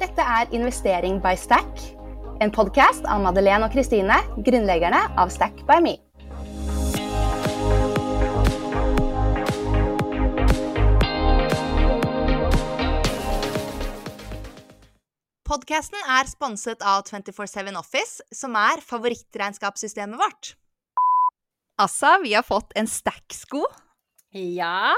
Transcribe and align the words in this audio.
Dette 0.00 0.24
er 0.24 0.48
Investering 0.56 1.18
by 1.20 1.34
Stack, 1.36 1.80
en 2.40 2.48
podkast 2.48 3.04
av 3.04 3.20
Madeleine 3.20 3.66
og 3.66 3.74
Kristine, 3.74 4.14
grunnleggerne 4.46 4.96
av 5.20 5.28
Stack 5.28 5.58
by 5.68 5.76
Me. 5.84 5.92
Podkasten 15.44 16.00
er 16.16 16.32
sponset 16.32 16.80
av 16.80 17.04
247 17.10 17.68
Office, 17.76 18.24
som 18.32 18.56
er 18.56 18.80
favorittregnskapssystemet 18.80 20.16
vårt. 20.16 20.54
Altså, 21.76 22.16
vi 22.24 22.32
har 22.38 22.48
fått 22.48 22.72
en 22.72 22.88
Stack-sko. 22.88 23.66
Ja. 24.32 24.94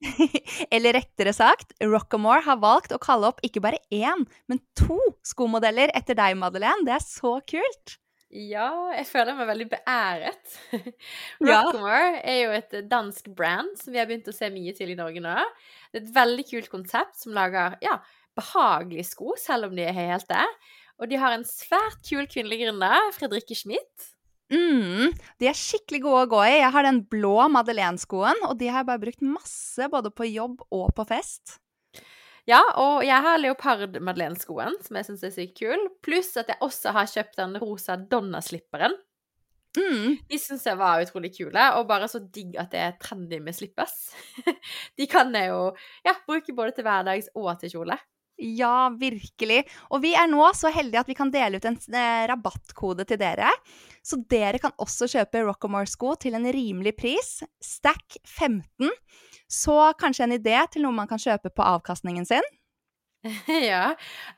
Eller 0.74 0.96
rettere 0.96 1.32
sagt, 1.36 1.74
Rockamore 1.84 2.44
har 2.46 2.60
valgt 2.62 2.94
å 2.96 3.00
kalle 3.02 3.30
opp 3.30 3.42
ikke 3.46 3.62
bare 3.64 3.80
én, 3.92 4.24
men 4.48 4.62
to 4.78 4.98
skomodeller 5.26 5.92
etter 5.96 6.16
deg, 6.18 6.38
Madeleine. 6.40 6.86
Det 6.86 6.96
er 6.96 7.04
så 7.04 7.36
kult! 7.48 7.98
Ja, 8.30 8.92
jeg 8.94 9.08
føler 9.10 9.34
meg 9.34 9.48
veldig 9.48 9.66
beæret. 9.72 10.52
Rockamore 11.42 12.20
er 12.22 12.36
jo 12.44 12.52
et 12.54 12.76
dansk 12.86 13.26
brand 13.34 13.72
som 13.80 13.90
vi 13.90 13.98
har 13.98 14.06
begynt 14.06 14.30
å 14.30 14.34
se 14.36 14.46
mye 14.54 14.74
til 14.76 14.92
i 14.92 14.98
Norge 14.98 15.22
nå. 15.24 15.34
Det 15.90 15.98
er 15.98 16.04
et 16.04 16.14
veldig 16.14 16.46
kult 16.52 16.70
konsept 16.70 17.18
som 17.18 17.34
lager 17.34 17.74
ja, 17.82 17.96
behagelige 18.38 19.08
sko, 19.10 19.34
selv 19.40 19.68
om 19.68 19.74
de 19.74 19.82
er 19.88 19.96
høyhælte. 19.96 20.46
Og 21.00 21.10
de 21.10 21.18
har 21.18 21.34
en 21.34 21.46
svært 21.48 21.98
kul 22.06 22.28
kvinnelig 22.30 22.62
gründer, 22.62 23.10
Fredrikke 23.16 23.56
Schmidt. 23.58 24.09
Mm, 24.50 25.12
de 25.38 25.48
er 25.50 25.56
skikkelig 25.56 26.00
gode 26.04 26.22
å 26.24 26.30
gå 26.32 26.40
i. 26.48 26.54
Jeg 26.58 26.72
har 26.74 26.86
den 26.86 27.02
blå 27.10 27.36
Madeleine-skoen, 27.54 28.40
og 28.48 28.56
de 28.58 28.70
har 28.70 28.82
jeg 28.82 28.88
bare 28.90 29.02
brukt 29.04 29.22
masse 29.26 29.90
både 29.92 30.10
på 30.14 30.26
jobb 30.30 30.64
og 30.74 30.88
på 30.96 31.06
fest. 31.08 31.58
Ja, 32.48 32.58
og 32.80 33.04
jeg 33.06 33.20
har 33.22 33.38
leopard-Madeleine-skoen, 33.38 34.78
som 34.82 34.96
jeg 34.98 35.06
syns 35.06 35.22
er 35.28 35.34
sykt 35.36 35.58
kul. 35.60 35.86
Pluss 36.02 36.32
at 36.40 36.50
jeg 36.50 36.58
også 36.66 36.94
har 36.96 37.10
kjøpt 37.12 37.38
den 37.38 37.54
rosa 37.62 37.98
Donna-slipperen. 38.00 38.96
Mm, 39.78 40.16
De 40.26 40.38
syns 40.42 40.64
jeg 40.66 40.78
var 40.80 40.98
utrolig 41.04 41.30
kule, 41.36 41.64
og 41.78 41.86
bare 41.86 42.08
så 42.10 42.18
digg 42.18 42.56
at 42.58 42.72
det 42.72 42.80
er 42.82 42.96
trendy 42.98 43.38
med 43.44 43.54
slippers. 43.54 43.94
De 44.98 45.06
kan 45.10 45.30
jeg 45.36 45.52
jo 45.52 45.68
ja, 46.02 46.16
bruke 46.26 46.56
både 46.56 46.74
til 46.74 46.88
hverdags 46.88 47.30
og 47.38 47.52
til 47.60 47.76
kjole. 47.76 47.98
Ja, 48.40 48.90
virkelig. 48.96 49.64
Og 49.90 50.02
vi 50.04 50.14
er 50.18 50.28
nå 50.30 50.44
så 50.56 50.72
heldige 50.74 51.02
at 51.02 51.10
vi 51.10 51.16
kan 51.18 51.32
dele 51.32 51.60
ut 51.60 51.66
en 51.68 51.76
eh, 51.76 52.22
rabattkode 52.30 53.06
til 53.08 53.20
dere. 53.20 53.50
Så 54.02 54.20
dere 54.30 54.60
kan 54.62 54.74
også 54.80 55.08
kjøpe 55.12 55.44
Rockamore-sko 55.46 56.14
til 56.22 56.38
en 56.38 56.48
rimelig 56.52 56.94
pris. 56.98 57.34
Stack 57.60 58.20
15. 58.24 58.88
Så 59.50 59.76
kanskje 60.00 60.26
en 60.26 60.38
idé 60.38 60.56
til 60.72 60.86
noe 60.86 60.96
man 60.96 61.10
kan 61.10 61.20
kjøpe 61.20 61.52
på 61.52 61.66
avkastningen 61.66 62.28
sin. 62.28 62.46
ja. 63.70 63.90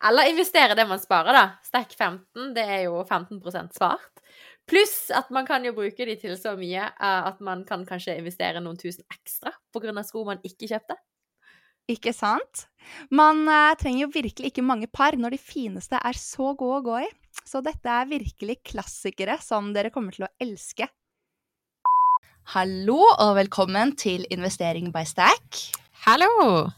Eller 0.03 0.33
investere 0.33 0.75
det 0.79 0.89
man 0.91 1.01
sparer, 1.03 1.37
da. 1.37 1.45
Stack 1.67 1.95
15, 1.95 2.51
det 2.57 2.65
er 2.65 2.83
jo 2.89 3.05
15% 3.05 3.79
svart. 3.79 4.09
Pluss 4.71 5.11
at 5.15 5.31
man 5.35 5.47
kan 5.47 5.65
jo 5.67 5.75
bruke 5.75 6.07
de 6.07 6.15
til 6.19 6.37
så 6.39 6.55
mye 6.59 6.85
eh, 6.87 7.23
at 7.29 7.41
man 7.43 7.65
kan 7.69 7.87
kanskje 7.87 8.19
investere 8.21 8.63
noen 8.63 8.79
tusen 8.79 9.05
ekstra 9.11 9.51
pga. 9.75 9.95
sko 10.07 10.25
man 10.27 10.43
ikke 10.47 10.71
kjøpte. 10.71 10.97
Ikke 11.91 12.13
sant? 12.15 12.67
Man 13.11 13.43
eh, 13.51 13.75
trenger 13.79 14.05
jo 14.05 14.13
virkelig 14.15 14.53
ikke 14.53 14.65
mange 14.67 14.87
par 14.87 15.17
når 15.19 15.35
de 15.35 15.43
fineste 15.43 15.99
er 15.99 16.19
så 16.19 16.53
gode 16.55 16.79
å 16.79 16.87
gå 16.87 16.99
i. 17.03 17.09
Så 17.49 17.63
dette 17.65 17.91
er 17.91 18.11
virkelig 18.11 18.61
klassikere 18.71 19.39
som 19.43 19.73
dere 19.75 19.91
kommer 19.95 20.15
til 20.15 20.29
å 20.29 20.33
elske. 20.43 20.87
Hallo 22.55 23.01
og 23.01 23.37
velkommen 23.39 23.95
til 23.99 24.27
Investering 24.35 24.91
by 24.95 25.05
Stack. 25.09 25.63
Hallo! 26.03 26.69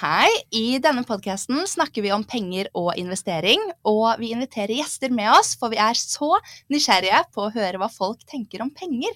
Hei, 0.00 0.28
i 0.56 0.80
denne 0.82 1.04
podcasten 1.08 1.60
snakker 1.68 2.04
vi 2.04 2.12
om 2.14 2.24
penger 2.24 2.70
og 2.76 2.94
investering, 3.00 3.60
og 3.84 4.20
vi 4.20 4.32
inviterer 4.34 4.78
gjester 4.80 5.12
med 5.12 5.28
oss, 5.34 5.52
for 5.60 5.72
vi 5.72 5.80
er 5.80 5.96
så 6.00 6.32
nysgjerrige 6.72 7.20
på 7.36 7.44
å 7.46 7.52
høre 7.52 7.80
hva 7.80 7.90
folk 7.92 8.24
tenker 8.28 8.64
om 8.64 8.72
penger, 8.72 9.12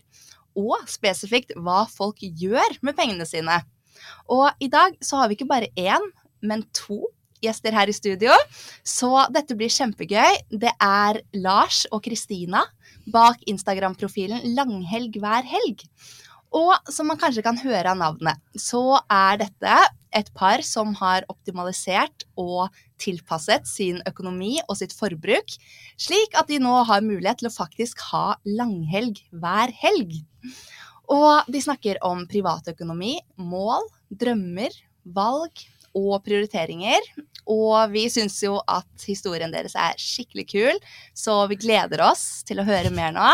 og 0.54 0.84
spesifikt 0.88 1.56
hva 1.56 1.86
folk 1.90 2.20
gjør 2.20 2.76
med 2.84 2.96
pengene 3.00 3.26
sine. 3.28 3.62
Og 4.32 4.48
i 4.62 4.70
dag 4.72 4.96
så 5.04 5.20
har 5.20 5.30
vi 5.30 5.38
ikke 5.38 5.50
bare 5.50 5.70
én, 5.78 6.10
men 6.44 6.64
to 6.76 7.02
gjester 7.44 7.76
her 7.76 7.90
i 7.90 7.96
studio, 7.96 8.34
så 8.86 9.26
dette 9.32 9.56
blir 9.58 9.72
kjempegøy. 9.72 10.38
Det 10.50 10.72
er 10.80 11.20
Lars 11.36 11.84
og 11.92 12.04
Kristina 12.06 12.64
bak 13.12 13.42
Instagram-profilen 13.50 14.54
Langhelg 14.56 15.18
hver 15.20 15.44
helg. 15.48 15.84
Og 16.54 16.92
som 16.92 17.08
man 17.10 17.18
kanskje 17.18 17.42
kan 17.42 17.58
høre 17.58 17.90
av 17.90 17.98
navnet, 17.98 18.38
så 18.54 19.00
er 19.10 19.40
dette 19.42 19.78
et 20.14 20.28
par 20.38 20.62
som 20.62 20.92
har 21.00 21.26
optimalisert 21.32 22.22
og 22.38 22.70
tilpasset 23.02 23.66
sin 23.66 23.98
økonomi 24.06 24.60
og 24.68 24.78
sitt 24.78 24.94
forbruk, 24.94 25.56
slik 25.98 26.36
at 26.38 26.46
de 26.52 26.60
nå 26.62 26.76
har 26.86 27.02
mulighet 27.02 27.42
til 27.42 27.50
å 27.50 27.56
faktisk 27.56 28.04
ha 28.12 28.36
langhelg 28.46 29.18
hver 29.34 29.74
helg. 29.82 30.14
Og 31.12 31.52
de 31.52 31.60
snakker 31.60 32.00
om 32.06 32.24
privatøkonomi, 32.30 33.18
mål, 33.36 33.84
drømmer, 34.08 34.72
valg 35.04 35.64
og 35.94 36.18
prioriteringer. 36.24 37.04
Og 37.50 37.76
vi 37.92 38.06
syns 38.08 38.38
jo 38.42 38.56
at 38.70 39.04
historien 39.04 39.52
deres 39.52 39.76
er 39.76 39.98
skikkelig 40.00 40.46
kul, 40.48 40.78
så 41.12 41.42
vi 41.50 41.60
gleder 41.60 42.00
oss 42.06 42.42
til 42.48 42.62
å 42.62 42.68
høre 42.68 42.92
mer 42.94 43.12
nå. 43.14 43.32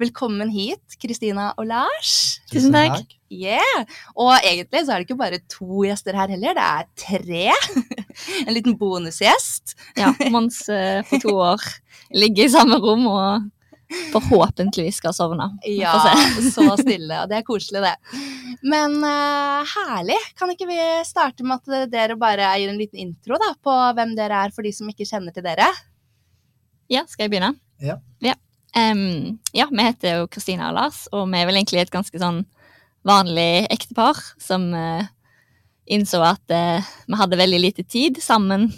Velkommen 0.00 0.48
hit, 0.50 0.96
Kristina 0.98 1.52
og 1.60 1.68
Lars. 1.70 2.40
Tusen 2.50 2.74
takk. 2.74 3.12
Yeah. 3.30 3.84
Og 4.18 4.32
egentlig 4.40 4.82
så 4.82 4.94
er 4.94 5.02
det 5.02 5.06
ikke 5.06 5.20
bare 5.20 5.38
to 5.50 5.84
gjester 5.86 6.16
her 6.18 6.32
heller, 6.34 6.56
det 6.56 6.64
er 6.64 6.88
tre. 6.98 7.44
en 8.46 8.54
liten 8.56 8.78
bonusgjest. 8.80 9.76
Ja, 10.00 10.10
Mons 10.34 10.64
eh, 10.72 11.04
på 11.06 11.20
to 11.22 11.36
år 11.36 11.62
ligger 12.14 12.48
i 12.48 12.54
samme 12.56 12.80
rom 12.82 13.06
og 13.12 13.46
forhåpentligvis 14.12 15.00
skal 15.02 15.14
sovne. 15.16 15.50
Ja, 15.68 15.94
så 16.54 16.66
stille, 16.80 17.22
og 17.22 17.30
det 17.30 17.40
er 17.40 17.46
koselig, 17.46 17.82
det. 17.84 18.22
Men 18.64 18.96
uh, 19.02 19.74
herlig. 19.74 20.18
Kan 20.38 20.52
ikke 20.54 20.68
vi 20.70 20.78
starte 21.06 21.46
med 21.46 21.60
at 21.60 21.90
dere 21.92 22.18
bare 22.20 22.54
gir 22.58 22.72
en 22.72 22.80
liten 22.80 23.02
intro 23.02 23.40
da, 23.40 23.52
på 23.60 23.74
hvem 23.98 24.16
dere 24.18 24.46
er, 24.46 24.54
for 24.54 24.66
de 24.66 24.72
som 24.74 24.88
ikke 24.90 25.08
kjenner 25.08 25.34
til 25.34 25.46
dere? 25.46 25.68
Ja, 26.92 27.04
skal 27.08 27.26
jeg 27.26 27.34
begynne? 27.34 27.54
Ja. 27.82 27.98
Em, 28.76 29.38
ja, 29.54 29.68
vi 29.70 29.82
heter 29.86 30.18
jo 30.18 30.30
Kristina 30.30 30.72
og 30.72 30.78
Lars, 30.78 31.04
og 31.14 31.28
vi 31.30 31.38
er 31.38 31.46
vel 31.46 31.60
egentlig 31.60 31.84
et 31.84 31.92
ganske 31.94 32.18
sånn 32.18 32.42
vanlig 33.06 33.68
ektepar 33.70 34.18
som 34.40 34.66
uh, 34.74 35.04
innså 35.86 36.22
at 36.26 36.42
uh, 36.50 36.94
vi 37.06 37.20
hadde 37.20 37.38
veldig 37.38 37.60
lite 37.62 37.84
tid 37.86 38.18
sammen 38.22 38.72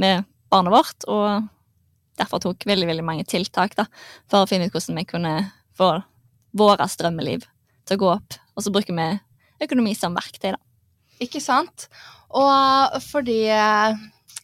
med 0.00 0.26
barnet 0.50 0.74
vårt, 0.74 1.06
og 1.06 1.46
derfor 2.18 2.42
tok 2.42 2.66
veldig, 2.68 2.88
veldig 2.90 3.04
mange 3.06 3.26
tiltak 3.28 3.76
da, 3.78 3.86
for 4.30 4.44
å 4.44 4.50
finne 4.50 4.68
ut 4.68 4.74
hvordan 4.74 5.00
vi 5.00 5.06
kunne 5.08 5.34
få 5.76 5.94
våre 6.56 6.88
drømmeliv 6.98 7.44
til 7.86 7.98
å 7.98 8.02
gå 8.02 8.12
opp. 8.16 8.38
Og 8.56 8.64
så 8.64 8.72
bruker 8.72 8.96
vi 8.96 9.08
økonomi 9.66 9.94
som 9.96 10.16
verktøy, 10.16 10.54
da. 10.56 10.60
Ikke 11.22 11.40
sant? 11.40 11.88
Og 12.36 13.00
fordi 13.06 13.46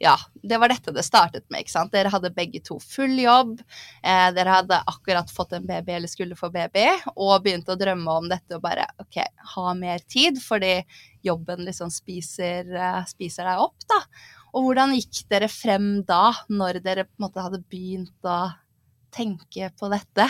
Ja, 0.03 0.17
det 0.43 0.59
var 0.59 0.73
dette 0.73 0.91
det 0.91 1.05
startet 1.07 1.45
med, 1.47 1.63
ikke 1.63 1.71
sant. 1.77 1.93
Dere 1.95 2.11
hadde 2.11 2.33
begge 2.35 2.59
to 2.67 2.81
full 2.83 3.13
jobb. 3.23 3.61
Eh, 4.03 4.31
dere 4.35 4.57
hadde 4.57 4.81
akkurat 4.91 5.31
fått 5.31 5.53
en 5.55 5.67
baby 5.69 5.93
eller 5.95 6.11
skulle 6.11 6.35
få 6.35 6.51
baby, 6.51 6.89
og 7.15 7.45
begynte 7.45 7.77
å 7.77 7.79
drømme 7.79 8.17
om 8.19 8.27
dette 8.33 8.57
og 8.57 8.65
bare 8.65 8.89
OK, 8.99 9.21
ha 9.55 9.75
mer 9.79 10.03
tid, 10.11 10.41
fordi 10.43 10.81
jobben 11.23 11.63
liksom 11.69 11.93
spiser, 11.95 12.67
eh, 12.75 13.05
spiser 13.07 13.47
deg 13.47 13.63
opp, 13.63 13.79
da. 13.87 14.01
Og 14.53 14.67
hvordan 14.67 14.93
gikk 14.99 15.23
dere 15.33 15.49
frem 15.49 16.03
da, 16.09 16.33
når 16.53 16.83
dere 16.85 17.07
på 17.09 17.17
en 17.17 17.25
måte 17.25 17.45
hadde 17.45 17.63
begynt 17.73 18.29
å 18.29 18.51
tenke 19.13 19.71
på 19.79 19.89
dette? 19.93 20.27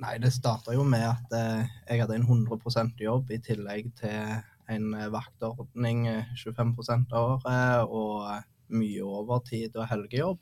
Nei, 0.00 0.18
det 0.20 0.30
starta 0.32 0.72
jo 0.76 0.84
med 0.86 1.04
at 1.08 1.34
eh, 1.36 1.70
jeg 1.88 2.02
hadde 2.02 2.18
en 2.20 2.26
100% 2.28 3.00
jobb 3.04 3.32
i 3.32 3.40
tillegg 3.44 3.90
til 4.00 4.38
en 4.70 4.94
eh, 4.96 5.08
vaktordning 5.12 6.06
eh, 6.08 6.30
25 6.36 6.74
av 7.10 7.18
året, 7.20 7.88
og 7.88 8.28
eh, 8.30 8.46
mye 8.76 9.08
overtid 9.08 9.76
og 9.76 9.88
helgejobb. 9.90 10.40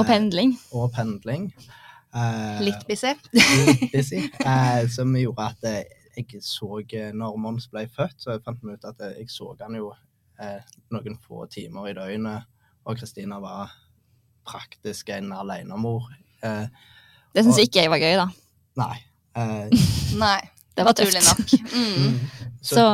Og 0.00 0.08
pendling. 0.08 0.54
Eh, 0.56 0.76
og 0.76 0.92
pendling. 0.96 1.50
Eh, 2.16 2.62
Litt 2.64 2.86
busy? 2.88 3.12
litt 3.36 3.92
busy. 3.92 4.24
Eh, 4.40 4.86
som 4.92 5.12
gjorde 5.16 5.50
at 5.52 5.68
eh, 5.68 5.98
jeg 6.16 6.42
så 6.44 6.80
eh, 6.84 7.12
Når 7.16 7.36
Mons 7.40 7.68
ble 7.72 7.86
født, 7.88 8.18
så 8.24 8.36
fant 8.44 8.60
vi 8.64 8.74
ut 8.76 8.88
at 8.88 9.00
eh, 9.04 9.18
jeg 9.22 9.32
så 9.32 9.52
han 9.60 9.78
jo 9.78 9.92
eh, 9.94 10.02
noen 10.92 11.18
få 11.22 11.46
timer 11.52 11.90
i 11.90 11.94
døgnet, 11.96 12.44
og 12.84 12.98
Kristina 12.98 13.38
var 13.42 13.70
praktisk 14.48 15.08
en 15.14 15.32
alenemor. 15.32 16.08
Eh, 16.42 16.66
Det 17.34 17.44
syns 17.44 17.58
ikke 17.62 17.84
jeg 17.84 17.90
var 17.92 17.98
gøy, 18.02 18.16
da. 18.18 18.28
nei. 18.76 18.96
Eh, 19.36 19.68
Nei, 20.24 20.40
Det 20.76 20.84
var 20.84 20.92
naturlig 20.92 21.22
nok. 21.24 21.52
Mm. 21.72 22.18
så, 22.62 22.74
Så 22.74 22.86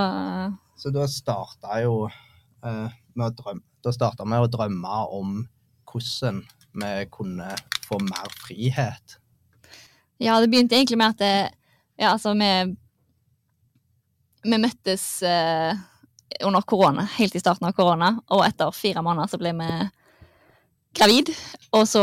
Så 0.76 0.90
da 0.94 1.06
starta 1.10 1.80
jo 1.82 2.08
eh, 2.64 2.88
med 3.14 3.24
å 3.26 3.34
drømme 3.34 3.62
Da 3.82 3.92
starta 3.94 4.24
vi 4.26 4.38
å 4.38 4.50
drømme 4.50 4.98
om 5.14 5.48
hvordan 5.88 6.42
vi 6.78 6.90
kunne 7.10 7.54
få 7.86 7.98
mer 8.02 8.28
frihet. 8.42 9.16
Ja, 10.20 10.40
det 10.42 10.50
begynte 10.50 10.76
egentlig 10.76 10.98
med 10.98 11.14
at 11.14 11.18
det, 11.22 11.50
ja, 11.98 12.10
altså, 12.12 12.34
vi, 12.34 12.50
vi 14.50 14.58
møttes 14.60 15.22
eh, 15.22 15.78
under 16.44 16.62
korona, 16.62 17.06
helt 17.16 17.34
i 17.34 17.40
starten 17.42 17.68
av 17.68 17.74
korona, 17.76 18.12
og 18.34 18.44
etter 18.46 18.74
fire 18.74 19.02
måneder 19.04 19.30
så 19.30 19.40
ble 19.40 19.54
vi 19.58 19.70
gravid. 20.98 21.32
Og 21.76 21.84
så, 21.88 22.02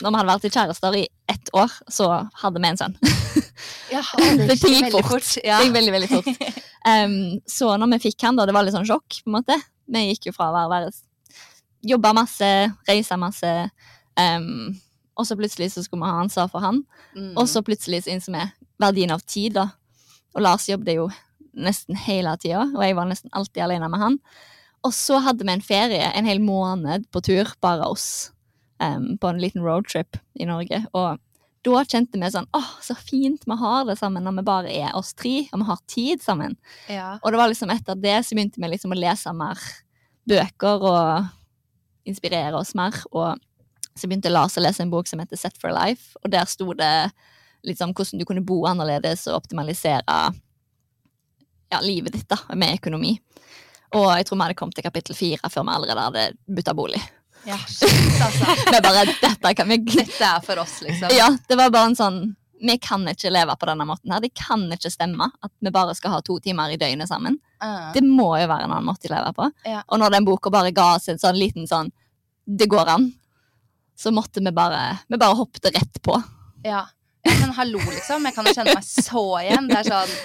når 0.00 0.10
vi 0.10 0.18
hadde 0.18 0.30
vært 0.30 0.56
kjærester 0.56 0.98
i 0.98 1.04
ett 1.30 1.50
år, 1.56 1.72
så 1.92 2.08
hadde 2.42 2.62
vi 2.62 2.70
en 2.72 2.80
sønn. 2.80 2.98
Ja, 3.92 4.00
det 4.18 4.56
gikk 4.58 4.90
fort. 4.90 5.06
fort. 5.06 5.28
Ja. 5.44 5.60
Det 5.60 5.68
gikk 5.68 5.74
veldig, 5.76 5.92
veldig 5.98 6.12
fort. 6.16 6.46
Um, 6.84 7.38
så 7.48 7.70
når 7.80 7.94
vi 7.94 8.10
fikk 8.10 8.26
han, 8.26 8.36
da, 8.36 8.44
det 8.44 8.52
var 8.52 8.66
litt 8.66 8.74
sånn 8.74 8.84
sjokk, 8.84 9.22
på 9.22 9.30
en 9.30 9.38
måte. 9.38 9.54
Vi 9.88 10.02
gikk 10.10 10.26
jo 10.28 10.34
fra 10.36 10.50
å 10.50 10.52
være, 10.52 10.68
være 10.68 10.90
Jobba 11.88 12.10
masse, 12.16 12.48
reise 12.84 13.16
masse. 13.16 13.52
Um, 14.20 14.74
og 15.16 15.24
så 15.24 15.36
plutselig 15.38 15.70
så 15.72 15.80
skulle 15.80 16.04
vi 16.04 16.10
ha 16.12 16.20
ansvar 16.26 16.50
for 16.52 16.60
han. 16.60 16.82
Mm. 17.16 17.30
Og 17.40 17.48
så 17.48 17.62
plutselig 17.64 18.02
så 18.04 18.12
innså 18.12 18.34
vi 18.34 18.44
verdien 18.84 19.14
av 19.16 19.24
tid, 19.24 19.56
da. 19.56 19.70
Og 20.36 20.44
Lars 20.44 20.68
jobbet 20.68 20.98
jo 20.98 21.08
nesten 21.56 21.98
hele 21.98 22.34
tida, 22.40 22.66
og 22.74 22.82
jeg 22.84 22.96
var 22.98 23.08
nesten 23.10 23.32
alltid 23.32 23.64
alene 23.66 23.90
med 23.92 24.02
han. 24.02 24.18
Og 24.84 24.92
så 24.92 25.20
hadde 25.24 25.46
vi 25.46 25.54
en 25.54 25.64
ferie, 25.64 26.10
en 26.12 26.28
hel 26.28 26.42
måned 26.44 27.06
på 27.14 27.22
tur, 27.24 27.54
bare 27.64 27.86
oss, 27.88 28.32
um, 28.82 29.14
på 29.20 29.30
en 29.30 29.40
liten 29.40 29.64
roadtrip 29.64 30.18
i 30.36 30.48
Norge. 30.48 30.82
Og 30.92 31.20
da 31.64 31.80
kjente 31.88 32.20
vi 32.20 32.28
sånn 32.28 32.48
åh, 32.52 32.72
så 32.84 32.96
fint 32.98 33.46
vi 33.48 33.56
har 33.56 33.86
det 33.88 33.96
sammen 33.96 34.26
når 34.26 34.36
vi 34.38 34.46
bare 34.50 34.74
er 34.84 34.92
oss 34.98 35.14
tre, 35.16 35.46
og 35.52 35.62
vi 35.62 35.68
har 35.70 35.80
tid 35.88 36.24
sammen. 36.24 36.58
ja. 36.92 37.14
Og 37.22 37.32
det 37.32 37.40
var 37.40 37.48
liksom 37.48 37.72
etter 37.72 37.96
det 37.96 38.18
så 38.26 38.36
begynte 38.36 38.60
vi 38.60 38.74
liksom 38.74 38.92
å 38.92 39.00
lese 39.00 39.32
mer 39.36 39.62
bøker 40.28 40.84
og 40.84 42.08
inspirere 42.08 42.58
oss 42.58 42.74
mer. 42.76 42.96
Og 43.12 43.40
så 43.94 44.08
begynte 44.08 44.32
Lars 44.32 44.58
å 44.58 44.64
lese 44.64 44.84
en 44.84 44.92
bok 44.92 45.08
som 45.08 45.22
heter 45.22 45.40
Set 45.40 45.56
for 45.60 45.72
Life, 45.72 46.18
og 46.22 46.32
der 46.34 46.44
sto 46.50 46.72
det 46.76 46.92
liksom 47.64 47.94
hvordan 47.96 48.20
du 48.20 48.26
kunne 48.28 48.44
bo 48.44 48.58
annerledes 48.68 49.24
og 49.30 49.38
optimalisere 49.38 50.18
ja, 51.74 51.80
livet 51.84 52.14
ditt 52.16 52.28
da, 52.30 52.38
med 52.54 52.78
økonomi. 52.78 53.16
Og 53.94 54.08
jeg 54.18 54.26
tror 54.26 54.38
vi 54.40 54.46
hadde 54.46 54.56
kommet 54.58 54.74
til 54.78 54.86
kapittel 54.86 55.14
fire 55.18 55.50
før 55.52 55.66
vi 55.68 55.74
allerede 55.76 56.06
hadde 56.08 56.22
bytta 56.56 56.74
bolig. 56.74 57.02
ja, 57.46 57.58
shit, 57.68 57.92
altså. 58.24 58.54
Vi 58.72 58.80
bare, 58.82 59.04
dette 59.10 59.50
kan 59.58 59.68
vi 59.68 59.76
Dette 59.84 60.24
er 60.24 60.40
for 60.46 60.58
oss, 60.62 60.78
liksom. 60.82 61.12
Ja, 61.14 61.28
det 61.48 61.58
var 61.60 61.70
bare 61.74 61.90
en 61.92 61.98
sånn 61.98 62.16
Vi 62.64 62.78
kan 62.80 63.04
ikke 63.10 63.28
leve 63.34 63.52
på 63.60 63.66
denne 63.68 63.84
måten 63.84 64.14
her. 64.14 64.22
Det 64.24 64.30
kan 64.38 64.62
ikke 64.72 64.88
stemme 64.90 65.26
at 65.44 65.52
vi 65.60 65.72
bare 65.74 65.92
skal 65.98 66.14
ha 66.14 66.20
to 66.24 66.38
timer 66.40 66.72
i 66.72 66.78
døgnet 66.80 67.10
sammen. 67.10 67.36
Uh, 67.60 67.90
Det 67.92 68.00
må 68.06 68.30
jo 68.40 68.46
være 68.48 68.64
en 68.64 68.72
annen 68.72 68.88
måte 68.88 69.10
å 69.10 69.12
leve 69.12 69.34
på. 69.36 69.50
Ja. 69.68 69.82
Og 69.92 70.00
når 70.00 70.14
den 70.16 70.24
boka 70.24 70.50
bare 70.54 70.72
ga 70.72 70.94
oss 70.96 71.10
en 71.12 71.20
sånn 71.20 71.36
liten 71.36 71.68
sånn 71.68 71.92
Det 72.46 72.70
går 72.72 72.88
an. 72.96 73.10
Så 73.98 74.10
måtte 74.14 74.40
vi 74.40 74.50
bare 74.56 74.80
Vi 75.08 75.20
bare 75.20 75.36
hoppet 75.38 75.68
rett 75.76 76.00
på. 76.02 76.16
ja. 76.64 76.86
Ja, 77.24 77.34
men 77.40 77.52
hallo, 77.56 77.80
liksom. 77.88 78.24
Jeg 78.28 78.36
kan 78.36 78.48
jo 78.48 78.54
kjenne 78.56 78.74
meg 78.76 78.86
så 78.86 79.24
igjen. 79.40 79.68
Det 79.70 79.80
er 79.80 79.90
sånn 79.90 80.16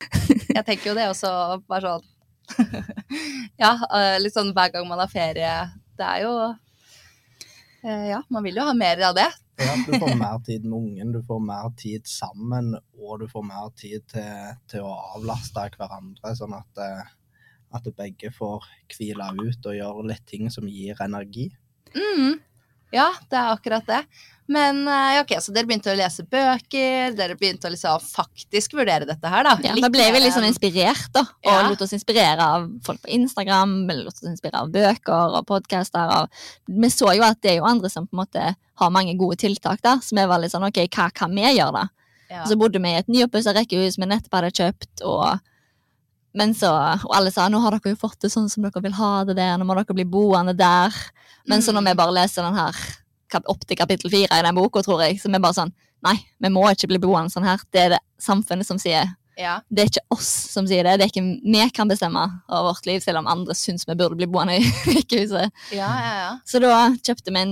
Jeg 0.55 0.65
tenker 0.67 0.91
jo 0.91 0.95
det 0.97 1.09
også, 1.11 1.31
bare 1.69 1.93
sånn 1.93 2.07
Ja, 3.61 3.75
eh, 3.93 4.15
litt 4.21 4.35
sånn 4.35 4.53
hver 4.55 4.73
gang 4.73 4.87
man 4.89 5.01
har 5.01 5.11
ferie. 5.11 5.53
Det 5.99 6.07
er 6.07 6.25
jo 6.25 6.33
eh, 7.83 8.09
Ja, 8.11 8.23
man 8.33 8.45
vil 8.45 8.59
jo 8.59 8.65
ha 8.67 8.75
mer 8.77 9.01
av 9.09 9.15
det. 9.17 9.29
Ja, 9.59 9.75
du 9.85 9.91
får 9.99 10.15
mer 10.15 10.39
tid 10.47 10.65
med 10.65 10.77
ungen, 10.77 11.11
du 11.11 11.23
får 11.27 11.39
mer 11.43 11.71
tid 11.77 12.07
sammen, 12.07 12.71
og 12.95 13.19
du 13.19 13.25
får 13.27 13.43
mer 13.43 13.71
tid 13.75 14.05
til, 14.07 14.53
til 14.71 14.85
å 14.87 14.93
avlaste 15.17 15.65
hverandre, 15.75 16.31
sånn 16.37 16.55
at, 16.55 16.79
eh, 16.79 17.09
at 17.75 17.89
begge 17.97 18.31
får 18.31 18.69
hvile 18.95 19.33
ut 19.41 19.67
og 19.67 19.75
gjøre 19.75 20.07
litt 20.13 20.23
ting 20.31 20.47
som 20.53 20.69
gir 20.71 21.01
energi. 21.03 21.49
Mm. 21.91 22.39
Ja, 22.95 23.11
det 23.29 23.37
er 23.37 23.53
akkurat 23.53 23.85
det. 23.89 24.03
Men 24.49 24.79
eh, 24.89 25.09
ja, 25.13 25.21
ok, 25.21 25.35
så 25.45 25.53
dere 25.53 25.67
begynte 25.69 25.91
å 25.91 25.97
lese 25.97 26.23
bøker, 26.25 27.11
dere 27.13 27.35
begynte 27.37 27.69
å 27.69 27.73
liksom 27.73 28.01
faktisk 28.01 28.73
vurdere 28.79 29.05
dette 29.05 29.29
her, 29.29 29.45
da. 29.45 29.51
Ja, 29.61 29.75
da 29.77 29.91
ble 29.93 30.07
vi 30.15 30.21
litt 30.23 30.33
sånn 30.33 30.47
inspirert, 30.47 31.11
da. 31.13 31.21
Og 31.45 31.51
Ja. 31.51 31.59
lot 31.69 31.83
oss 31.85 31.93
inspirere 31.93 32.41
av 32.55 32.65
folk 32.87 33.03
på 33.03 33.11
Instagram, 33.13 33.75
eller 33.91 34.07
lot 34.07 34.17
oss 34.17 34.25
inspirere 34.31 34.63
av 34.63 34.71
bøker 34.73 35.37
og 35.37 35.45
podcaster. 35.45 36.25
Vi 36.65 36.89
så 36.89 37.13
jo 37.13 37.27
at 37.27 37.37
det 37.45 37.51
er 37.51 37.57
jo 37.61 37.69
andre 37.69 37.91
som 37.93 38.07
på 38.09 38.17
en 38.17 38.23
måte 38.23 38.47
har 38.81 38.89
mange 38.95 39.13
gode 39.19 39.37
tiltak 39.37 39.83
da. 39.85 39.97
så 40.01 40.15
vi 40.17 40.25
var 40.25 40.41
litt 40.41 40.51
sånn 40.55 40.65
ok, 40.65 40.81
hva 40.97 41.11
kan 41.13 41.29
vi 41.35 41.45
gjøre 41.45 41.73
da? 41.83 41.85
ja. 42.31 42.41
Og 42.41 42.47
så 42.49 42.57
bodde 42.57 42.81
vi 42.81 42.89
i 42.89 42.97
et 42.97 43.07
nyoppussa 43.07 43.53
rekkehus 43.53 43.97
vi 44.01 44.05
nettopp 44.09 44.33
hadde 44.39 44.51
kjøpt, 44.53 45.01
og 45.05 45.39
men 46.37 46.53
så, 46.53 46.69
og 47.05 47.13
alle 47.15 47.31
sa 47.33 47.47
nå 47.49 47.59
har 47.63 47.73
dere 47.77 47.95
jo 47.95 47.99
fått 47.99 48.19
det 48.21 48.29
sånn 48.33 48.49
som 48.51 48.63
dere 48.65 48.81
vil 48.85 48.93
ha 48.99 49.23
det 49.25 49.35
der, 49.39 49.57
nå 49.57 49.65
må 49.65 49.75
dere 49.79 49.95
bli 49.97 50.05
boende 50.05 50.53
der. 50.57 50.93
Men 51.49 51.63
så 51.65 51.73
når 51.73 51.87
vi 51.87 51.95
bare 51.97 52.13
leser 52.19 52.45
den 52.45 52.57
her 52.59 52.75
opp 53.49 53.61
til 53.65 53.77
kapittel 53.77 54.11
fire 54.13 54.37
i 54.39 54.43
den 54.45 54.57
boka, 54.57 54.81
tror 54.85 55.01
jeg, 55.05 55.19
så 55.21 55.29
vi 55.31 55.41
bare 55.41 55.57
sånn 55.57 55.73
Nei, 55.99 56.13
vi 56.39 56.47
må 56.47 56.61
ikke 56.71 56.87
bli 56.87 56.99
boende 57.03 57.27
sånn 57.27 57.43
her. 57.43 57.59
Det 57.75 57.79
er 57.81 57.89
det 57.91 57.97
samfunnet 58.23 58.63
som 58.63 58.77
sier. 58.79 59.09
ja. 59.35 59.57
Det 59.67 59.81
er 59.83 59.89
ikke 59.89 60.15
oss 60.15 60.29
som 60.53 60.63
sier 60.69 60.87
det. 60.87 60.93
Det 61.01 61.07
er 61.07 61.11
ikke 61.11 61.41
vi 61.43 61.65
kan 61.75 61.89
bestemme 61.91 62.21
over 62.47 62.69
vårt 62.69 62.87
liv, 62.87 63.01
selv 63.03 63.19
om 63.19 63.27
andre 63.27 63.51
syns 63.57 63.83
vi 63.83 63.97
burde 63.99 64.15
bli 64.15 64.29
boende 64.31 64.55
i 64.61 64.69
rekehuset. 64.93 65.51
ja, 65.75 65.89
ja, 66.05 66.13
ja. 66.21 66.29
Så 66.47 66.61
da 66.63 66.71
kjøpte 67.03 67.33
vi 67.35 67.41
en 67.41 67.51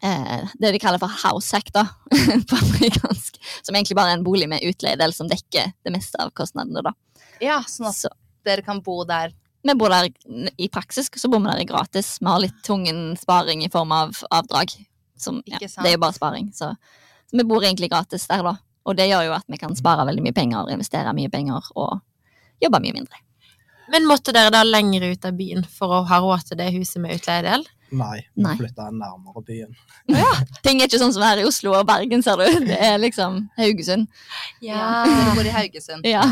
eh, 0.00 0.48
det 0.56 0.72
de 0.72 0.80
kaller 0.80 1.02
for 1.02 1.12
house 1.26 1.52
hack, 1.52 1.68
da, 1.76 1.84
på 2.48 2.56
amerikansk. 2.62 3.36
Som 3.60 3.76
egentlig 3.76 3.98
bare 4.00 4.14
er 4.14 4.20
en 4.22 4.24
bolig 4.24 4.48
med 4.48 4.64
utleidel 4.64 5.12
som 5.12 5.28
dekker 5.28 5.74
det 5.84 5.92
meste 5.92 6.16
av 6.24 6.32
kostnadene, 6.32 6.80
da. 6.88 6.94
Ja, 7.44 7.60
sånn 7.68 7.90
at 7.90 7.98
Så 7.98 8.10
dere 8.46 8.64
kan 8.66 8.80
bo 8.84 9.04
der. 9.04 9.34
vi 9.62 9.74
bor 9.74 9.92
der 9.92 10.08
i 10.56 10.68
praksis, 10.68 11.10
så 11.14 11.28
bor 11.28 11.42
vi 11.44 11.50
der 11.50 11.64
gratis. 11.68 12.18
Vi 12.20 12.26
har 12.26 12.40
litt 12.40 12.62
tvungen 12.64 13.16
sparing 13.16 13.64
i 13.64 13.68
form 13.68 13.92
av 13.92 14.16
avdrag. 14.30 14.72
Som, 15.18 15.42
ja, 15.46 15.58
det 15.58 15.90
er 15.90 15.96
jo 15.96 16.02
bare 16.04 16.14
sparing. 16.14 16.52
Så, 16.54 16.70
så 17.28 17.36
vi 17.36 17.44
bor 17.44 17.64
egentlig 17.64 17.90
gratis 17.90 18.26
der, 18.30 18.42
da. 18.46 18.56
Og 18.86 18.96
det 18.96 19.08
gjør 19.10 19.26
jo 19.26 19.32
at 19.36 19.44
vi 19.50 19.58
kan 19.60 19.74
spare 19.76 20.06
veldig 20.08 20.22
mye 20.24 20.36
penger, 20.36 20.70
investere 20.72 21.12
mye 21.12 21.28
penger 21.28 21.66
og 21.74 21.98
jobbe 22.62 22.80
mye 22.80 22.94
mindre. 22.96 23.18
Men 23.92 24.06
måtte 24.08 24.32
dere 24.36 24.52
da 24.52 24.62
lenger 24.64 25.10
ut 25.10 25.24
av 25.24 25.36
byen 25.36 25.64
for 25.64 25.92
å 25.98 26.04
ha 26.08 26.20
råd 26.20 26.50
til 26.50 26.60
det 26.60 26.70
huset 26.74 27.00
med 27.02 27.16
utleiedel? 27.18 27.66
Nei, 27.90 28.18
vi 28.34 28.42
Nei. 28.44 28.52
flytta 28.58 28.90
nærmere 28.92 29.40
byen. 29.46 29.70
Ja, 30.12 30.26
Ting 30.64 30.82
er 30.82 30.88
ikke 30.90 30.98
sånn 31.00 31.14
som 31.16 31.22
her 31.24 31.40
i 31.40 31.46
Oslo 31.48 31.72
og 31.78 31.86
Bergen, 31.88 32.20
ser 32.24 32.36
du. 32.36 32.44
Det 32.66 32.76
er 32.84 32.98
liksom 33.00 33.38
Haugesund. 33.56 34.08
Ja, 34.64 35.04
du 35.08 35.30
bor 35.38 35.48
i 35.48 35.54
Haugesund. 35.54 36.04
Ja. 36.08 36.26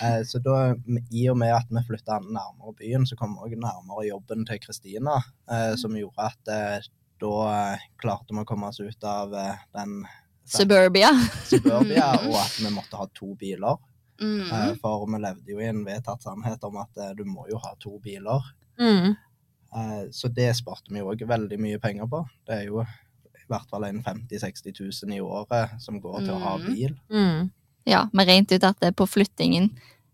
Eh, 0.00 0.22
Så 0.24 0.40
da, 0.44 0.74
i 1.12 1.26
og 1.28 1.36
med 1.40 1.52
at 1.52 1.68
vi 1.68 1.82
flytta 1.88 2.20
nærmere 2.24 2.72
byen, 2.78 3.04
så 3.06 3.18
kom 3.20 3.36
vi 3.36 3.44
også 3.50 3.60
nærmere 3.60 4.06
jobben 4.08 4.46
til 4.48 4.60
Kristina, 4.64 5.18
eh, 5.50 5.74
som 5.76 5.92
gjorde 5.98 6.30
at 6.30 6.52
eh, 6.54 6.88
da 7.20 7.76
klarte 8.00 8.32
vi 8.32 8.40
å 8.40 8.48
komme 8.48 8.70
oss 8.72 8.80
ut 8.80 9.04
av 9.04 9.34
eh, 9.36 9.60
den 9.76 10.04
Suburbia. 10.48 11.12
suburbia, 11.44 12.08
og 12.26 12.34
at 12.40 12.56
vi 12.58 12.72
måtte 12.74 12.96
ha 12.98 13.04
to 13.14 13.34
biler. 13.38 13.76
Mm. 14.20 14.76
For 14.80 15.04
vi 15.08 15.18
levde 15.22 15.52
jo 15.52 15.60
i 15.60 15.68
en 15.68 15.84
vedtatt 15.86 16.24
sannhet 16.24 16.64
om 16.64 16.76
at 16.82 16.98
du 17.16 17.22
må 17.24 17.46
jo 17.52 17.60
ha 17.62 17.70
to 17.80 17.98
biler. 18.04 18.40
Mm. 18.80 19.14
Eh, 19.74 20.10
Så 20.10 20.28
det 20.34 20.56
sparte 20.56 20.90
vi 20.92 20.98
jo 20.98 21.10
òg 21.12 21.22
veldig 21.26 21.58
mye 21.60 21.78
penger 21.78 22.06
på. 22.10 22.24
Det 22.46 22.54
er 22.56 22.64
jo 22.66 22.80
i 22.82 23.46
hvert 23.50 23.68
fall 23.70 23.84
en 23.84 24.02
50 24.02 24.38
000-60 24.38 25.04
000 25.06 25.16
i 25.16 25.20
året 25.20 25.80
som 25.82 26.00
går 26.00 26.20
til 26.24 26.34
å 26.34 26.40
ha 26.42 26.56
Mm. 26.58 26.66
bil. 26.74 26.96
Mm. 27.10 27.50
Ja, 27.86 28.04
vi 28.12 28.24
regnet 28.24 28.52
ut 28.52 28.64
at 28.64 28.80
det 28.80 28.94
på 28.96 29.06
flyttingen 29.08 29.70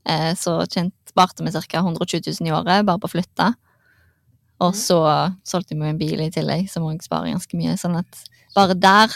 eh, 0.06 0.34
så 0.34 0.62
sparte 1.08 1.42
vi 1.44 1.50
ca. 1.52 1.78
120 1.80 2.20
000 2.40 2.48
i 2.48 2.52
året 2.52 2.86
bare 2.86 2.98
på 2.98 3.08
å 3.08 3.10
flytte. 3.10 3.54
Og 4.60 4.72
så 4.74 5.34
solgte 5.44 5.74
vi 5.76 5.84
en 5.88 5.98
bil 5.98 6.20
i 6.20 6.30
tillegg, 6.30 6.70
som 6.70 6.82
òg 6.84 7.02
sparer 7.02 7.32
ganske 7.34 7.56
mye. 7.58 7.74
Sånn 7.76 7.98
at 7.98 8.22
bare 8.54 8.74
der 8.74 9.08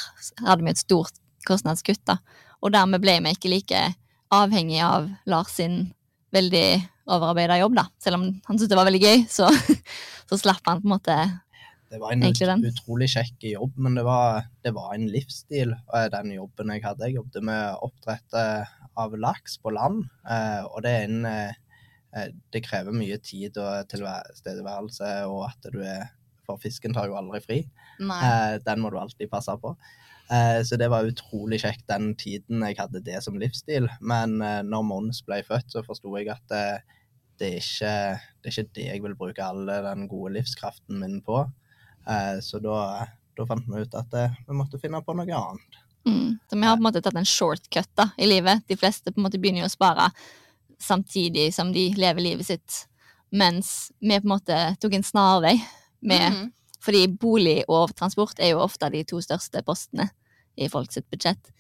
hadde 0.45 0.65
vi 0.65 0.71
et 0.71 0.79
stort 0.83 1.13
kostnadskutt, 1.47 2.03
da. 2.05 2.19
Og 2.63 2.73
dermed 2.73 3.01
ble 3.01 3.15
vi 3.25 3.33
ikke 3.33 3.49
like 3.49 3.95
avhengig 4.31 4.83
av 4.85 5.09
Lars 5.27 5.55
sin 5.57 5.95
veldig 6.35 6.67
overarbeida 7.11 7.59
jobb, 7.61 7.77
da. 7.79 7.87
Selv 8.03 8.21
om 8.21 8.27
han 8.29 8.59
syntes 8.59 8.71
det 8.71 8.79
var 8.79 8.89
veldig 8.89 9.03
gøy, 9.03 9.23
så, 9.31 9.49
så 10.31 10.41
slapp 10.41 10.67
han 10.69 10.83
på 10.83 10.89
en 10.89 10.95
måte 10.95 11.17
Det 11.91 11.99
var 12.03 12.15
en 12.15 12.23
ut, 12.23 12.43
utrolig 12.71 13.09
kjekk 13.15 13.49
jobb, 13.51 13.73
men 13.83 13.99
det 13.99 14.05
var, 14.07 14.45
det 14.63 14.75
var 14.77 14.95
en 14.95 15.09
livsstil, 15.11 15.75
den 16.15 16.37
jobben 16.37 16.71
jeg 16.77 16.85
hadde. 16.87 17.09
Jeg 17.09 17.19
jobbet 17.19 17.49
med 17.51 17.83
oppdrett 17.83 18.39
av 19.01 19.17
laks 19.19 19.59
på 19.63 19.73
land, 19.75 20.05
eh, 20.29 20.63
og 20.69 20.85
det 20.87 20.95
er 20.95 21.09
en 21.09 21.27
eh, 21.27 22.31
Det 22.51 22.63
krever 22.65 22.91
mye 22.91 23.21
tid 23.23 23.59
og 23.63 23.87
tilstedeværelse, 23.91 25.11
og 25.31 25.45
at 25.47 25.71
du 25.71 25.79
er 25.87 26.09
For 26.47 26.59
fisken 26.59 26.91
tar 26.91 27.07
jo 27.07 27.15
aldri 27.15 27.39
fri. 27.45 27.59
Nei. 28.03 28.21
Eh, 28.27 28.57
Den 28.67 28.81
må 28.83 28.91
du 28.91 28.99
alltid 28.99 29.31
passe 29.31 29.55
på. 29.63 29.77
Eh, 30.31 30.63
Så 30.65 30.77
det 30.79 30.89
var 30.91 31.09
utrolig 31.09 31.61
kjekt 31.63 31.87
den 31.91 32.15
tiden 32.15 32.63
jeg 32.63 32.79
hadde 32.79 33.03
det 33.03 33.23
som 33.25 33.39
livsstil. 33.41 33.89
Men 34.01 34.41
eh, 34.43 34.63
når 34.63 34.85
Mons 34.87 35.23
ble 35.27 35.43
født, 35.47 35.71
så 35.73 35.83
forsto 35.87 36.13
jeg 36.19 36.29
at 36.31 36.45
det, 36.53 36.65
det 37.41 37.49
er, 37.57 37.63
ikke, 37.65 37.95
det 38.43 38.51
er 38.51 38.55
ikke 38.55 38.75
det 38.79 38.87
jeg 38.87 39.03
vil 39.03 39.17
bruke 39.19 39.43
all 39.45 39.67
den 39.67 40.07
gode 40.11 40.35
livskraften 40.39 41.01
min 41.01 41.21
på. 41.27 41.43
Eh, 42.07 42.39
Så 42.45 42.61
da, 42.63 43.07
da 43.37 43.47
fant 43.49 43.67
vi 43.67 43.83
ut 43.83 43.95
at 43.99 44.15
eh, 44.15 44.37
vi 44.47 44.55
måtte 44.59 44.79
finne 44.83 45.03
på 45.03 45.17
noe 45.19 45.27
annet. 45.41 45.81
Mm. 46.07 46.39
Så 46.49 46.57
vi 46.57 46.65
har 46.65 46.77
på 46.77 46.81
en 46.81 46.87
måte 46.87 47.03
tatt 47.05 47.17
en 47.19 47.27
shortcut 47.29 47.91
da, 47.99 48.11
i 48.17 48.27
livet. 48.31 48.63
De 48.69 48.77
fleste 48.79 49.13
på 49.13 49.21
en 49.21 49.27
måte 49.27 49.39
begynner 49.41 49.67
jo 49.67 49.69
å 49.69 49.75
spare 49.75 50.07
samtidig 50.81 51.51
som 51.55 51.73
de 51.75 51.91
lever 51.99 52.25
livet 52.25 52.47
sitt. 52.47 52.87
Mens 53.33 53.91
vi 54.01 54.15
på 54.17 54.25
en 54.25 54.33
måte 54.33 54.61
tok 54.81 54.95
en 54.97 55.05
snarvei. 55.05 55.59
Med, 56.01 56.33
Mhm. 56.33 56.53
Fordi 56.81 57.03
bolig 57.21 57.59
og 57.69 57.91
transport 57.95 58.39
er 58.41 58.55
jo 58.55 58.63
ofte 58.65 58.89
de 58.91 59.03
to 59.05 59.19
største 59.21 59.61
postene 59.63 60.07
i 60.61 60.69
folks 60.73 60.99
budsjett. 61.11 61.51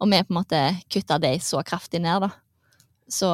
Og 0.00 0.10
vi 0.10 0.20
på 0.22 0.32
en 0.34 0.38
måte 0.42 0.60
kutta 0.90 1.18
de 1.22 1.32
så 1.42 1.62
kraftig 1.66 2.00
ned, 2.04 2.22
da. 2.26 2.30
Så 3.08 3.30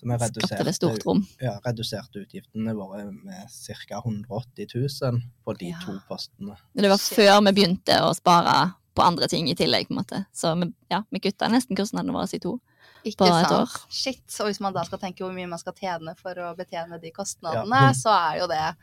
Så 0.00 0.06
vi 0.08 0.16
skapte 0.18 0.64
det 0.64 0.74
stort 0.74 1.04
rom. 1.06 1.26
ja, 1.40 1.58
reduserte 1.64 2.22
utgiftene 2.24 2.72
våre 2.74 3.04
med 3.12 3.46
ca. 3.50 4.00
180 4.00 4.66
000 4.74 5.20
på 5.44 5.54
de 5.58 5.68
Ja. 5.70 5.78
to 5.84 5.98
postene. 6.08 6.56
Det 6.74 6.88
var 6.88 6.96
før 6.98 7.44
vi 7.44 7.52
begynte 7.52 8.00
å 8.00 8.14
spare 8.16 8.74
på 8.96 9.02
andre 9.02 9.28
ting 9.28 9.48
i 9.50 9.54
tillegg, 9.54 9.86
på 9.88 9.92
en 9.92 10.00
måte. 10.02 10.24
Så 10.34 10.54
vi, 10.58 10.72
ja, 10.90 11.02
vi 11.12 11.20
kutta 11.20 11.48
nesten 11.48 11.76
kostnadene 11.76 12.12
våre 12.12 12.32
i 12.34 12.38
to. 12.40 12.58
Ikke 13.04 13.18
på 13.18 13.26
et 13.26 13.46
sant? 13.46 13.52
år. 13.52 13.76
Shit. 13.90 14.40
Og 14.40 14.46
hvis 14.48 14.60
man 14.60 14.72
da 14.72 14.82
skal 14.84 14.98
tenke 14.98 15.22
hvor 15.24 15.32
mye 15.32 15.48
man 15.48 15.58
skal 15.58 15.72
tjene 15.74 16.16
for 16.18 16.34
å 16.34 16.56
betjene 16.56 17.00
de 17.00 17.10
kostnadene, 17.12 17.70
Ja. 17.70 17.92
så 17.92 18.10
er 18.10 18.38
jo 18.40 18.46
det 18.48 18.76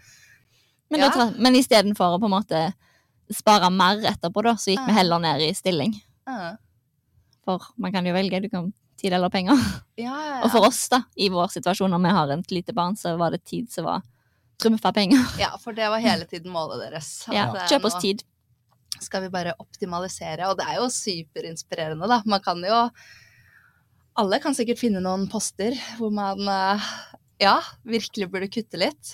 Men, 0.90 1.02
Ja. 1.02 1.32
men 1.38 1.54
istedenfor 1.56 2.16
å 2.16 2.20
på 2.20 2.26
en 2.26 2.32
måte 2.32 2.74
spare 3.34 3.70
mer 3.74 4.04
etterpå, 4.08 4.44
da, 4.46 4.56
så 4.60 4.72
gikk 4.74 4.86
vi 4.88 4.96
heller 4.96 5.22
ned 5.24 5.44
i 5.48 5.54
stilling. 5.58 5.96
uh, 6.30 6.54
For 7.48 7.64
man 7.80 7.94
kan 7.96 8.08
jo 8.08 8.16
velge, 8.16 8.44
du 8.44 8.50
kan 8.52 8.72
tid 8.98 9.14
eller 9.14 9.30
penger. 9.30 9.58
Ja, 9.96 10.16
ja, 10.26 10.38
Og 10.44 10.52
for 10.54 10.68
oss, 10.68 10.88
da, 10.90 11.04
i 11.16 11.30
vår 11.34 11.52
situasjon 11.54 11.94
når 11.94 12.04
vi 12.06 12.14
har 12.18 12.34
et 12.38 12.56
lite 12.56 12.74
barn, 12.78 12.98
så 12.98 13.16
var 13.20 13.36
det 13.36 13.44
tid 13.46 13.70
som 13.72 13.88
var 13.88 14.02
trumfa 14.62 14.92
penger. 14.94 15.22
ja, 15.44 15.52
for 15.62 15.78
det 15.78 15.90
var 15.92 16.02
hele 16.04 16.26
tiden 16.30 16.52
målet 16.54 16.88
deres. 16.88 17.12
Ja, 17.30 17.52
eh, 17.54 17.68
Kjøp 17.70 17.88
oss 17.90 18.00
tid. 18.02 18.26
Skal 19.04 19.28
vi 19.28 19.32
bare 19.34 19.54
optimalisere? 19.62 20.50
Og 20.50 20.58
det 20.58 20.66
er 20.66 20.80
jo 20.80 20.90
superinspirerende, 20.90 22.10
da. 22.10 22.24
Man 22.26 22.44
kan 22.44 22.64
jo 22.66 22.88
Alle 24.18 24.40
kan 24.42 24.56
sikkert 24.58 24.80
finne 24.82 24.98
noen 24.98 25.28
poster 25.30 25.76
hvor 26.00 26.10
man 26.10 26.40
eh, 26.50 26.86
ja, 27.44 27.60
virkelig 27.86 28.32
burde 28.34 28.50
kutte 28.50 28.80
litt. 28.82 29.12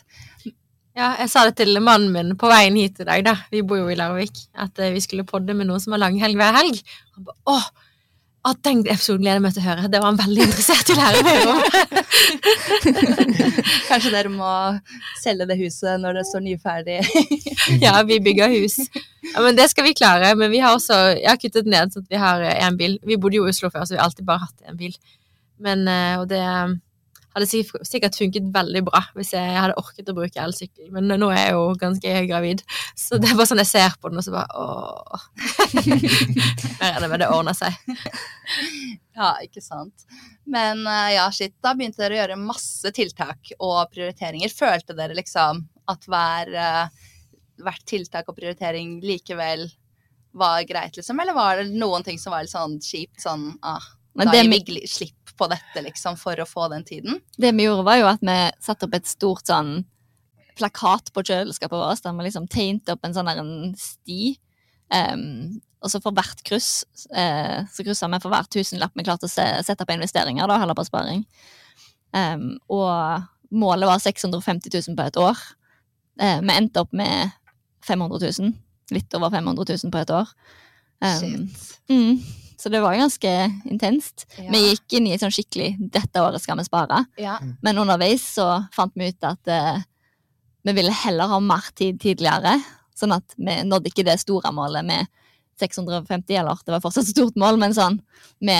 Ja, 0.93 1.15
jeg 1.17 1.31
sa 1.33 1.41
det 1.47 1.55
til 1.57 1.73
mannen 1.81 2.11
min 2.13 2.35
på 2.37 2.49
veien 2.51 2.75
hit 2.77 2.99
i 3.01 3.07
dag, 3.07 3.23
da. 3.25 3.33
Vi 3.49 3.63
bor 3.65 3.79
jo 3.81 3.89
i 3.89 3.97
Larvik. 3.97 4.35
At 4.53 4.77
eh, 4.77 4.93
vi 4.93 5.01
skulle 5.01 5.25
podde 5.25 5.55
med 5.57 5.65
noen 5.65 5.81
som 5.81 5.95
har 5.95 6.03
langhelg 6.03 6.37
hver 6.37 6.53
helg. 6.59 6.77
Han 7.15 7.25
ba, 7.25 7.33
åh, 7.49 7.65
at 8.43 8.59
den 8.67 8.83
episoden 8.83 9.23
gleder 9.23 9.39
jeg 9.39 9.43
meg 9.45 9.55
til 9.55 9.63
å 9.63 9.65
høre. 9.69 9.89
Det 9.89 10.01
var 10.03 10.11
han 10.11 10.19
veldig 10.19 10.45
interessert 10.45 10.91
i 10.91 10.93
å 10.93 10.99
lære 10.99 11.23
mer 11.25 11.45
om. 11.49 11.61
Kanskje 13.89 14.11
dere 14.13 14.31
må 14.35 14.51
selge 15.23 15.47
det 15.49 15.57
huset 15.63 16.01
når 16.03 16.19
det 16.19 16.25
står 16.29 16.45
nyferdig. 16.45 16.99
ja, 17.85 17.95
vi 18.05 18.19
bygger 18.27 18.53
hus. 18.53 18.77
Ja, 19.31 19.39
men 19.39 19.57
det 19.57 19.69
skal 19.71 19.87
vi 19.87 19.95
klare. 19.97 20.35
Men 20.37 20.53
vi 20.53 20.61
har 20.61 20.75
også 20.75 20.99
Jeg 21.15 21.29
har 21.31 21.41
kuttet 21.41 21.73
ned 21.73 21.95
så 21.95 22.03
at 22.03 22.11
vi 22.11 22.21
har 22.21 22.43
én 22.53 22.77
bil. 22.77 22.99
Vi 23.07 23.17
bodde 23.17 23.39
jo 23.39 23.47
i 23.47 23.55
Oslo 23.55 23.71
før, 23.73 23.87
så 23.87 23.95
vi 23.95 24.01
har 24.03 24.11
alltid 24.11 24.27
bare 24.29 24.45
hatt 24.45 24.69
én 24.69 24.77
bil. 24.77 24.93
Men, 25.63 25.87
eh, 25.87 26.19
og 26.19 26.29
det 26.29 26.43
eh, 26.43 26.75
hadde 27.33 27.63
sikkert 27.89 28.17
funket 28.17 28.49
veldig 28.53 28.83
bra 28.87 29.01
hvis 29.17 29.33
jeg 29.35 29.57
hadde 29.57 29.77
orket 29.81 30.09
å 30.11 30.15
bruke 30.17 30.41
elsykkel. 30.43 30.89
Men 30.93 31.09
nå 31.09 31.29
er 31.33 31.39
jeg 31.47 31.55
jo 31.55 31.63
ganske 31.81 32.15
gravid, 32.29 32.63
så 32.99 33.19
det 33.21 33.31
er 33.31 33.39
bare 33.39 33.49
sånn 33.51 33.63
jeg 33.63 33.71
ser 33.71 33.97
på 33.99 34.11
den, 34.11 34.21
og 34.21 34.27
så 34.27 34.35
bare 34.35 34.49
åh. 34.57 35.27
Jeg 36.83 36.91
regner 36.93 37.09
med 37.11 37.23
det 37.23 37.31
ordner 37.31 37.57
seg. 37.57 37.77
Ja, 39.13 39.35
ikke 39.45 39.61
sant. 39.61 40.07
Men 40.49 40.87
eh, 40.89 41.13
ja, 41.15 41.27
shit, 41.31 41.53
da 41.63 41.75
begynte 41.77 42.01
dere 42.01 42.15
å 42.15 42.21
gjøre 42.23 42.39
masse 42.41 42.89
tiltak 42.95 43.53
og 43.59 43.91
prioriteringer. 43.93 44.49
Følte 44.49 44.95
dere 44.97 45.13
liksom 45.17 45.61
at 45.93 46.07
hver, 46.09 46.49
eh, 46.49 47.11
hvert 47.61 47.85
tiltak 47.89 48.31
og 48.31 48.37
prioritering 48.39 48.97
likevel 49.05 49.67
var 50.33 50.63
greit, 50.65 50.97
liksom? 50.97 51.19
Eller 51.21 51.37
var 51.37 51.61
det 51.61 51.77
noen 51.77 52.03
ting 52.05 52.17
som 52.19 52.33
var 52.33 52.45
litt 52.45 52.53
sånn 52.53 52.79
kjipt, 52.81 53.21
sånn 53.21 53.51
ah, 53.61 53.85
Men 54.17 54.29
da 54.29 54.37
gir 54.37 54.49
vi, 54.51 54.61
vi 54.79 54.87
slipp 54.89 55.33
på 55.37 55.47
dette, 55.49 55.81
liksom, 55.81 56.17
for 56.21 56.37
å 56.39 56.45
få 56.47 56.67
den 56.73 56.85
tiden? 56.85 57.19
det 57.41 57.51
vi 57.57 57.65
gjorde, 57.65 57.85
var 57.87 57.97
jo 57.97 58.09
at 58.11 58.21
vi 58.21 58.37
satte 58.61 58.87
opp 58.87 58.97
et 58.97 59.09
stort 59.09 59.49
sånn 59.49 59.79
plakat 60.57 61.09
på 61.13 61.23
kjøleskapet 61.25 61.79
vårt, 61.79 62.03
der 62.05 62.15
vi 62.17 62.25
liksom 62.27 62.47
tegnte 62.51 62.93
opp 62.93 63.05
en 63.07 63.15
sånn 63.15 63.29
der 63.29 63.41
en 63.41 63.53
sti. 63.79 64.35
Um, 64.93 65.61
og 65.83 65.91
så 65.91 65.99
for 66.03 66.15
hvert 66.15 66.43
kryss, 66.47 66.83
uh, 67.09 67.65
så 67.73 67.85
kryssa 67.85 68.09
vi 68.11 68.21
for 68.23 68.33
hver 68.33 68.47
tusenlapp 68.53 68.93
vi 68.95 69.05
klarte 69.07 69.27
å 69.27 69.31
se, 69.31 69.45
sette 69.65 69.87
på 69.87 69.95
investeringer, 69.97 70.47
da, 70.47 70.59
heller 70.61 70.77
på 70.77 70.85
sparing. 70.87 71.25
Um, 72.13 72.53
og 72.71 73.25
målet 73.53 73.89
var 73.89 74.01
650 74.01 74.69
000 74.69 74.99
på 74.99 75.07
et 75.07 75.19
år. 75.19 75.41
Uh, 76.21 76.39
vi 76.45 76.53
endte 76.55 76.85
opp 76.85 76.93
med 76.95 77.33
500 77.87 78.21
000. 78.39 78.53
Litt 78.93 79.17
over 79.17 79.33
500 79.33 79.65
000 79.73 79.93
på 79.93 80.03
et 80.03 80.13
år. 80.13 80.29
Um, 81.03 81.19
Shit. 81.19 81.65
mm, 81.89 82.21
så 82.63 82.71
det 82.71 82.79
var 82.81 82.95
ganske 82.95 83.31
intenst. 83.67 84.23
Ja. 84.37 84.47
Vi 84.53 84.61
gikk 84.69 84.95
inn 84.97 85.07
i 85.09 85.13
et 85.17 85.21
sånn 85.23 85.33
skikkelig 85.35 85.73
'dette 85.91 86.21
året 86.23 86.39
skal 86.41 86.57
vi 86.57 86.63
spare'. 86.63 87.01
Ja. 87.19 87.37
Men 87.61 87.77
underveis 87.81 88.23
så 88.37 88.47
fant 88.71 88.93
vi 88.95 89.09
ut 89.11 89.23
at 89.27 89.51
uh, 89.51 89.81
vi 90.63 90.71
ville 90.77 90.91
heller 90.95 91.27
ha 91.27 91.39
mer 91.43 91.67
tid 91.75 91.99
tidligere. 91.99 92.55
Sånn 92.95 93.11
at 93.15 93.35
vi 93.35 93.59
nådde 93.67 93.91
ikke 93.91 94.05
det 94.07 94.19
store 94.21 94.51
målet 94.55 94.85
med 94.85 95.07
650, 95.59 96.35
eller 96.39 96.57
det 96.65 96.71
var 96.71 96.81
fortsatt 96.81 97.03
et 97.09 97.15
stort 97.15 97.35
mål, 97.35 97.59
men 97.59 97.73
sånn 97.75 97.99
Vi 98.41 98.55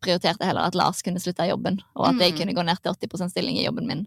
prioriterte 0.00 0.46
heller 0.46 0.64
at 0.64 0.74
Lars 0.74 1.02
kunne 1.02 1.20
slutte 1.20 1.44
i 1.44 1.50
jobben, 1.50 1.76
og 1.94 2.06
at 2.08 2.18
jeg 2.18 2.32
Mm. 2.32 2.38
kunne 2.38 2.54
gå 2.54 2.64
ned 2.64 2.78
til 2.82 2.92
80% 2.92 3.30
stilling 3.30 3.58
i 3.58 3.66
jobben 3.66 3.86
min 3.86 4.06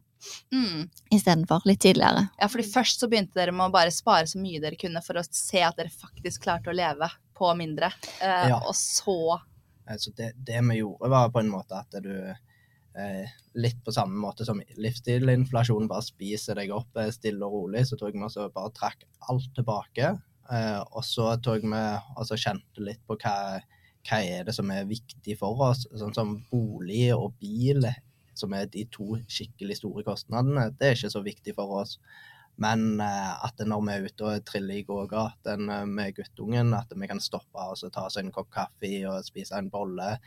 Mm. 0.52 0.90
istedenfor. 1.12 1.62
Litt 1.66 1.80
tidligere. 1.82 2.30
ja, 2.40 2.48
fordi 2.48 2.64
først 2.64 3.00
så 3.00 3.08
begynte 3.10 3.34
dere 3.36 3.52
med 3.52 3.70
å 3.70 3.72
bare 3.72 3.92
spare 3.92 4.24
så 4.26 4.40
mye 4.42 4.60
dere 4.60 4.76
kunne 4.76 5.04
for 5.04 5.14
å 5.14 5.24
se 5.30 5.62
at 5.62 5.76
dere 5.76 5.90
faktisk 5.90 6.42
klarte 6.44 6.72
å 6.72 6.76
leve 6.76 7.12
på 7.44 7.52
mindre. 7.60 7.92
Eh, 8.24 8.48
Ja. 8.54 8.62
Og 8.64 8.76
så 8.80 9.40
altså 9.86 10.14
det, 10.16 10.32
det 10.48 10.62
vi 10.70 10.80
gjorde, 10.80 11.12
var 11.12 11.32
på 11.34 11.42
en 11.44 11.52
måte 11.52 11.80
at 11.84 12.04
du 12.04 12.14
eh, 12.32 13.32
Litt 13.54 13.84
på 13.86 13.94
samme 13.94 14.18
måte 14.18 14.46
som 14.48 14.62
livsstilinflasjon, 14.82 15.90
bare 15.90 16.06
spiser 16.06 16.58
deg 16.58 16.72
opp 16.74 16.98
eh, 16.98 17.12
stille 17.14 17.46
og 17.46 17.58
rolig, 17.58 17.84
så 17.90 17.98
tok 18.00 18.16
vi 18.16 18.24
også 18.26 18.48
bare 18.54 18.74
trakk 18.74 19.04
alt 19.30 19.50
tilbake. 19.58 20.14
Eh, 20.52 20.80
og 20.82 21.04
så 21.06 21.34
tok 21.44 21.66
vi 21.66 21.80
altså 21.80 22.38
kjente 22.40 22.84
litt 22.86 23.02
på 23.08 23.18
hva, 23.22 23.36
hva 24.10 24.20
er 24.24 24.48
det 24.48 24.56
som 24.58 24.72
er 24.74 24.90
viktig 24.90 25.38
for 25.40 25.62
oss. 25.70 25.86
Sånn 26.00 26.16
som 26.18 26.36
bolig 26.52 27.12
og 27.16 27.36
bil, 27.42 27.86
som 28.38 28.54
er 28.58 28.70
de 28.74 28.88
to 28.94 29.20
skikkelig 29.30 29.80
store 29.82 30.06
kostnadene, 30.08 30.72
det 30.80 30.90
er 30.90 30.98
ikke 30.98 31.14
så 31.14 31.22
viktig 31.26 31.54
for 31.58 31.82
oss. 31.84 32.00
Men 32.62 33.00
eh, 33.02 33.46
at 33.46 33.62
når 33.66 33.86
vi 33.86 33.94
er 33.94 34.08
ute 34.08 34.30
og 34.30 34.48
triller 34.48 34.80
i 34.80 34.86
gågaten 34.88 35.70
eh, 35.74 35.86
med 35.90 36.16
guttungen, 36.18 36.74
at 36.78 36.92
vi 36.94 37.10
kan 37.10 37.22
stoppe 37.24 37.70
og 37.70 37.94
ta 37.94 38.08
oss 38.08 38.20
en 38.22 38.34
kopp 38.34 38.52
kaffe 38.54 38.92
og 39.10 39.26
spise 39.26 39.58
en 39.58 39.72
bolle, 39.74 40.18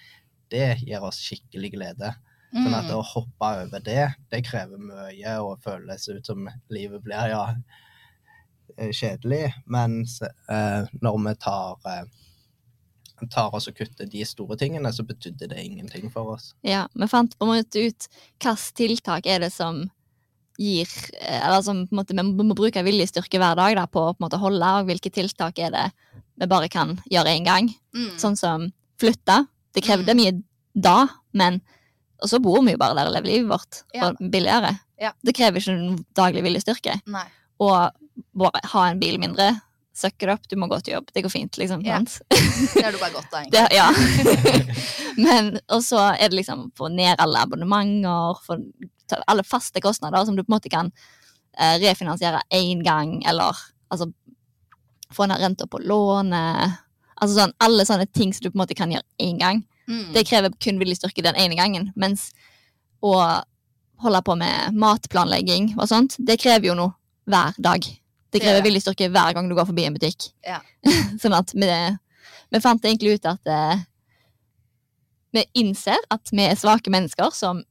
det 0.50 0.78
gir 0.82 1.04
oss 1.06 1.20
skikkelig 1.22 1.72
glede. 1.74 2.14
Sånn 2.54 2.76
at 2.76 2.86
mm. 2.86 2.94
å 2.94 3.02
hoppe 3.04 3.48
over 3.64 3.82
det, 3.84 4.04
det 4.30 4.44
krever 4.46 4.80
mye 4.80 5.32
og 5.42 5.58
føles 5.64 6.06
ut 6.08 6.28
som 6.28 6.46
livet 6.72 7.02
blir 7.04 7.32
ja 7.32 7.42
eh, 8.76 8.92
kjedelig. 8.94 9.50
Mens 9.72 10.20
eh, 10.22 10.86
når 11.02 11.18
vi 11.26 11.34
tar, 11.42 11.90
eh, 11.90 13.26
tar 13.34 13.56
oss 13.56 13.68
og 13.68 13.76
kutter 13.76 14.08
de 14.08 14.22
store 14.28 14.56
tingene, 14.60 14.92
så 14.94 15.04
betydde 15.06 15.50
det 15.52 15.64
ingenting 15.64 16.08
for 16.14 16.36
oss. 16.36 16.52
Ja, 16.66 16.86
vi 16.94 17.10
fant 17.10 17.36
på 17.36 17.48
en 17.48 17.56
måte 17.56 17.82
ut 17.90 18.08
hvilke 18.38 18.56
tiltak 18.78 19.28
er 19.28 19.42
det 19.44 19.52
som 19.54 19.88
gir 20.58 20.88
eh, 21.20 21.40
Eller 21.46 21.62
som 21.62 21.84
på 21.86 21.92
en 21.94 22.00
måte 22.00 22.14
vi 22.16 22.22
må, 22.22 22.54
bruke 22.56 22.82
viljestyrke 22.84 23.38
hver 23.40 23.56
dag 23.58 23.76
da, 23.76 23.86
på 23.86 24.00
å 24.00 24.12
på 24.14 24.20
en 24.20 24.26
måte 24.28 24.40
holde, 24.40 24.64
og 24.80 24.86
hvilke 24.90 25.12
tiltak 25.12 25.58
er 25.58 25.70
det 25.74 25.86
vi 26.36 26.46
bare 26.46 26.68
kan 26.68 26.96
gjøre 27.10 27.32
én 27.32 27.44
gang. 27.46 27.70
Mm. 27.96 28.16
Sånn 28.20 28.36
som 28.36 28.66
flytte. 29.00 29.46
Det 29.74 29.82
krevde 29.84 30.12
Mm. 30.12 30.16
mye 30.16 30.42
da, 30.74 31.06
men 31.32 31.60
Og 32.22 32.28
så 32.30 32.38
bor 32.40 32.62
vi 32.64 32.72
jo 32.72 32.78
bare 32.78 32.94
der 32.96 33.06
og 33.08 33.12
lever 33.12 33.28
livet 33.28 33.48
vårt 33.50 33.82
Ja. 33.92 34.10
billigere. 34.12 34.78
Ja. 34.98 35.12
Det 35.22 35.34
krever 35.36 35.60
ikke 35.60 35.74
noen 35.76 36.04
daglig 36.16 36.42
viljestyrke. 36.42 37.00
Nei. 37.06 37.26
Og 37.60 37.90
bare 38.34 38.60
ha 38.64 38.84
en 38.88 38.98
bil 38.98 39.18
mindre. 39.18 39.60
Suck 39.96 40.22
it 40.22 40.28
up, 40.28 40.48
du 40.48 40.58
må 40.60 40.68
gå 40.68 40.76
til 40.84 40.92
jobb. 40.92 41.08
Det 41.14 41.22
går 41.24 41.32
fint, 41.32 41.56
liksom. 41.56 41.80
Ja. 41.86 42.02
Det 42.04 42.82
har 42.84 42.92
du 42.92 42.98
bare 43.00 43.14
godt 43.14 43.32
av, 43.32 43.40
egentlig. 43.40 43.52
Det, 43.56 43.68
ja. 43.72 43.88
Men, 45.24 45.54
og 45.72 45.80
så 45.84 46.02
er 46.12 46.28
det 46.28 46.36
liksom 46.42 46.66
få 46.76 46.90
ned 46.92 47.16
alle 47.22 47.46
abonnementer, 47.46 48.42
få 48.44 48.58
alle 49.24 49.46
faste 49.46 49.80
kostnader 49.80 50.26
som 50.28 50.36
du 50.36 50.42
på 50.44 50.50
en 50.50 50.56
måte 50.58 50.72
kan 50.72 50.92
eh, 51.56 51.78
refinansiere 51.80 52.42
én 52.52 52.84
gang, 52.84 53.22
eller 53.24 53.56
altså 53.88 54.10
få 55.16 55.30
ned 55.30 55.40
renta 55.40 55.66
på 55.66 55.80
lånet. 55.80 56.76
Altså 57.16 57.40
sånn, 57.40 57.56
alle 57.64 57.88
sånne 57.88 58.06
ting 58.12 58.34
som 58.36 58.44
du 58.44 58.50
på 58.50 58.58
en 58.58 58.66
måte 58.66 58.76
kan 58.76 58.92
gjøre 58.92 59.06
én 59.22 59.40
gang. 59.40 59.64
Mm. 59.88 60.10
Det 60.12 60.26
krever 60.28 60.52
kun 60.60 60.80
viljestyrke 60.82 61.24
den 61.24 61.38
ene 61.40 61.56
gangen. 61.56 61.92
Mens 61.96 62.28
å 63.00 63.16
holde 64.02 64.20
på 64.26 64.36
med 64.36 64.76
matplanlegging 64.76 65.72
og 65.78 65.88
sånt, 65.88 66.18
det 66.18 66.36
krever 66.42 66.68
jo 66.68 66.76
noe 66.76 66.92
hver 67.30 67.56
dag. 67.56 67.86
Det 68.34 68.42
krever 68.42 68.64
viljestyrke 68.64 69.08
hver 69.12 69.36
gang 69.36 69.48
du 69.48 69.54
går 69.56 69.68
forbi 69.68 69.86
en 69.86 69.96
butikk. 69.96 70.30
Ja. 70.46 70.58
sånn 71.22 71.36
at 71.36 71.52
vi, 71.54 71.70
vi 72.52 72.62
fant 72.64 72.84
egentlig 72.84 73.16
ut 73.16 73.28
at 73.30 73.52
eh, 73.52 73.84
vi 75.36 75.44
innser 75.62 76.00
at 76.12 76.32
vi 76.32 76.46
er 76.46 76.58
svake 76.58 76.92
mennesker 76.92 77.32
som 77.36 77.62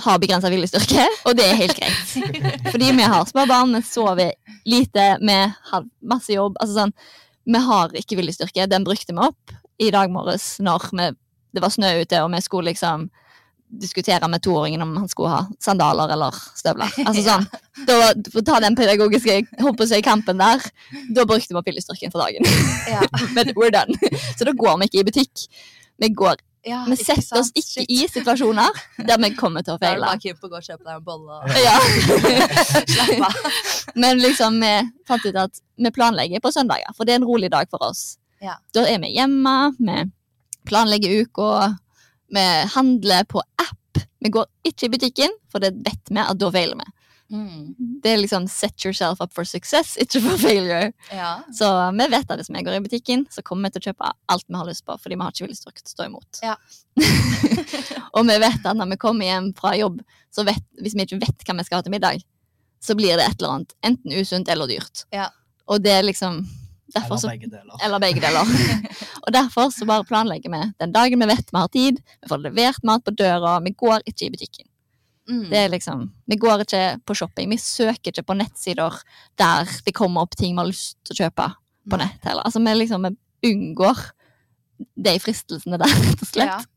har 0.00 0.20
begrensa 0.22 0.50
viljestyrke, 0.52 1.06
og 1.26 1.36
det 1.38 1.46
er 1.46 1.58
helt 1.58 1.78
greit. 1.78 2.12
Fordi 2.72 2.92
vi 2.96 3.08
har 3.14 3.26
små 3.28 3.46
barn, 3.50 3.74
vi 3.76 3.82
sover 3.86 4.34
lite, 4.68 5.06
vi 5.20 5.38
har 5.72 5.88
masse 6.00 6.32
jobb. 6.34 6.58
Altså 6.60 6.82
sånn, 6.82 6.94
vi 7.50 7.64
har 7.64 7.96
ikke 7.98 8.18
viljestyrke. 8.20 8.68
Den 8.70 8.86
brukte 8.86 9.14
vi 9.14 9.26
opp 9.30 9.56
i 9.80 9.90
dag 9.92 10.12
morges 10.12 10.58
når 10.62 10.90
vi, 10.92 11.08
det 11.56 11.64
var 11.64 11.74
snø 11.74 11.94
ute, 12.02 12.22
og 12.22 12.32
vi 12.34 12.42
skulle 12.44 12.70
liksom 12.72 13.08
diskutere 13.70 14.26
med 14.28 14.42
toåringen 14.42 14.82
om 14.82 14.96
han 14.96 15.08
skulle 15.08 15.30
ha 15.30 15.40
sandaler 15.62 16.10
eller 16.16 16.34
støvler. 16.58 16.90
Altså 17.06 17.22
sånn, 17.26 17.46
da, 17.86 17.98
For 18.32 18.40
å 18.42 18.46
ta 18.50 18.58
den 18.64 18.76
pedagogiske 18.78 19.36
håper 19.62 19.86
jeg, 19.94 20.04
kampen 20.04 20.40
der, 20.42 20.62
da 21.14 21.24
brukte 21.24 21.54
vi 21.54 21.62
pillestyrken 21.70 22.10
for 22.12 22.24
dagen. 22.24 22.46
Ja. 22.90 23.00
Men 23.36 23.52
we're 23.56 23.70
done. 23.74 23.94
Så 24.36 24.44
da 24.48 24.52
går 24.56 24.78
vi 24.82 24.90
ikke 24.90 25.02
i 25.04 25.08
butikk. 25.10 25.46
Vi 26.00 26.08
går 26.16 26.40
Ja, 26.68 26.82
Vi 26.84 26.96
setter 27.00 27.38
oss 27.40 27.48
ikke 27.56 27.80
Shit. 27.80 27.88
i 27.88 28.04
situasjoner 28.10 28.74
der 29.08 29.16
vi 29.22 29.30
kommer 29.32 29.62
til 29.64 29.72
å 29.74 29.78
Da 29.80 29.94
er 29.94 29.96
det 29.96 30.02
feile. 30.02 30.10
bare 30.10 30.34
på 30.42 30.48
å 30.48 30.50
gå 30.52 30.58
og 30.58 30.66
kjøpe 30.66 30.84
deg 30.84 30.96
en 30.98 31.04
bolle 31.06 31.38
og 31.40 31.54
Ja. 31.56 31.76
slappe 32.94 33.28
av. 33.30 33.54
Men 33.96 34.20
liksom, 34.20 34.58
vi 34.60 34.72
fant 35.08 35.24
ut 35.24 35.38
at 35.40 35.60
vi 35.80 35.90
planlegger 35.96 36.42
på 36.44 36.52
søndager, 36.52 36.92
for 36.96 37.08
det 37.08 37.14
er 37.14 37.22
en 37.22 37.28
rolig 37.30 37.48
dag 37.52 37.70
for 37.72 37.80
oss. 37.88 38.18
Ja. 38.44 38.58
Da 38.76 38.84
er 38.88 39.00
vi 39.00 39.14
hjemme, 39.16 39.54
vi 39.80 40.02
planlegger 40.68 41.22
uka, 41.24 41.48
vi 42.30 42.46
handler 42.74 43.26
på 43.28 43.42
app. 43.42 44.02
Vi 44.20 44.32
går 44.32 44.46
ikke 44.68 44.86
i 44.86 44.92
butikken, 44.94 45.36
for 45.50 45.62
det 45.62 45.74
vet 45.84 46.10
vi 46.10 46.22
at 46.22 46.38
da 46.38 46.50
feiler 46.54 46.78
vi. 46.80 46.92
Mm. 47.30 47.74
Det 48.02 48.10
er 48.10 48.18
liksom 48.18 48.48
set 48.50 48.84
yourself 48.84 49.20
up 49.22 49.32
for 49.34 49.46
success, 49.46 49.94
ikke 50.02 50.20
for 50.24 50.40
failure. 50.42 50.90
Ja. 51.14 51.40
Så 51.54 51.68
vi 51.94 52.06
vet 52.10 52.30
at 52.30 52.40
hvis 52.40 52.50
vi 52.50 52.62
går 52.66 52.78
i 52.78 52.82
butikken, 52.84 53.26
så 53.30 53.42
kommer 53.46 53.68
vi 53.68 53.76
til 53.76 53.84
å 53.84 53.90
kjøpe 53.90 54.12
alt 54.34 54.46
vi 54.48 54.58
har 54.58 54.68
lyst 54.68 54.84
på, 54.86 54.96
fordi 54.98 55.18
vi 55.18 55.26
har 55.26 55.34
ikke 55.34 55.46
villet 55.46 55.82
til 55.82 55.94
stå 55.94 56.08
imot. 56.08 56.42
Ja. 56.42 56.56
og 58.16 58.26
vi 58.26 58.38
vet 58.42 58.66
at 58.66 58.78
når 58.78 58.94
vi 58.94 59.00
kommer 59.00 59.30
hjem 59.30 59.52
fra 59.58 59.76
jobb, 59.78 60.00
så 60.34 60.46
vet, 60.48 60.64
hvis 60.82 60.96
vi 60.98 61.06
ikke 61.06 61.22
vet 61.22 61.46
hva 61.46 61.58
vi 61.60 61.66
skal 61.68 61.80
ha 61.80 61.86
til 61.86 61.94
middag, 61.94 62.24
så 62.82 62.96
blir 62.98 63.14
det 63.18 63.28
et 63.28 63.38
eller 63.38 63.58
annet, 63.58 63.76
enten 63.86 64.16
usunt 64.16 64.50
eller 64.50 64.70
dyrt. 64.70 65.04
Ja. 65.14 65.28
Og 65.70 65.84
det 65.84 65.92
er 66.00 66.06
liksom 66.06 66.42
derfor 66.94 67.18
Eller 67.18 67.34
begge 67.34 67.50
deler. 67.52 67.76
Eller 67.84 68.02
begge 68.02 68.22
deler. 68.24 68.50
og 69.24 69.32
derfor 69.34 69.70
så 69.74 69.86
bare 69.88 70.06
planlegger 70.08 70.52
vi 70.52 70.62
den 70.82 70.92
dagen 70.94 71.22
vi 71.22 71.30
vet 71.30 71.52
vi 71.52 71.62
har 71.62 71.72
tid, 71.72 72.02
vi 72.22 72.30
får 72.32 72.42
levert 72.44 72.84
mat 72.86 73.04
på 73.04 73.14
døra, 73.16 73.58
vi 73.64 73.74
går 73.76 74.04
ikke 74.06 74.26
i 74.26 74.34
butikken. 74.34 74.66
Mm. 75.30 75.44
Det 75.50 75.58
er 75.58 75.68
liksom, 75.70 76.08
Vi 76.26 76.36
går 76.36 76.64
ikke 76.64 76.84
på 77.06 77.14
shopping, 77.14 77.50
vi 77.50 77.58
søker 77.60 78.10
ikke 78.10 78.26
på 78.26 78.34
nettsider 78.34 78.96
der 79.38 79.68
det 79.86 79.94
kommer 79.94 80.26
opp 80.26 80.34
ting 80.36 80.56
vi 80.56 80.62
har 80.62 80.70
lyst 80.70 80.96
til 81.04 81.14
å 81.14 81.20
kjøpe 81.24 81.50
på 81.90 82.00
nett 82.00 82.26
heller. 82.26 82.46
Altså, 82.46 82.62
vi 82.62 82.74
liksom 82.74 83.06
vi 83.06 83.52
unngår 83.52 84.00
de 84.96 85.16
fristelsene 85.20 85.78
der, 85.80 85.92
rett 86.08 86.24
og 86.24 86.28
slett. 86.28 86.50
Ja. 86.50 86.69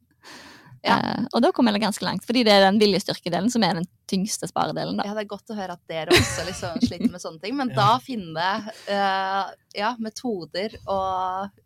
Ja. 0.84 0.98
Eh, 1.00 1.26
og 1.32 1.42
da 1.46 1.52
kommer 1.56 1.72
jeg 1.72 1.82
ganske 1.86 2.04
langt, 2.04 2.26
fordi 2.28 2.42
det 2.44 2.52
er 2.52 2.66
den 2.66 2.80
viljestyrkedelen 2.82 3.50
som 3.54 3.64
er 3.64 3.78
den 3.80 3.86
tyngste 4.12 4.50
sparedelen. 4.50 4.98
da. 5.00 5.06
Ja, 5.08 5.14
det 5.16 5.24
er 5.24 5.30
godt 5.32 5.54
å 5.54 5.56
høre 5.56 5.78
at 5.78 5.84
dere 5.88 6.12
også 6.12 6.44
liksom 6.50 6.82
sliter 6.84 7.12
med 7.14 7.24
sånne 7.24 7.40
ting, 7.44 7.56
men 7.56 7.70
Ja. 7.74 7.76
da 7.78 7.90
finne 8.04 8.50
eh, 8.92 9.54
ja, 9.80 9.94
metoder 10.04 10.76
å 10.92 11.00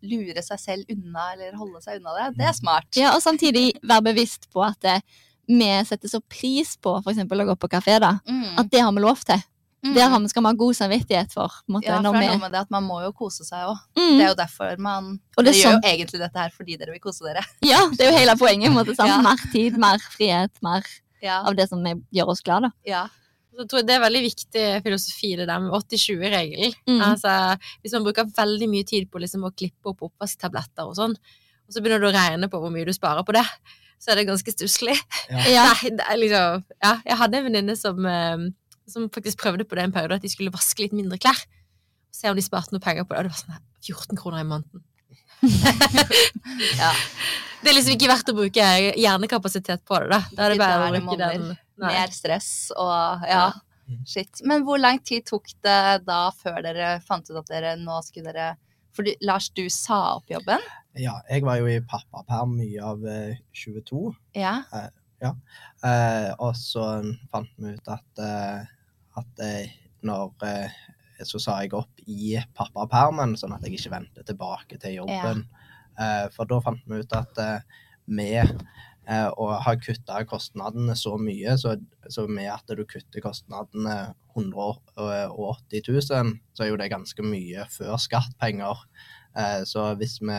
lure 0.05 0.43
seg 0.45 0.61
selv 0.61 0.93
unna 0.93 1.31
eller 1.33 1.57
holde 1.57 1.81
seg 1.81 1.97
unna 1.99 2.13
det, 2.19 2.27
det 2.37 2.49
er 2.51 2.57
smart. 2.59 2.89
Ja, 2.95 3.15
og 3.17 3.23
samtidig 3.25 3.71
være 3.81 4.05
bevisst 4.11 4.49
på 4.53 4.61
at 4.65 4.77
det, 4.85 4.99
vi 5.47 5.71
setter 5.87 6.11
så 6.11 6.21
pris 6.21 6.75
på 6.77 6.97
eksempel 7.07 7.41
å 7.41 7.49
gå 7.49 7.57
på 7.57 7.69
kafé, 7.71 7.97
da. 8.03 8.17
Mm. 8.29 8.57
At 8.61 8.69
det 8.69 8.81
har 8.83 8.93
vi 8.93 9.01
lov 9.01 9.21
til. 9.25 9.41
Mm. 9.85 9.93
Det 9.93 10.01
har 10.09 10.19
vi, 10.19 10.27
skal 10.31 10.41
vi 10.43 10.49
ha 10.49 10.53
god 10.57 10.75
samvittighet 10.75 11.33
for. 11.35 11.53
På 11.67 11.75
måte, 11.75 11.85
ja, 11.85 11.95
for 11.99 12.03
når 12.07 12.15
det 12.17 12.23
er 12.25 12.31
noe 12.33 12.41
med 12.41 12.51
det 12.55 12.61
at 12.65 12.71
man 12.73 12.83
må 12.87 12.97
jo 13.03 13.11
kose 13.13 13.45
seg 13.45 13.67
òg. 13.69 13.77
mm, 13.99 14.15
Det 14.17 14.23
er 14.25 14.31
jo 14.31 14.37
derfor 14.39 14.79
man 14.81 15.11
og 15.37 15.43
det 15.45 15.51
Dere 15.51 15.53
er 15.53 15.59
gjør 15.59 15.69
sånn, 15.71 15.83
jo 15.83 15.91
egentlig 15.91 16.19
dette 16.23 16.39
her 16.41 16.55
fordi 16.55 16.77
dere 16.81 16.95
vil 16.95 17.03
kose 17.03 17.23
dere. 17.27 17.43
ja, 17.71 17.83
det 17.93 18.01
er 18.07 18.11
jo 18.11 18.17
hele 18.17 18.35
poenget. 18.41 18.73
Måte. 18.73 18.95
Ja. 18.97 19.19
Mer 19.21 19.43
tid, 19.53 19.77
mer 19.77 20.01
frihet, 20.17 20.51
mer 20.65 20.83
Ja. 21.21 21.43
av 21.49 21.55
det 21.57 21.69
som 21.69 21.81
gjør 21.85 22.33
oss 22.33 22.41
glad, 22.41 22.67
da. 22.67 22.71
ja. 22.85 23.05
Så 23.57 23.63
jeg 23.63 23.69
tror 23.71 23.85
det 23.87 23.93
er 23.95 24.01
veldig 24.03 24.19
viktig 24.21 24.63
filosofi, 24.85 25.29
det 25.39 25.47
der 25.49 25.59
med 25.63 25.71
80-20-regelen. 25.73 26.73
Mm. 26.85 26.99
Altså, 27.01 27.31
hvis 27.81 27.93
man 27.97 28.03
bruker 28.05 28.27
veldig 28.37 28.67
mye 28.69 28.85
tid 28.85 29.07
på 29.09 29.17
liksom 29.23 29.47
å 29.47 29.49
klippe 29.55 29.89
opp 29.93 30.03
oppvasktabletter 30.05 30.85
og 30.85 30.93
sånn, 30.99 31.15
og 31.17 31.73
så 31.73 31.81
begynner 31.81 32.03
du 32.03 32.05
å 32.11 32.13
regne 32.13 32.49
på 32.53 32.59
hvor 32.61 32.69
mye 32.69 32.85
du 32.85 32.93
sparer 32.93 33.25
på 33.25 33.33
det, 33.33 33.41
så 33.97 34.11
er 34.13 34.19
det 34.21 34.27
ganske 34.29 34.53
stusslig. 34.53 34.93
Ja. 35.49 35.71
Liksom 36.21 36.63
Ja, 36.83 36.93
jeg 37.01 37.17
hadde 37.17 37.39
en 37.41 37.47
venninne 37.49 37.75
som, 37.79 38.05
eh, 38.05 38.45
som 38.87 39.09
faktisk 39.13 39.41
prøvde 39.41 39.65
på 39.67 39.77
det 39.77 39.87
en 39.87 39.95
periode, 39.95 40.19
at 40.19 40.25
de 40.25 40.31
skulle 40.31 40.53
vaske 40.53 40.83
litt 40.85 40.95
mindre 40.95 41.19
klær. 41.21 41.39
Se 42.15 42.29
om 42.31 42.37
de 42.37 42.45
sparte 42.45 42.73
noe 42.73 42.83
penger 42.83 43.05
på 43.05 43.13
det. 43.13 43.19
Og 43.19 43.27
det 43.27 43.33
var 43.33 43.41
sånn 43.41 43.55
her, 43.57 43.63
14 43.85 44.19
kroner 44.19 44.43
i 44.43 44.49
måneden. 44.53 44.85
Ja. 46.79 46.89
Det 47.61 47.69
er 47.69 47.75
liksom 47.75 47.93
ikke 47.97 48.09
verdt 48.09 48.29
å 48.31 48.35
bruke 48.37 48.65
hjernekapasitet 48.97 49.83
på 49.85 49.97
det, 50.01 50.09
da. 50.13 50.19
Da 50.33 50.45
er 50.45 50.53
det 50.53 50.59
bare 50.61 50.87
å 50.87 50.91
bruke 50.93 51.17
den. 51.19 51.47
Nei. 51.77 51.89
Mer 51.93 52.13
stress 52.13 52.49
og 52.73 53.25
ja. 53.27 53.47
Ja. 53.87 53.97
Shit. 54.07 54.41
Men 54.47 54.65
hvor 54.67 54.79
lang 54.81 54.99
tid 55.05 55.25
tok 55.29 55.47
det 55.63 55.81
da 56.07 56.27
før 56.35 56.59
dere 56.65 56.97
fant 57.05 57.29
ut 57.29 57.37
at 57.39 57.51
dere 57.51 57.75
nå 57.79 58.01
skulle 58.03 58.33
dere 58.33 58.55
For 58.97 59.07
Lars, 59.23 59.47
du 59.53 59.67
sa 59.71 60.17
opp 60.17 60.31
jobben? 60.31 60.63
Ja, 60.97 61.19
jeg 61.29 61.45
var 61.45 61.59
jo 61.61 61.69
i 61.69 61.77
pappaperm 61.85 62.55
mye 62.57 62.81
av 62.83 63.03
eh, 63.07 63.37
22. 63.53 64.09
Ja. 64.35 64.55
Eh, 65.21 66.31
og 66.33 66.55
så 66.57 66.87
fant 67.31 67.51
vi 67.61 67.75
ut 67.77 67.91
at, 67.93 68.23
eh, 68.25 68.65
at 69.17 69.43
eh, 69.43 69.73
når 70.05 70.33
eh, 70.45 70.77
Så 71.25 71.39
sa 71.41 71.55
jeg 71.63 71.73
opp 71.73 72.03
i 72.05 72.35
pappapermen, 72.53 73.33
sånn 73.39 73.55
at 73.55 73.63
jeg 73.65 73.79
ikke 73.79 73.95
vendte 73.95 74.21
tilbake 74.25 74.77
til 74.77 74.99
jobben. 74.99 75.47
Ja. 75.97 76.27
for 76.29 76.45
da 76.45 76.59
fant 76.61 76.83
vi 76.85 76.99
ut 77.01 77.13
at 77.17 77.39
eh, 77.41 77.79
med 78.05 78.51
eh, 79.09 79.29
å 79.33 79.47
ha 79.65 79.73
kutta 79.81 80.19
kostnadene 80.29 80.93
så 80.93 81.15
mye, 81.17 81.55
så, 81.57 81.73
så 82.05 82.27
med 82.29 82.51
at 82.53 82.69
du 82.69 82.83
kutter 82.85 83.25
kostnadene 83.25 84.13
180 84.37 85.89
000, 85.89 86.35
så 86.53 86.63
er 86.63 86.69
jo 86.69 86.77
det 86.77 86.91
ganske 86.93 87.25
mye 87.25 87.65
før 87.73 87.97
skattpenger. 87.97 88.85
Eh, 89.33 89.63
så 89.65 89.89
hvis 89.97 90.19
vi 90.21 90.37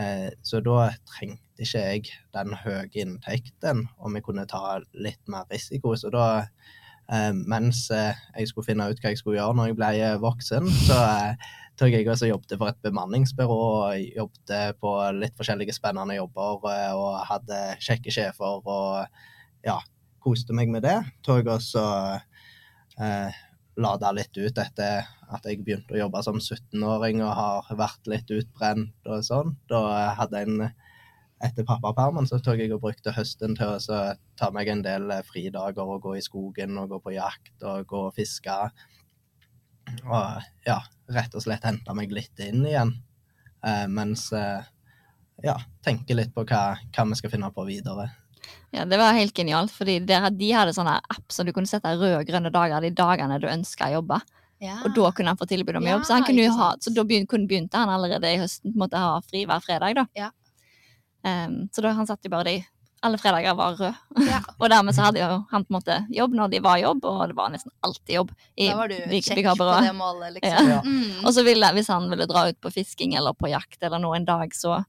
Eh, 0.00 0.30
Så 0.42 0.60
da 0.64 0.90
trengte 1.08 1.64
ikke 1.64 1.80
jeg 1.82 2.12
den 2.32 2.54
høye 2.62 2.88
inntekten, 3.02 3.84
og 3.98 4.14
vi 4.14 4.22
kunne 4.24 4.46
ta 4.48 4.78
litt 4.94 5.20
mer 5.28 5.48
risiko. 5.50 5.92
Så 5.96 6.12
da, 6.14 6.26
eh, 6.38 6.78
mens 7.10 7.88
eh, 7.90 8.18
jeg 8.38 8.50
skulle 8.50 8.68
finne 8.68 8.86
ut 8.86 9.00
hva 9.02 9.10
jeg 9.10 9.18
skulle 9.18 9.40
gjøre 9.40 9.56
når 9.58 9.70
jeg 9.70 9.78
ble 9.80 9.90
eh, 9.98 10.18
voksen, 10.22 10.68
så 10.86 10.98
eh, 11.00 11.48
tok 11.80 11.94
jeg 11.96 12.06
også 12.06 12.28
jobbet 12.30 12.54
for 12.60 12.70
et 12.70 12.82
bemanningsbyrå 12.84 13.56
og 13.66 14.04
jobbet 14.20 14.78
på 14.82 14.94
litt 15.18 15.34
forskjellige 15.38 15.74
spennende 15.74 16.18
jobber 16.20 16.68
eh, 16.70 16.92
og 16.94 17.18
hadde 17.26 17.60
kjekke 17.82 18.14
sjefer 18.14 18.60
og 18.62 19.66
ja, 19.66 19.80
koste 20.22 20.54
meg 20.56 20.70
med 20.70 20.86
det. 20.86 20.98
Tok 21.26 21.50
også 21.56 21.82
eh, 23.00 23.40
lada 23.80 24.12
litt 24.14 24.36
ut 24.38 24.62
etter 24.62 25.08
at 25.30 25.46
jeg 25.46 25.64
begynte 25.64 25.96
å 25.96 26.02
jobbe 26.04 26.22
som 26.26 26.38
17-åring 26.38 27.24
og 27.24 27.34
har 27.38 27.74
vært 27.78 28.10
litt 28.10 28.30
utbrent 28.34 29.10
og 29.10 29.26
sånn. 29.26 29.56
Da 29.70 30.14
hadde 30.18 30.46
en 30.46 30.62
Etter 31.40 31.64
pappapermen 31.64 32.26
så 32.28 32.36
tok 32.44 32.58
jeg 32.60 32.72
og 32.74 32.82
brukte 32.82 33.14
høsten 33.16 33.54
til 33.56 33.70
å 33.72 33.78
så 33.80 34.00
ta 34.36 34.50
meg 34.52 34.68
en 34.68 34.82
del 34.84 35.08
eh, 35.14 35.22
fridager 35.24 35.88
og 35.88 36.02
gå 36.04 36.16
i 36.18 36.24
skogen 36.24 36.76
og 36.82 36.90
gå 36.92 36.98
på 37.06 37.14
jakt 37.16 37.64
og 37.64 37.86
gå 37.88 38.02
og 38.10 38.14
fiske. 38.18 38.56
Og 40.04 40.42
ja, 40.66 40.78
rett 41.10 41.34
og 41.34 41.42
slett 41.44 41.64
hente 41.66 41.94
meg 41.96 42.12
litt 42.14 42.42
inn 42.44 42.60
igjen. 42.68 42.92
Eh, 43.66 43.86
mens 43.90 44.28
eh, 44.36 44.62
ja, 45.44 45.56
tenke 45.84 46.14
litt 46.16 46.34
på 46.36 46.44
hva, 46.48 46.76
hva 46.92 47.06
vi 47.10 47.18
skal 47.18 47.32
finne 47.32 47.50
på 47.56 47.64
videre. 47.68 48.10
Ja, 48.70 48.84
det 48.86 49.00
var 49.00 49.16
helt 49.16 49.34
genialt, 49.34 49.72
fordi 49.74 49.96
der, 50.06 50.28
de 50.30 50.52
hadde 50.54 50.74
sånne 50.76 50.98
app 51.00 51.32
som 51.34 51.48
du 51.48 51.52
kunne 51.56 51.68
sette 51.68 51.90
røde 51.96 52.20
og 52.20 52.28
grønne 52.28 52.52
dager 52.54 52.84
de 52.84 52.92
dagene 52.94 53.40
du 53.42 53.48
ønska 53.50 53.88
å 53.88 53.96
jobbe. 53.98 54.20
ja. 54.62 54.76
Og 54.84 54.92
da 54.94 55.10
kunne 55.16 55.32
han 55.32 55.40
få 55.40 55.48
tilbud 55.50 55.80
om 55.80 55.88
jobb. 55.88 56.04
Så, 56.04 56.14
han 56.14 56.24
kunne 56.28 56.44
jo 56.44 56.52
ha, 56.58 56.68
så 56.80 56.92
da 56.94 57.02
begyn- 57.08 57.26
kunne 57.28 57.48
begynte 57.50 57.80
han 57.80 57.90
allerede 57.90 58.28
i 58.30 58.38
høsten 58.38 58.70
på 58.70 58.76
en 58.76 58.84
måte 58.84 59.00
ha 59.00 59.16
fri 59.24 59.42
hver 59.48 59.64
fredag. 59.64 59.96
da. 59.98 60.06
Ja. 60.14 60.30
Em, 61.26 61.64
så 61.72 61.82
da 61.84 61.94
han 61.96 62.08
satt 62.08 62.24
jo 62.24 62.32
bare 62.32 62.48
de 62.48 62.60
Alle 63.04 63.16
fredager 63.16 63.54
var 63.56 63.78
røde. 63.78 63.94
Ja. 64.28 64.42
og 64.60 64.66
dermed 64.68 64.92
så 64.92 65.06
hadde 65.06 65.22
jo 65.22 65.36
han 65.48 65.62
på 65.64 65.72
en 65.72 65.76
måte 65.78 65.94
jobb 66.12 66.34
når 66.36 66.50
de 66.52 66.58
var 66.60 66.76
jobb, 66.82 67.06
og 67.08 67.20
det 67.30 67.36
var 67.38 67.48
nesten 67.48 67.72
alltid 67.80 68.12
jobb. 68.18 68.34
i 68.60 68.66
Da 68.68 68.74
var 68.76 68.92
du 68.92 68.98
kjekk 69.08 69.46
på 69.56 69.68
det 69.70 69.94
målet, 69.96 70.34
liksom. 70.36 70.68
Ja. 70.68 70.80
Mm. 70.84 71.22
Og 71.24 71.32
så 71.32 71.44
ville, 71.46 71.70
hvis 71.78 71.88
han 71.88 72.10
ville 72.12 72.26
dra 72.28 72.42
ut 72.50 72.58
på 72.60 72.72
fisking 72.74 73.14
eller 73.16 73.32
på 73.32 73.48
jakt 73.48 73.80
eller 73.80 74.02
noe 74.04 74.18
en 74.18 74.28
dag, 74.28 74.52
så 74.52 74.82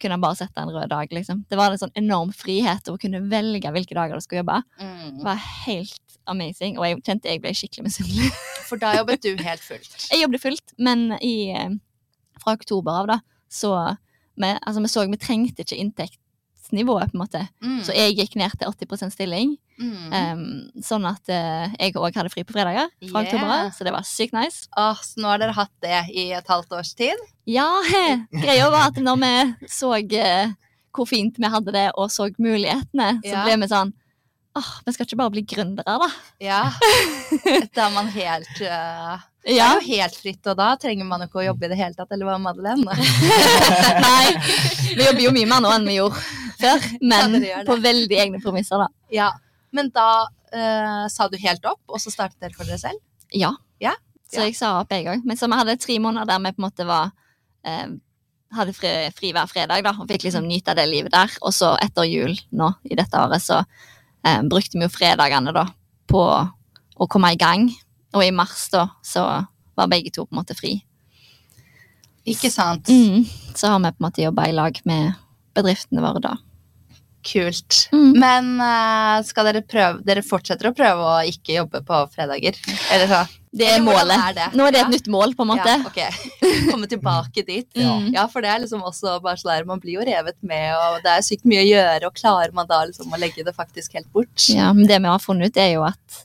kunne 0.00 0.16
han 0.16 0.22
bare 0.22 0.38
sette 0.38 0.62
en 0.62 0.70
rød 0.70 0.88
dag, 0.92 1.10
liksom. 1.12 1.42
Det 1.50 1.58
var 1.58 1.74
en 1.74 1.80
sånn 1.82 1.92
enorm 1.98 2.30
frihet 2.34 2.88
å 2.88 2.94
kunne 3.00 3.20
velge 3.32 3.74
hvilke 3.74 3.96
dager 3.98 4.14
du 4.14 4.24
skulle 4.24 4.44
jobbe. 4.44 4.60
Mm. 4.80 5.18
Det 5.18 5.26
var 5.26 5.42
helt 5.66 6.18
amazing, 6.30 6.78
og 6.78 6.86
jeg 6.86 7.00
kjente 7.06 7.32
jeg 7.32 7.42
ble 7.42 7.52
skikkelig 7.56 7.88
misunnelig. 7.88 8.30
For 8.68 8.80
da 8.80 8.94
jobbet 9.00 9.26
du 9.26 9.34
helt 9.42 9.64
fullt. 9.64 9.96
Jeg 10.06 10.22
jobbet 10.22 10.44
fullt, 10.44 10.76
men 10.78 11.08
i, 11.18 11.50
eh, 11.50 11.74
fra 12.42 12.54
oktober 12.54 13.02
av, 13.02 13.10
da, 13.10 13.18
så 13.50 13.74
vi, 14.40 14.50
altså, 14.66 14.80
vi 14.84 14.90
så 14.92 15.04
vi 15.10 15.18
trengte 15.20 15.64
ikke 15.64 15.78
inntektsnivået, 15.82 17.10
på 17.12 17.16
en 17.18 17.22
måte. 17.24 17.42
Mm. 17.62 17.80
Så 17.86 17.94
jeg 17.96 18.16
gikk 18.18 18.36
ned 18.40 18.56
til 18.60 18.70
80 18.72 19.12
stilling, 19.14 19.56
mm. 19.80 20.12
Um, 20.12 20.42
sånn 20.84 21.06
at 21.08 21.30
uh, 21.32 21.70
jeg 21.80 21.94
òg 21.96 22.16
hadde 22.18 22.32
fri 22.32 22.44
på 22.44 22.52
fredager 22.56 22.88
fra 23.08 23.22
Yeah. 23.22 23.26
oktober 23.26 23.52
av, 23.54 23.70
så 23.76 23.86
det 23.86 23.92
var 23.94 24.04
sykt 24.08 24.34
nice. 24.36 24.66
Oh, 24.76 24.98
så 25.00 25.20
nå 25.22 25.30
har 25.32 25.40
dere 25.42 25.56
hatt 25.56 25.72
det 25.84 26.02
i 26.14 26.26
et 26.36 26.50
halvt 26.52 26.72
års 26.76 26.92
tid? 26.98 27.16
Ja, 27.48 27.68
greia 28.34 28.68
var 28.70 28.90
at 28.90 29.00
når 29.00 29.22
vi 29.24 29.68
så 29.72 29.94
uh, 29.96 30.52
hvor 30.96 31.06
fint 31.06 31.36
vi 31.38 31.46
hadde 31.46 31.72
det, 31.72 31.88
og 31.94 32.10
så 32.10 32.28
mulighetene, 32.38 33.20
så 33.22 33.34
Ja. 33.34 33.44
ble 33.46 33.56
vi 33.64 33.70
sånn 33.72 33.92
Åh, 34.58 34.70
vi 34.82 34.90
skal 34.92 35.06
ikke 35.06 35.16
bare 35.20 35.30
bli 35.30 35.42
gründere, 35.46 35.92
da. 36.02 36.08
Ja. 36.42 36.62
Da 37.74 37.84
er 37.86 37.92
man 37.94 38.08
helt 38.10 38.58
eh, 38.66 39.20
Det 39.40 39.56
er 39.56 39.78
jo 39.78 39.84
helt 39.86 40.16
fritt, 40.20 40.40
og 40.52 40.56
da 40.58 40.74
trenger 40.80 41.06
man 41.08 41.24
ikke 41.24 41.40
å 41.40 41.46
jobbe 41.46 41.64
i 41.64 41.70
det 41.72 41.78
hele 41.80 41.96
tatt, 41.96 42.10
eller 42.12 42.28
hva, 42.28 42.36
Madeleine? 42.42 42.96
Nei, 44.06 44.26
vi 44.92 45.06
jobber 45.06 45.22
jo 45.24 45.32
mye 45.36 45.48
mer 45.48 45.62
nå 45.64 45.70
enn 45.72 45.88
vi 45.88 45.96
gjorde 45.96 46.20
før, 46.60 46.84
men 47.00 47.38
ja, 47.46 47.62
på 47.64 47.78
veldig 47.80 48.18
egne 48.20 48.42
premisser, 48.44 48.82
da. 48.82 48.90
Ja. 49.14 49.30
Men 49.72 49.88
da 49.94 50.10
uh, 50.28 51.06
sa 51.08 51.30
du 51.32 51.38
helt 51.40 51.64
opp, 51.64 51.80
og 51.88 52.02
så 52.02 52.12
startet 52.12 52.36
dere 52.42 52.56
for 52.58 52.68
dere 52.68 52.80
selv? 52.82 53.00
Ja. 53.32 53.54
Ja, 53.80 53.94
Så 54.28 54.42
ja. 54.42 54.50
jeg 54.50 54.58
sa 54.58 54.74
opp, 54.82 54.92
en 54.92 55.08
gang. 55.08 55.24
Men 55.24 55.40
så 55.40 55.48
vi 55.48 55.56
hadde 55.56 55.80
tre 55.80 55.96
måneder 56.02 56.28
der 56.28 56.44
vi 56.44 56.52
på 56.52 56.60
en 56.60 56.68
måte 56.68 56.88
var 56.88 57.14
uh, 57.14 57.90
hadde 58.56 58.74
fri, 58.74 58.90
fri 59.14 59.30
hver 59.34 59.50
fredag 59.50 59.84
da, 59.86 59.94
og 59.94 60.08
fikk 60.10 60.26
liksom 60.26 60.48
nyte 60.48 60.74
det 60.78 60.88
livet 60.90 61.14
der. 61.14 61.32
Og 61.46 61.54
så 61.54 61.74
etter 61.82 62.08
jul 62.08 62.34
nå 62.56 62.72
i 62.90 62.98
dette 62.98 63.18
året 63.18 63.42
så 63.44 63.60
eh, 63.62 64.40
brukte 64.42 64.78
vi 64.78 64.86
jo 64.86 64.92
fredagene 64.92 65.54
da 65.54 65.66
på 66.10 66.24
å 67.00 67.08
komme 67.10 67.32
i 67.34 67.38
gang. 67.40 67.68
Og 68.14 68.24
i 68.26 68.30
mars 68.34 68.68
da 68.72 68.88
så 69.06 69.24
var 69.78 69.90
begge 69.92 70.10
to 70.14 70.26
på 70.26 70.34
en 70.34 70.40
måte 70.42 70.56
fri. 70.58 70.76
Ikke 72.28 72.50
sant? 72.52 72.88
Mm. 72.90 73.24
Så 73.56 73.70
har 73.72 73.80
vi 73.80 73.90
på 73.94 74.00
en 74.02 74.06
måte 74.08 74.22
jobba 74.24 74.48
i 74.50 74.54
lag 74.54 74.76
med 74.88 75.12
bedriftene 75.56 76.02
våre 76.04 76.20
da. 76.22 76.36
Kult. 77.26 77.82
Mm. 77.92 78.12
Men 78.16 78.46
eh, 78.64 79.18
skal 79.28 79.44
dere 79.50 79.60
prøve 79.68 80.00
Dere 80.06 80.22
fortsetter 80.24 80.70
å 80.70 80.72
prøve 80.72 81.04
å 81.04 81.18
ikke 81.28 81.52
jobbe 81.58 81.82
på 81.84 81.98
fredager? 82.14 82.56
Eller 82.94 83.10
så? 83.10 83.18
Det 83.52 83.66
er 83.66 83.82
målet. 83.84 84.14
er 84.14 84.36
det? 84.38 84.46
Nå 84.56 84.64
er 84.68 84.72
det 84.72 84.80
Ja. 84.80 84.86
et 84.86 84.94
nytt 84.94 85.08
mål, 85.12 85.34
på 85.36 85.42
en 85.44 85.50
måte. 85.50 85.68
Ja, 85.68 85.82
ok. 85.84 86.70
Komme 86.70 86.86
tilbake 86.88 87.44
dit. 87.44 87.68
Ja. 87.76 87.90
Mm. 88.00 88.12
Ja, 88.14 88.24
for 88.30 88.40
det 88.40 88.48
er 88.52 88.62
liksom 88.62 88.80
også 88.86 89.18
bare 89.20 89.36
sånn 89.36 89.50
der, 89.52 89.66
man 89.68 89.80
blir 89.82 89.98
jo 89.98 90.04
revet 90.06 90.36
med, 90.46 90.70
og 90.78 91.00
det 91.04 91.10
er 91.12 91.24
sykt 91.26 91.44
mye 91.44 91.60
å 91.64 91.66
gjøre, 91.68 92.06
og 92.08 92.14
klarer 92.16 92.54
man 92.56 92.68
da 92.70 92.78
liksom 92.88 93.12
å 93.12 93.18
legge 93.20 93.44
det 93.44 93.52
faktisk 93.56 93.98
helt 93.98 94.08
bort? 94.14 94.46
Ja, 94.48 94.70
men 94.72 94.86
det 94.88 95.00
vi 95.02 95.10
har 95.10 95.18
funnet 95.20 95.50
ut 95.50 95.58
er 95.60 95.72
jo 95.74 95.82
at 95.88 96.20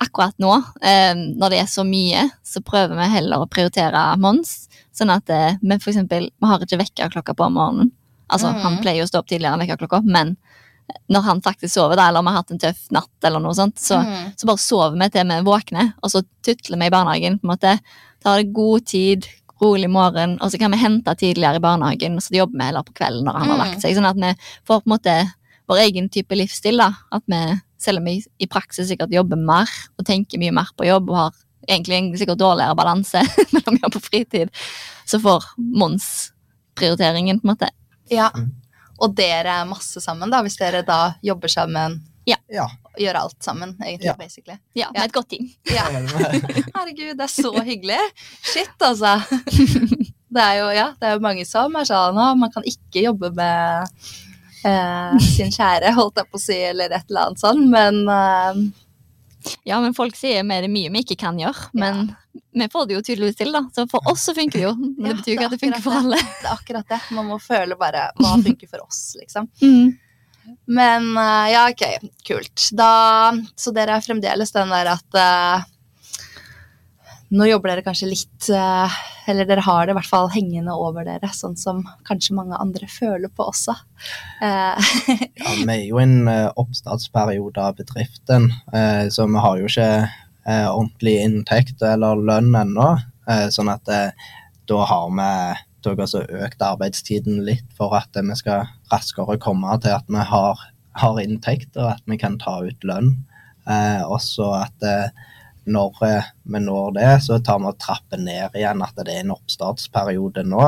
akkurat 0.00 0.34
nå, 0.40 0.54
eh, 0.82 1.14
når 1.14 1.50
det 1.50 1.58
er 1.60 1.66
så 1.70 1.84
mye, 1.84 2.30
så 2.46 2.62
prøver 2.64 2.96
vi 2.96 3.08
heller 3.12 3.42
å 3.44 3.48
prioritere 3.50 4.16
Mons. 4.18 4.68
Sånn 4.96 5.10
at 5.12 5.28
eh, 5.30 5.56
vi 5.62 5.78
for 5.78 5.90
eksempel, 5.92 6.30
vi 6.40 6.46
har 6.50 6.58
ikke 6.64 6.78
vekkerklokka 6.80 7.34
på 7.36 7.46
om 7.46 7.54
morgenen. 7.58 7.90
Altså, 8.30 8.52
Mhm. 8.52 8.60
han 8.62 8.78
pleier 8.78 8.98
jo 9.02 9.04
å 9.04 9.10
stå 9.10 9.18
opp 9.18 9.28
tidligere 9.28 9.54
enn 9.58 9.66
vekkerklokka, 9.66 10.02
men 10.04 10.36
når 11.10 11.22
han 11.22 11.40
faktisk 11.40 11.74
sover 11.74 11.96
da, 11.96 12.08
eller 12.08 12.22
vi 12.22 12.28
har 12.28 12.36
hatt 12.42 12.50
en 12.50 12.58
tøff 12.58 12.78
natt 12.90 13.24
eller 13.24 13.40
noe 13.40 13.54
sånt, 13.54 13.76
så, 13.78 14.00
Mm. 14.04 14.32
så 14.36 14.46
bare 14.46 14.58
sover 14.58 14.98
vi 14.98 15.08
til 15.08 15.24
vi 15.28 15.40
våkner, 15.42 15.92
og 16.02 16.10
så 16.10 16.22
tutler 16.42 16.78
vi 16.78 16.86
i 16.86 16.90
barnehagen, 16.90 17.38
på 17.40 17.44
en 17.44 17.56
måte. 17.56 17.80
Tar 18.22 18.38
det 18.38 18.52
god 18.52 18.86
tid, 18.86 19.26
rolig 19.62 19.90
morgen, 19.90 20.38
og 20.40 20.50
så 20.50 20.58
kan 20.58 20.70
vi 20.72 20.78
hente 20.78 21.14
tidligere 21.14 21.56
i 21.56 21.60
barnehagen, 21.60 22.14
og 22.16 22.22
så 22.22 22.30
jobber 22.34 22.58
vi 22.58 22.64
heller 22.64 22.82
på 22.82 22.94
kvelden 22.94 23.24
når 23.24 23.32
han 23.38 23.48
har 23.48 23.58
Mm. 23.58 23.64
lagt 23.70 23.80
seg. 23.82 23.94
Sånn 23.94 24.06
at 24.08 24.16
vi 24.16 24.34
får 24.66 24.80
på 24.82 24.86
en 24.86 24.98
måte 24.98 25.32
vår 25.70 25.84
egen 25.86 26.08
type 26.12 26.36
livsstil, 26.36 26.80
da. 26.82 26.90
At 27.14 27.24
vi, 27.30 27.40
selv 27.80 28.02
om 28.02 28.08
vi 28.10 28.18
i 28.42 28.48
praksis 28.50 28.90
sikkert 28.90 29.14
jobber 29.14 29.38
mer 29.40 29.70
og 29.98 30.06
tenker 30.08 30.40
mye 30.42 30.54
mer 30.54 30.72
på 30.76 30.88
jobb 30.88 31.10
og 31.12 31.20
har 31.20 31.38
egentlig 31.70 31.98
en 32.00 32.10
sikkert 32.18 32.40
dårligere 32.40 32.74
balanse 32.78 33.22
mellom 33.54 33.78
jobb 33.82 33.98
og 34.00 34.04
fritid, 34.06 34.50
så 35.06 35.20
får 35.22 35.46
Mons 35.58 36.30
prioriteringen, 36.78 37.40
på 37.40 37.46
en 37.46 37.52
måte. 37.54 37.68
Ja. 38.10 38.30
Mm. 38.34 38.50
Og 39.00 39.14
dere 39.16 39.60
er 39.62 39.68
masse 39.68 40.00
sammen, 40.04 40.30
da, 40.32 40.42
hvis 40.44 40.58
dere 40.60 40.82
da 40.86 41.14
jobber 41.24 41.48
sammen 41.52 42.00
Ja. 42.28 42.36
ja. 42.52 42.66
gjør 43.00 43.16
alt 43.22 43.42
sammen, 43.44 43.76
egentlig, 43.80 44.06
Ja. 44.10 44.14
basically. 44.18 44.58
Ja, 44.76 44.90
med 44.92 45.04
et 45.06 45.12
godt 45.12 45.30
team. 45.30 45.48
Ja. 45.72 45.86
Herregud, 46.76 47.16
det 47.16 47.24
er 47.24 47.32
så 47.32 47.52
hyggelig. 47.64 48.00
Shit, 48.42 48.74
altså. 48.80 49.16
Det 50.30 50.38
er 50.38 50.60
jo, 50.60 50.66
ja, 50.70 50.84
det 50.94 51.08
er 51.08 51.16
jo 51.16 51.22
mange 51.24 51.42
som 51.42 51.74
er 51.74 51.86
sånn 51.88 52.18
å, 52.22 52.26
man 52.38 52.52
kan 52.54 52.62
ikke 52.62 53.02
jobbe 53.02 53.32
med 53.34 54.04
sin 55.34 55.50
kjære, 55.54 55.92
holdt 55.96 56.20
jeg 56.20 56.28
på 56.30 56.38
å 56.38 56.42
si, 56.42 56.58
eller 56.70 56.92
et 56.92 57.06
eller 57.08 57.30
annet 57.30 57.42
sånn, 57.42 57.62
men 57.72 58.00
eh, 58.12 58.60
Ja, 59.64 59.78
men 59.80 59.94
folk 59.96 60.16
sier 60.18 60.44
vi 60.44 60.56
er 60.58 60.66
det 60.66 60.72
mye 60.72 60.90
vi 60.92 61.00
ikke 61.04 61.16
kan 61.22 61.38
gjøre, 61.40 61.70
men 61.80 62.10
vi 62.52 62.66
får 62.70 62.86
det 62.90 62.98
jo 62.98 63.02
tydeligvis 63.06 63.38
til, 63.38 63.52
da. 63.56 63.62
Så 63.74 63.86
for 63.90 64.04
oss 64.10 64.26
så 64.28 64.34
funker 64.36 64.58
det 64.58 64.66
jo, 64.66 64.74
men 64.76 65.06
Ja, 65.06 65.14
det 65.14 65.22
betyr 65.22 65.32
jo 65.32 65.38
ikke 65.38 65.48
at 65.48 65.54
det 65.56 65.62
funker 65.62 65.84
for 65.86 65.96
alle. 66.02 66.18
det 66.20 66.44
er 66.46 66.52
akkurat 66.52 66.92
det. 66.92 67.00
Man 67.16 67.28
må 67.30 67.38
føle 67.42 67.78
bare 67.80 68.10
hva 68.20 68.36
funker 68.46 68.68
for 68.68 68.84
oss, 68.84 69.00
liksom. 69.20 69.48
Mm. 69.62 69.96
Men 70.66 71.10
eh, 71.16 71.46
ja, 71.54 71.64
ok, 71.70 72.10
kult. 72.26 72.68
Da, 72.76 72.92
så 73.56 73.72
dere 73.76 73.96
er 73.96 74.04
fremdeles 74.04 74.52
den 74.54 74.72
der 74.74 74.92
at 74.96 75.18
eh, 75.24 75.68
nå 77.30 77.46
jobber 77.46 77.70
dere 77.70 77.84
kanskje 77.86 78.10
litt 78.10 78.48
eh, 78.54 78.96
Eller 79.30 79.46
dere 79.46 79.62
har 79.62 79.86
det 79.86 79.94
i 79.94 79.98
hvert 79.98 80.08
fall 80.10 80.30
hengende 80.34 80.74
over 80.74 81.06
dere, 81.06 81.30
sånn 81.34 81.56
som 81.58 81.84
kanskje 82.08 82.34
mange 82.34 82.58
andre 82.58 82.88
føler 82.90 83.30
på 83.30 83.46
også. 83.52 83.76
Eh, 84.42 84.90
Ja, 85.40 85.54
vi 85.54 85.68
er 85.76 85.84
jo 85.84 86.00
i 86.00 86.06
en 86.06 86.30
eh, 86.30 86.48
oppstartsperiode 86.58 87.62
av 87.62 87.78
bedriften, 87.78 88.50
så 89.14 89.26
vi 89.30 89.44
har 89.44 89.60
jo 89.60 89.70
ikke 89.70 89.92
ordentlig 90.50 91.14
inntekt 91.22 91.82
eller 91.84 92.18
lønn 92.18 92.54
ennå. 92.56 92.86
Sånn 93.52 93.68
at 93.70 93.86
da 93.86 94.78
har 94.88 95.10
vi 95.12 95.90
også 95.92 96.22
økt 96.40 96.64
arbeidstiden 96.64 97.42
litt 97.46 97.66
for 97.78 97.94
at 97.98 98.16
vi 98.16 98.36
skal 98.38 98.66
raskere 98.90 99.38
komme 99.42 99.76
til 99.84 99.94
at 99.94 100.08
vi 100.10 100.24
har, 100.32 100.64
har 100.98 101.20
inntekt 101.22 101.76
og 101.76 101.92
at 101.92 102.02
vi 102.10 102.18
kan 102.18 102.40
ta 102.40 102.56
ut 102.64 102.88
lønn. 102.88 103.12
Også 104.08 104.48
at 104.56 104.86
eh, 104.86 105.12
når 105.64 106.04
eh, 106.06 106.28
vi 106.42 106.60
når 106.64 106.94
det, 106.96 107.08
så 107.24 107.38
tar 107.44 107.60
vi 107.60 107.70
og 107.70 107.80
trapper 107.80 108.20
ned 108.20 108.56
igjen 108.58 108.84
at 108.84 108.96
det 109.00 109.14
er 109.14 109.24
en 109.24 109.34
oppstartsperiode 109.34 110.44
nå. 110.48 110.62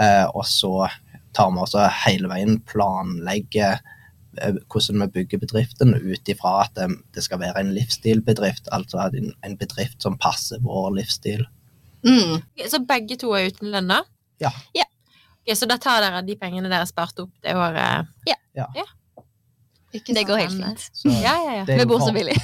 Eh, 0.00 0.24
og 0.30 0.46
så 0.48 0.88
tar 1.34 1.52
vi 1.52 1.62
også 1.64 1.88
hele 2.04 2.30
veien 2.30 2.60
planlegger 2.68 3.80
eh, 4.40 4.56
hvordan 4.70 5.04
vi 5.04 5.10
bygger 5.18 5.42
bedriften 5.44 5.94
ut 5.98 6.32
ifra 6.32 6.56
at 6.64 6.80
det, 6.80 7.26
skal 7.26 7.42
være 7.42 7.60
en 7.60 7.74
livsstilbedrift, 7.76 8.70
altså 8.72 9.10
en, 9.10 9.58
bedrift 9.60 10.02
som 10.02 10.18
passer 10.18 10.62
vår 10.64 10.90
livsstil. 11.00 11.46
mm, 12.06 12.42
Så 12.70 12.82
begge 12.88 13.20
to 13.20 13.34
er 13.36 13.50
uten 13.52 13.72
lønn, 13.74 13.92
da? 13.92 14.02
Ja. 14.42 14.52
Ja. 14.74 14.88
Okay, 15.44 15.56
så 15.60 15.68
da 15.68 15.76
tar 15.76 16.00
dere 16.00 16.24
de 16.24 16.38
pengene 16.40 16.70
dere 16.72 16.88
sparte 16.88 17.26
opp 17.26 17.34
det 17.44 17.52
året? 17.52 18.08
Ikke 19.94 20.14
Det 20.16 20.24
går 20.26 20.42
helt 20.42 20.58
fint. 20.58 20.84
Ja, 21.22 21.34
ja, 21.38 21.56
ja. 21.60 21.64
Vi 21.68 21.86
bor 21.86 22.02
så 22.02 22.12
billig. 22.14 22.34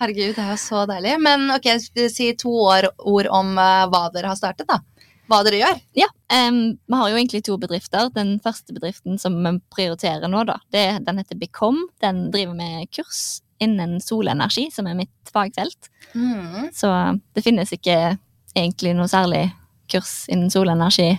Herregud, 0.00 0.34
det 0.34 0.44
er 0.44 0.52
jo 0.52 0.60
så 0.60 0.84
deilig. 0.90 1.16
Men 1.22 1.48
ok, 1.54 1.68
si 2.10 2.30
to 2.38 2.52
år, 2.66 2.90
ord 2.98 3.30
om 3.34 3.52
uh, 3.58 3.86
hva 3.90 4.08
dere 4.14 4.32
har 4.32 4.38
startet, 4.38 4.68
da. 4.68 4.80
Hva 5.28 5.42
dere 5.44 5.60
gjør. 5.60 5.80
Ja, 5.98 6.08
um, 6.48 6.62
vi 6.88 7.00
har 7.00 7.10
jo 7.12 7.18
egentlig 7.20 7.42
to 7.46 7.58
bedrifter. 7.60 8.08
Den 8.14 8.38
første 8.44 8.74
bedriften 8.74 9.20
som 9.20 9.36
vi 9.44 9.54
prioriterer 9.74 10.30
nå, 10.30 10.42
da, 10.48 10.58
det, 10.74 10.86
den 11.06 11.20
heter 11.20 11.38
Becom. 11.38 11.84
Den 12.02 12.28
driver 12.34 12.56
med 12.56 12.88
kurs 12.94 13.42
innen 13.62 13.98
solenergi, 14.02 14.68
som 14.74 14.88
er 14.88 14.96
mitt 14.98 15.32
fagfelt. 15.32 15.90
Mm. 16.14 16.70
Så 16.74 16.90
det 17.34 17.44
finnes 17.44 17.72
ikke 17.74 18.16
egentlig 18.56 18.94
noe 18.96 19.10
særlig 19.10 19.48
kurs 19.90 20.24
innen 20.32 20.50
solenergi. 20.52 21.12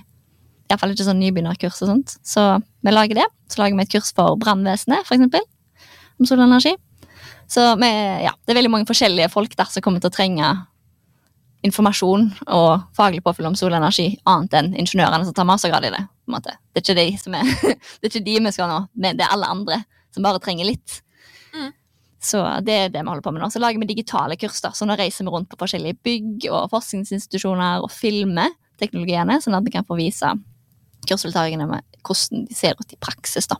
Iallfall 0.69 0.93
ikke 0.93 1.08
sånn 1.08 1.21
nybegynnerkurs 1.21 1.79
og 1.84 1.89
sånt. 1.89 2.17
Så 2.25 2.43
vi 2.86 2.93
lager 2.93 3.17
det. 3.21 3.25
Så 3.49 3.62
lager 3.62 3.77
vi 3.77 3.86
et 3.88 3.93
kurs 3.93 4.12
for 4.15 4.38
brannvesenet, 4.41 5.08
eksempel, 5.10 5.45
om 6.21 6.29
solenergi. 6.29 6.75
Så 7.49 7.63
vi, 7.82 7.89
ja, 8.25 8.36
det 8.45 8.53
er 8.53 8.60
veldig 8.60 8.73
mange 8.75 8.89
forskjellige 8.89 9.32
folk 9.34 9.55
der 9.58 9.71
som 9.73 9.82
kommer 9.82 10.03
til 10.03 10.12
å 10.12 10.13
trenge 10.13 10.51
informasjon 11.65 12.29
og 12.55 12.86
faglig 12.95 13.23
påfyll 13.25 13.49
om 13.49 13.58
solenergi, 13.58 14.13
annet 14.29 14.53
enn 14.55 14.69
ingeniørene 14.79 15.25
som 15.27 15.36
tar 15.36 15.47
mastergrad 15.49 15.89
i 15.89 15.91
det. 15.95 16.03
på 16.05 16.32
en 16.32 16.38
måte. 16.38 16.53
Det 16.71 16.79
er 16.79 16.86
ikke 16.86 16.99
de 17.01 17.08
som 17.19 17.36
er, 17.36 17.49
det 17.99 18.05
er 18.05 18.12
ikke 18.13 18.27
de 18.27 18.38
vi 18.45 18.53
skal 18.55 18.69
nå, 18.71 18.79
men 18.93 19.17
det 19.17 19.25
er 19.25 19.34
alle 19.34 19.49
andre 19.49 19.82
som 20.13 20.23
bare 20.25 20.41
trenger 20.43 20.69
litt. 20.69 21.01
Mm. 21.58 21.73
Så 22.21 22.43
det 22.67 22.75
er 22.75 22.93
det 22.93 23.01
vi 23.01 23.10
holder 23.10 23.25
på 23.25 23.34
med 23.34 23.43
nå. 23.43 23.49
Så 23.51 23.62
lager 23.63 23.82
vi 23.82 23.89
digitale 23.89 24.38
kurs, 24.39 24.62
da, 24.63 24.71
så 24.77 24.88
nå 24.88 24.95
reiser 24.99 25.25
vi 25.25 25.34
rundt 25.34 25.49
på 25.51 25.60
forskjellige 25.60 25.99
bygg 26.05 26.47
og 26.53 26.69
forskningsinstitusjoner 26.75 27.84
og 27.84 27.91
filmer 27.91 28.53
teknologiene, 28.79 29.41
sånn 29.43 29.58
at 29.58 29.65
vi 29.65 29.73
kan 29.73 29.88
få 29.88 29.97
vise 29.99 30.32
kursdeltakerne 31.10 31.67
med 31.69 32.00
hvordan 32.06 32.45
de 32.50 32.56
ser 32.58 32.80
ut 32.80 32.95
i 32.95 33.00
praksis. 33.02 33.50
da. 33.52 33.60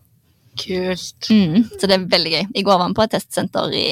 Kult. 0.60 1.30
Mm. 1.32 1.68
Så 1.80 1.88
det 1.88 1.96
er 2.00 2.08
veldig 2.12 2.32
gøy. 2.38 2.48
I 2.56 2.66
går 2.68 2.80
var 2.82 2.90
vi 2.92 2.98
på 3.00 3.06
et 3.06 3.14
testsenter 3.18 3.76
i 3.76 3.86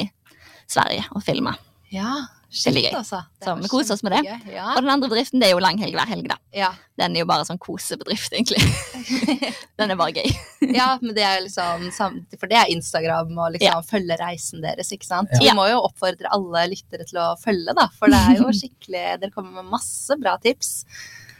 Sverige 0.68 1.06
og 1.16 1.22
filma. 1.24 1.54
Ja, 1.92 2.16
Veldig 2.48 2.80
gøy. 2.86 2.94
altså. 2.96 3.18
Så 3.44 3.54
vi 3.60 3.68
koser 3.68 3.92
oss 3.92 4.02
med 4.06 4.14
det. 4.16 4.22
Ja. 4.54 4.70
Og 4.72 4.78
den 4.80 4.88
andre 4.88 5.10
bedriften 5.12 5.40
det 5.40 5.50
er 5.50 5.52
jo 5.52 5.60
langhelg 5.60 5.92
hver 5.98 6.08
helg, 6.08 6.30
da. 6.30 6.38
Ja. 6.56 6.70
Den 6.96 7.12
er 7.12 7.20
jo 7.20 7.26
bare 7.28 7.44
sånn 7.44 7.60
kosebedrift, 7.60 8.32
egentlig. 8.32 8.62
Den 9.78 9.92
er 9.92 9.98
bare 10.00 10.14
gøy. 10.16 10.32
ja, 10.74 10.86
men 11.02 11.12
det 11.14 11.22
er 11.28 11.42
liksom 11.44 11.84
For 12.40 12.48
det 12.50 12.56
er 12.58 12.72
Instagram 12.72 13.30
og 13.36 13.52
liksom 13.54 13.84
følge 13.86 14.16
reisen 14.18 14.64
deres, 14.64 14.88
ikke 14.96 15.06
sant. 15.06 15.30
Ja. 15.36 15.42
Vi 15.44 15.52
må 15.60 15.68
jo 15.68 15.82
oppfordre 15.84 16.32
alle 16.34 16.64
lyttere 16.72 17.04
til 17.08 17.20
å 17.20 17.28
følge, 17.38 17.76
da. 17.76 17.84
For 18.00 18.10
det 18.10 18.18
er 18.32 18.40
jo 18.40 18.48
skikkelig 18.62 19.04
Dere 19.20 19.34
kommer 19.36 19.60
med 19.60 19.68
masse 19.76 20.16
bra 20.18 20.38
tips. 20.42 20.72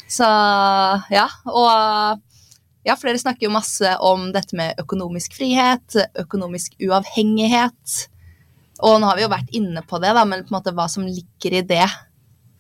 Så 0.09 0.29
ja. 1.13 1.27
Og 1.45 2.23
ja, 2.87 2.95
for 2.97 3.11
dere 3.11 3.21
snakker 3.21 3.49
jo 3.49 3.53
masse 3.53 3.91
om 4.05 4.31
dette 4.33 4.57
med 4.57 4.79
økonomisk 4.81 5.37
frihet, 5.37 5.99
økonomisk 6.19 6.79
uavhengighet. 6.81 7.97
Og 8.87 9.01
nå 9.01 9.09
har 9.11 9.19
vi 9.19 9.27
jo 9.27 9.33
vært 9.33 9.57
inne 9.59 9.83
på 9.85 9.99
det, 10.01 10.15
da, 10.17 10.25
men 10.25 10.45
på 10.47 10.53
en 10.53 10.59
måte 10.61 10.75
hva 10.77 10.87
som 10.91 11.07
ligger 11.07 11.59
i 11.59 11.65
det 11.67 11.87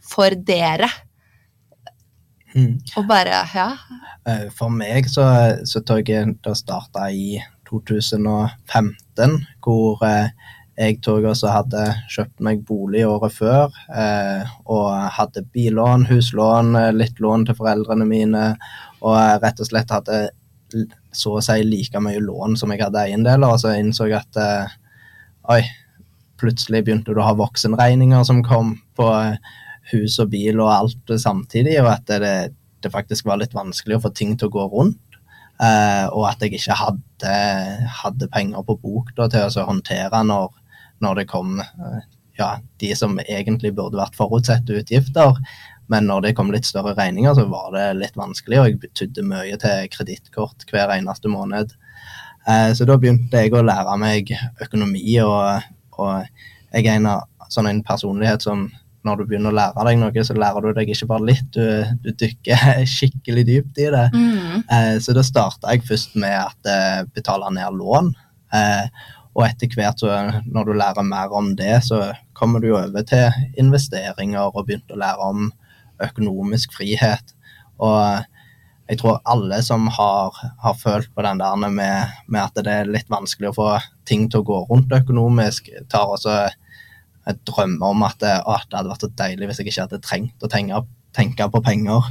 for 0.05 0.35
dere. 0.35 0.91
Mm. 2.55 2.79
Og 2.97 3.07
bare 3.09 3.45
Ja. 3.55 3.71
Eh, 4.27 4.49
For 4.51 4.69
meg 4.73 5.09
så, 5.09 5.25
så 5.65 5.81
tok 5.85 6.09
jeg 6.09 6.37
det 6.45 6.57
starta 6.57 7.09
i 7.13 7.39
2015, 7.69 9.37
hvor 9.65 10.03
eh, 10.05 10.33
jeg 10.79 11.01
tok 11.03 11.25
også 11.33 11.51
hadde 11.51 11.85
kjøpt 12.13 12.43
meg 12.47 12.61
bolig 12.67 13.01
året 13.09 13.35
før, 13.35 13.73
eh, 13.91 14.47
og 14.71 14.93
hadde 15.17 15.43
billån, 15.55 16.07
huslån, 16.07 16.77
eh, 16.79 16.93
litt 16.95 17.19
lån 17.19 17.49
til 17.49 17.57
foreldrene 17.59 18.07
mine, 18.07 18.45
og 19.03 19.17
eh, 19.19 19.39
rett 19.43 19.59
og 19.59 19.67
slett 19.67 19.91
hadde 19.91 20.21
så 21.17 21.33
å 21.39 21.43
si 21.43 21.63
like 21.65 21.99
mye 22.05 22.21
lån 22.23 22.55
som 22.61 22.71
jeg 22.71 22.85
hadde 22.85 23.01
eiendeler, 23.09 23.49
og 23.51 23.59
så 23.63 23.73
innså 23.75 24.07
jeg 24.07 24.21
at 24.21 24.39
eh, 24.43 24.77
oi, 25.55 25.63
plutselig 26.39 26.85
begynte 26.87 27.11
du 27.11 27.19
å 27.19 27.27
ha 27.27 27.35
voksenregninger 27.35 28.23
som 28.29 28.45
kom 28.47 28.77
på 28.99 29.09
eh, 29.17 29.57
hus 29.91 30.19
og 30.23 30.31
bil 30.37 30.61
og 30.61 30.71
alt 30.71 31.15
samtidig, 31.19 31.79
og 31.83 31.91
at 31.97 32.15
det, 32.23 32.37
det 32.85 32.95
faktisk 32.95 33.27
var 33.27 33.41
litt 33.43 33.57
vanskelig 33.57 33.99
å 33.99 34.05
få 34.07 34.13
ting 34.15 34.37
til 34.39 34.51
å 34.51 34.55
gå 34.61 34.69
rundt. 34.77 35.03
eh, 35.59 36.07
og 36.13 36.29
at 36.31 36.45
jeg 36.45 36.55
ikke 36.61 36.77
hadde, 36.79 37.35
hadde 38.05 38.31
penger 38.31 38.63
på 38.63 38.79
bok 38.79 39.11
da, 39.17 39.27
til 39.33 39.49
å 39.49 39.67
håndtere 39.73 40.23
når, 40.29 40.53
når 41.05 41.21
det 41.21 41.29
kom 41.31 41.59
eh, 41.61 41.99
ja, 42.39 42.53
de 42.81 42.93
som 42.97 43.19
egentlig 43.25 43.75
burde 43.77 43.99
vært 43.99 44.17
forutsette 44.19 44.79
utgifter. 44.81 45.39
Men 45.89 46.07
når 46.09 46.27
det 46.27 46.35
kom 46.39 46.53
litt 46.53 46.69
større 46.69 46.95
regninger, 46.99 47.35
så 47.35 47.47
var 47.49 47.73
det 47.75 47.87
litt 47.99 48.19
vanskelig, 48.19 48.61
og 48.61 48.69
jeg 48.69 48.81
betydde 48.83 49.25
mye 49.27 49.57
til 49.61 49.89
kredittkort 49.95 50.67
hver 50.71 50.93
eneste 50.95 51.33
måned. 51.33 51.73
Eh, 52.49 52.71
så 52.77 52.87
da 52.89 52.99
begynte 53.01 53.43
jeg 53.43 53.55
å 53.57 53.65
lære 53.65 53.97
meg 54.01 54.35
økonomi, 54.65 55.07
og, 55.25 55.65
og 55.99 56.13
jeg 56.75 56.85
er 56.85 57.01
en, 57.01 57.11
sånn 57.53 57.71
en 57.71 57.83
personlighet 57.87 58.45
som 58.45 58.69
når 59.07 59.21
du 59.21 59.29
begynner 59.31 59.55
å 59.55 59.57
lære 59.57 59.85
deg 59.89 60.01
noe, 60.01 60.25
så 60.27 60.37
lærer 60.37 60.65
du 60.65 60.73
deg 60.77 60.91
ikke 60.93 61.09
bare 61.09 61.29
litt, 61.31 61.47
du, 61.55 61.65
du 62.05 62.11
dykker 62.13 62.83
skikkelig 62.97 63.45
dypt 63.49 63.81
i 63.81 63.91
det. 63.95 64.07
Mm. 64.15 64.65
Eh, 64.65 64.95
så 65.05 65.15
da 65.17 65.25
starta 65.25 65.73
jeg 65.73 65.87
først 65.89 66.19
med 66.21 66.69
eh, 66.69 67.05
betale 67.15 67.51
ned 67.55 67.79
lån. 67.79 68.13
Eh, 69.39 69.45
og 69.45 69.47
etter 69.47 69.75
hvert, 69.79 70.01
så, 70.01 70.43
når 70.47 70.65
du 70.65 70.73
lærer 70.75 71.07
mer 71.07 71.33
om 71.35 71.55
det, 71.57 71.85
så 71.87 72.13
kommer 72.35 72.61
du 72.61 72.73
over 72.75 73.03
til 73.07 73.31
investeringer 73.59 74.51
og 74.51 74.67
begynte 74.67 74.95
å 74.95 74.99
lære 74.99 75.31
om 75.31 75.53
økonomisk 76.03 76.75
frihet. 76.75 77.35
Og 77.79 78.25
jeg 78.89 78.99
tror 78.99 79.21
alle 79.29 79.61
som 79.63 79.87
har, 79.93 80.35
har 80.63 80.75
følt 80.75 81.11
på 81.15 81.23
den 81.23 81.39
der 81.39 81.57
med, 81.57 82.15
med 82.27 82.41
at 82.41 82.59
det 82.65 82.73
er 82.73 82.91
litt 82.91 83.11
vanskelig 83.11 83.51
å 83.51 83.57
få 83.57 83.69
ting 84.09 84.29
til 84.31 84.41
å 84.41 84.49
gå 84.49 84.61
rundt 84.71 84.95
økonomisk, 84.95 85.69
tar 85.91 86.09
også 86.09 86.39
et 87.29 87.41
drømme 87.45 87.85
om 87.85 88.07
at 88.07 88.17
det, 88.23 88.35
å, 88.49 88.57
det 88.71 88.79
hadde 88.79 88.91
vært 88.95 89.05
så 89.05 89.11
deilig 89.21 89.51
hvis 89.51 89.61
jeg 89.61 89.69
ikke 89.69 89.85
hadde 89.85 90.05
trengt 90.07 90.47
å 90.47 90.49
tenke, 90.49 90.81
tenke 91.15 91.51
på 91.53 91.61
penger. 91.63 92.09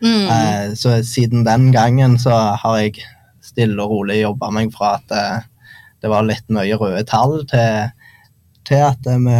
Mm. 0.00 0.28
Eh, 0.30 0.66
så 0.78 1.00
siden 1.04 1.44
den 1.44 1.72
gangen 1.74 2.16
så 2.22 2.54
har 2.62 2.78
jeg 2.80 3.02
stille 3.44 3.82
og 3.82 3.90
rolig 3.90 4.20
jobba 4.22 4.52
meg 4.54 4.70
fra 4.72 4.94
at 5.00 5.16
eh, 5.16 5.48
det 6.00 6.10
var 6.12 6.26
litt 6.26 6.46
mye 6.52 6.78
røde 6.80 7.02
tall, 7.08 7.42
til, 7.50 7.90
til, 8.68 8.84
at 8.86 9.04
vi, 9.04 9.36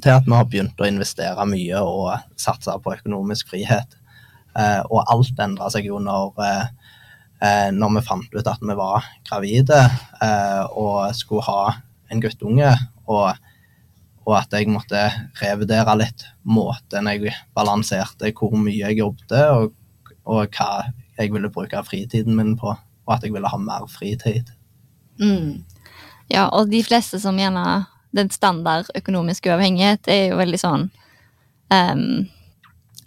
til 0.00 0.12
at 0.14 0.26
vi 0.26 0.34
har 0.34 0.50
begynt 0.50 0.82
å 0.82 0.88
investere 0.88 1.48
mye 1.48 1.82
og 1.82 2.38
satse 2.40 2.74
på 2.82 2.94
økonomisk 2.96 3.52
frihet. 3.54 3.96
Eh, 4.56 4.82
og 4.90 5.04
alt 5.12 5.42
endra 5.42 5.70
seg 5.72 5.88
jo 5.90 6.00
når, 6.02 6.32
eh, 6.46 7.68
når 7.76 7.98
vi 7.98 8.06
fant 8.06 8.38
ut 8.38 8.52
at 8.52 8.62
vi 8.62 8.78
var 8.78 9.04
gravide 9.28 9.82
eh, 10.24 10.62
og 10.72 11.12
skulle 11.16 11.46
ha 11.48 11.76
en 12.10 12.22
guttunge. 12.22 12.72
og 13.06 13.34
og 14.26 14.34
at 14.40 14.54
jeg 14.58 14.70
måtte 14.70 15.00
revurdere 15.38 15.94
litt 16.00 16.24
måten 16.50 17.06
jeg 17.12 17.34
balanserte 17.54 18.32
hvor 18.34 18.56
mye 18.58 18.80
jeg 18.80 18.98
jobbet, 18.98 19.34
og, 19.54 19.76
og 20.26 20.56
hva 20.56 20.88
jeg 21.16 21.32
ville 21.32 21.50
bruke 21.52 21.82
fritiden 21.86 22.34
min 22.34 22.56
på, 22.58 22.74
og 22.74 23.14
at 23.14 23.24
jeg 23.24 23.36
ville 23.36 23.50
ha 23.52 23.60
mer 23.62 23.86
fritid. 23.90 24.50
Mm. 25.22 25.62
Ja, 26.32 26.48
og 26.52 26.70
de 26.70 26.82
fleste 26.82 27.20
som 27.22 27.36
gjerne 27.38 27.86
Den 28.16 28.30
standard 28.30 28.86
økonomiske 28.96 29.50
uavhengighet 29.52 30.08
er 30.08 30.30
jo 30.30 30.36
veldig 30.40 30.58
sånn 30.58 30.86
um, 31.70 32.26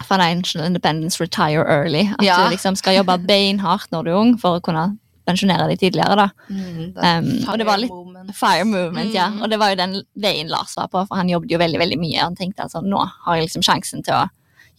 Financial 0.05 0.63
independence, 0.63 1.19
retire 1.19 1.65
early. 1.67 2.05
At 2.19 2.23
Ja. 2.23 2.37
du 2.45 2.53
liksom 2.55 2.75
skal 2.77 2.95
jobbe 2.95 3.17
beinhardt 3.27 3.89
når 3.91 4.03
du 4.05 4.09
er 4.11 4.15
ung 4.19 4.37
for 4.37 4.59
å 4.59 4.61
kunne 4.63 4.97
pensjonere 5.27 5.67
deg 5.67 5.79
tidligere. 5.79 6.15
da. 6.15 6.29
Mm. 6.49 6.93
Um, 6.95 7.49
og 7.49 7.57
det 7.59 7.65
var 7.67 7.77
litt 7.77 7.91
Moment. 7.91 8.31
Fire 8.35 8.63
movement, 8.65 9.13
ja. 9.13 9.27
Mm. 9.29 9.41
Og 9.43 9.49
det 9.49 9.59
var 9.59 9.69
jo 9.69 9.75
den 9.75 10.03
veien 10.17 10.47
Lars 10.47 10.75
var 10.77 10.87
på, 10.87 11.03
for 11.07 11.15
han 11.19 11.27
jobbet 11.29 11.51
jo 11.51 11.57
veldig 11.57 11.79
veldig 11.79 11.99
mye. 11.99 12.21
Han 12.21 12.35
tenkte 12.35 12.63
at 12.63 12.71
sånn, 12.71 12.87
nå 12.89 12.97
har 13.25 13.35
jeg 13.35 13.49
liksom 13.49 13.61
sjansen 13.65 14.03
til 14.03 14.13
å 14.13 14.23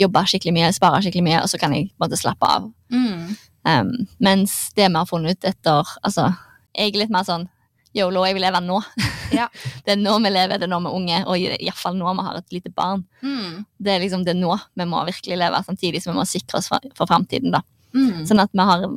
jobbe 0.01 0.25
skikkelig 0.27 0.53
mye, 0.57 0.73
spare 0.73 1.03
skikkelig 1.05 1.23
mye, 1.27 1.43
og 1.43 1.49
så 1.53 1.59
kan 1.61 1.73
jeg 1.77 1.91
på 1.91 2.01
en 2.01 2.09
måte 2.09 2.19
slappe 2.21 2.47
av. 2.49 2.71
Mm. 2.91 3.37
Um, 3.69 3.93
mens 4.19 4.73
det 4.75 4.89
vi 4.89 4.95
har 4.97 5.07
funnet 5.07 5.37
ut 5.37 5.45
etter 5.45 5.85
Altså, 6.03 6.31
jeg 6.75 6.95
er 6.95 6.99
litt 7.03 7.11
mer 7.13 7.25
sånn 7.29 7.49
Yolo, 7.97 8.23
jeg 8.29 8.37
vil 8.39 8.47
leve 8.47 8.63
nå. 8.65 8.81
Ja. 9.31 9.45
det 9.87 9.93
er 9.93 9.99
nå 10.01 10.17
vi 10.25 10.31
lever, 10.33 10.59
det 10.59 10.67
er 10.67 10.71
nå 10.73 10.81
vi 10.83 10.89
er 10.91 10.97
unge, 10.99 11.19
og 11.31 11.39
iallfall 11.39 11.95
nå 11.95 12.15
vi 12.19 12.23
har 12.27 12.39
et 12.41 12.55
lite 12.57 12.73
barn. 12.75 13.05
Mm. 13.23 13.61
Det 13.79 13.93
er 13.93 14.03
liksom 14.03 14.25
det 14.27 14.33
er 14.33 14.41
nå 14.41 14.57
vi 14.75 14.87
må 14.91 15.05
virkelig 15.07 15.39
leve, 15.39 15.61
samtidig 15.69 16.01
som 16.03 16.11
vi 16.11 16.19
må 16.19 16.25
sikre 16.27 16.59
oss 16.59 16.67
for, 16.73 16.83
for 16.99 17.07
framtiden. 17.07 17.55
Mm. 17.95 18.25
Sånn 18.27 18.43
at 18.43 18.51
vi 18.51 18.67
har 18.67 18.89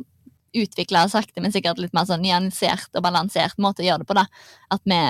utvikla 0.64 1.04
sakte, 1.10 1.42
men 1.42 1.54
sikkert 1.54 1.78
litt 1.82 1.94
mer 1.94 2.06
sånn 2.08 2.22
nyansert 2.22 2.90
og 2.94 3.04
balansert 3.06 3.58
måte 3.62 3.82
å 3.82 3.88
gjøre 3.88 4.02
det 4.02 4.10
på. 4.10 4.18
da. 4.18 4.26
At 4.74 4.82
vi 4.90 5.00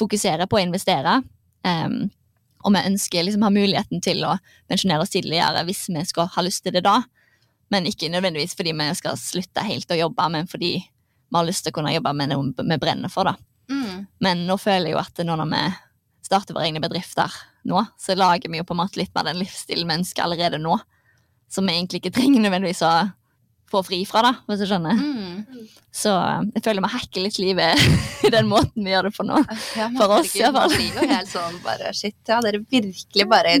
fokuserer 0.00 0.48
på 0.50 0.58
å 0.58 0.64
investere. 0.64 1.18
Um, 1.64 2.08
og 2.64 2.72
vi 2.76 2.84
ønsker 2.88 3.26
liksom 3.26 3.44
ha 3.44 3.52
muligheten 3.52 4.00
til 4.04 4.24
å 4.24 4.36
pensjonere 4.70 5.04
oss 5.04 5.12
tidligere 5.12 5.64
hvis 5.68 5.84
vi 5.92 6.04
skal 6.08 6.30
ha 6.32 6.44
lyst 6.44 6.64
til 6.64 6.76
det 6.76 6.84
da. 6.86 7.02
Men 7.72 7.88
ikke 7.88 8.10
nødvendigvis 8.12 8.56
fordi 8.56 8.72
vi 8.76 8.88
skal 8.96 9.20
slutte 9.20 9.64
helt 9.66 9.92
å 9.92 9.98
jobbe, 9.98 10.28
men 10.32 10.48
fordi 10.48 10.76
vi 11.34 11.40
har 11.40 11.48
lyst 11.48 11.66
til 11.66 11.74
å 11.74 11.78
kunne 11.80 11.94
jobbe 11.94 12.12
med 12.14 12.30
noe 12.30 12.68
vi 12.70 12.78
brenner 12.78 13.10
for. 13.12 13.26
da. 13.26 13.34
Mm. 13.72 14.06
Men 14.22 14.46
nå 14.46 14.56
føler 14.60 14.90
jeg 14.92 14.94
jo 14.94 15.02
at 15.02 15.24
nå 15.26 15.36
når 15.40 15.50
vi 15.50 15.62
starter 16.24 16.56
våre 16.56 16.68
egne 16.70 16.82
bedrifter 16.82 17.32
nå, 17.68 17.80
så 18.00 18.14
lager 18.16 18.52
vi 18.52 18.60
jo 18.60 18.66
på 18.68 18.76
en 18.76 18.82
måte 18.82 19.00
litt 19.00 19.12
mer 19.16 19.26
den 19.26 19.40
livsstilen 19.42 19.88
vi 19.88 19.98
ønsker 20.00 20.24
allerede 20.24 20.60
nå. 20.62 20.78
Som 21.50 21.68
vi 21.68 21.74
egentlig 21.76 22.02
ikke 22.02 22.14
trenger 22.16 22.42
nødvendigvis 22.44 22.82
å 22.86 22.92
få 23.70 23.82
fri 23.86 24.00
fra, 24.06 24.22
da, 24.24 24.32
hvis 24.46 24.62
du 24.62 24.66
skjønner. 24.68 24.98
Mm. 24.98 25.68
Så 25.94 26.12
eh, 26.14 26.48
jeg 26.56 26.64
føler 26.66 26.84
vi 26.84 26.92
hacker 26.94 27.24
litt 27.24 27.38
livet 27.42 27.84
i 28.26 28.32
den 28.34 28.48
måten 28.50 28.84
vi 28.86 28.92
gjør 28.92 29.08
det 29.08 29.14
på 29.16 29.26
nå. 29.26 29.40
Ja, 29.78 29.88
For 29.98 30.16
oss, 30.18 30.34
iallfall. 30.38 30.74
sånn 31.30 31.60
bare 31.64 31.94
shit, 31.96 32.18
ja, 32.28 32.40
dere 32.44 32.62
virkelig 32.62 33.28
bare 33.30 33.56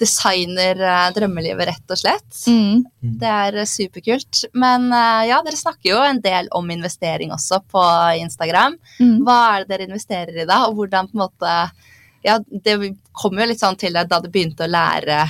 designer 0.00 0.80
eh, 0.80 1.08
drømmelivet, 1.14 1.68
rett 1.68 1.94
og 1.94 2.00
slett. 2.00 2.38
Mm. 2.48 2.82
Det 3.20 3.30
er 3.30 3.58
eh, 3.62 3.68
superkult. 3.68 4.44
Men 4.58 4.88
eh, 4.90 5.28
ja, 5.30 5.40
dere 5.44 5.58
snakker 5.58 5.92
jo 5.92 6.00
en 6.06 6.20
del 6.24 6.50
om 6.56 6.70
investering 6.74 7.32
også 7.34 7.62
på 7.72 7.84
Instagram. 8.22 8.78
Mm. 8.98 9.22
Hva 9.26 9.38
er 9.52 9.62
det 9.64 9.72
dere 9.74 9.88
investerer 9.90 10.42
i 10.42 10.48
da, 10.48 10.64
og 10.68 10.78
hvordan 10.80 11.10
på 11.10 11.18
en 11.18 11.24
måte 11.26 11.54
Ja, 12.22 12.36
det 12.38 12.76
kom 13.18 13.38
jo 13.38 13.46
litt 13.50 13.62
sånn 13.62 13.78
til 13.78 13.96
deg 13.96 14.10
da 14.10 14.20
du 14.22 14.28
begynte 14.30 14.68
å 14.68 14.70
lære, 14.70 15.24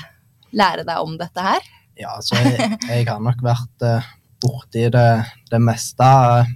lære 0.53 0.85
deg 0.85 0.99
om 1.01 1.15
dette 1.17 1.45
her. 1.45 1.71
Ja, 1.97 2.19
så 2.21 2.37
jeg, 2.37 2.77
jeg 2.91 3.07
har 3.09 3.23
nok 3.25 3.41
vært 3.45 3.85
uh, 3.87 4.11
borti 4.45 4.91
det, 4.93 5.07
det 5.49 5.61
meste 5.65 6.11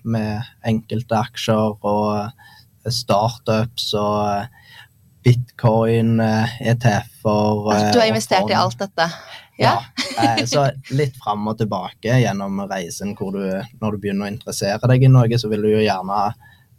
med 0.05 0.45
enkelte 0.69 1.23
aksjer 1.23 1.81
og 1.81 2.92
startups 2.92 3.95
og 3.97 4.56
bitcoin, 5.27 6.21
eh, 6.23 6.57
ETF-er 6.71 7.73
eh, 7.75 7.93
Du 7.93 7.99
har 7.99 8.07
investert 8.07 8.51
i 8.51 8.57
alt 8.57 8.79
dette. 8.79 9.11
Ja. 9.59 9.73
Ja. 10.17 10.37
eh, 10.37 10.45
så 10.47 10.69
litt 10.95 11.17
fram 11.19 11.49
og 11.51 11.59
tilbake 11.59 12.21
gjennom 12.23 12.61
reisen 12.71 13.17
hvor 13.19 13.35
du, 13.35 13.47
når 13.81 13.97
du 13.97 14.03
begynner 14.03 14.29
å 14.29 14.35
interessere 14.35 14.91
deg 14.93 15.07
i 15.07 15.11
noe, 15.11 15.41
så 15.41 15.51
vil 15.51 15.65
du 15.67 15.73
jo 15.73 15.83
gjerne 15.83 16.21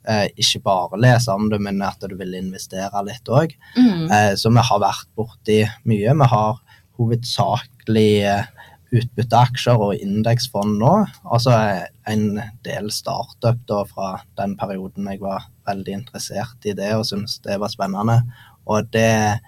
eh, 0.07 0.27
ikke 0.39 0.63
bare 0.65 1.01
lese 1.01 1.33
om 1.36 1.49
det, 1.51 1.60
men 1.63 1.81
at 1.86 2.03
du 2.07 2.15
vil 2.19 2.38
investere 2.39 3.03
litt 3.07 3.27
òg. 3.27 3.55
Mm. 3.75 4.05
Eh, 4.07 4.31
så 4.39 4.53
vi 4.53 4.65
har 4.69 4.83
vært 4.83 5.10
borti 5.17 5.62
mye. 5.89 6.15
Vi 6.21 6.29
har 6.36 6.62
hovedsakelig 6.97 8.12
eh, 8.31 8.53
utbytteaksjer 8.95 9.82
og 9.84 10.02
indeksfond 10.04 10.78
nå. 10.82 10.93
Og 11.28 11.41
så 11.43 11.56
er 11.56 11.88
en 12.12 12.39
del 12.65 12.91
startup 12.93 13.60
da 13.69 13.82
fra 13.89 14.13
den 14.39 14.56
perioden 14.60 15.10
jeg 15.12 15.21
var 15.23 15.50
veldig 15.67 15.97
interessert 16.02 16.67
i 16.67 16.76
det 16.78 16.93
og 16.95 17.06
syntes 17.10 17.39
det 17.45 17.60
var 17.62 17.73
spennende. 17.73 18.21
Og 18.67 18.88
det, 18.93 19.39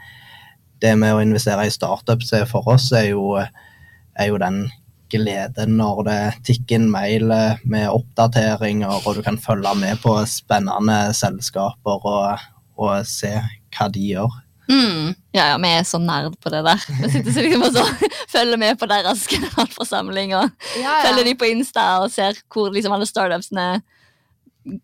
det 0.83 0.95
med 0.99 1.15
å 1.15 1.23
investere 1.23 1.67
i 1.67 1.73
startups 1.73 2.33
er 2.35 2.49
for 2.49 2.67
oss 2.71 2.89
er 2.95 3.11
jo, 3.13 3.39
er 3.39 4.31
jo 4.31 4.41
den 4.41 4.65
gleden 5.09 5.77
når 5.79 6.03
det 6.05 6.19
tikker 6.51 6.77
inn 6.77 6.91
mail 6.93 7.31
med 7.65 7.87
oppdateringer, 7.89 9.01
og 9.01 9.17
du 9.17 9.23
kan 9.25 9.39
følge 9.41 9.73
med 9.79 9.97
på 10.03 10.13
spennende 10.29 10.99
selskaper 11.17 12.05
og, 12.11 12.45
og 12.77 13.07
se 13.09 13.33
hva 13.73 13.89
de 13.93 14.05
gjør. 14.11 14.37
Mm. 14.69 15.15
Ja, 15.33 15.47
ja, 15.51 15.57
vi 15.61 15.69
er 15.73 15.85
så 15.87 15.97
nerd 16.01 16.35
på 16.41 16.51
det 16.53 16.61
der. 16.65 16.83
Vi 17.01 17.11
sitter 17.13 17.33
så 17.33 17.45
liksom 17.45 17.63
og 17.65 17.73
så 17.73 18.09
følger 18.35 18.59
med 18.61 18.79
på 18.79 18.89
deres 18.89 19.25
generalforsamling 19.31 20.35
og 20.37 20.49
Ja, 20.77 20.99
følger 21.07 21.25
de 21.25 21.37
på 21.39 21.49
Insta 21.49 21.87
og 22.03 22.11
ser 22.13 22.37
hvor 22.53 22.69
liksom 22.73 22.93
alle 22.93 23.09
startupsene 23.09 23.69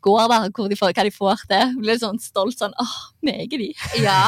går, 0.01 0.23
da, 0.31 0.39
hvor 0.55 0.69
de 0.71 0.77
får, 0.79 0.93
hva 0.95 1.05
de 1.05 1.13
får 1.13 1.43
til. 1.49 1.73
Blir 1.77 1.93
litt 1.93 2.03
sånn 2.03 2.21
stolt 2.23 2.57
sånn 2.57 2.73
åh, 2.81 2.95
meg 3.25 3.53
er 3.53 3.61
de. 3.61 3.71
ja. 4.01 4.21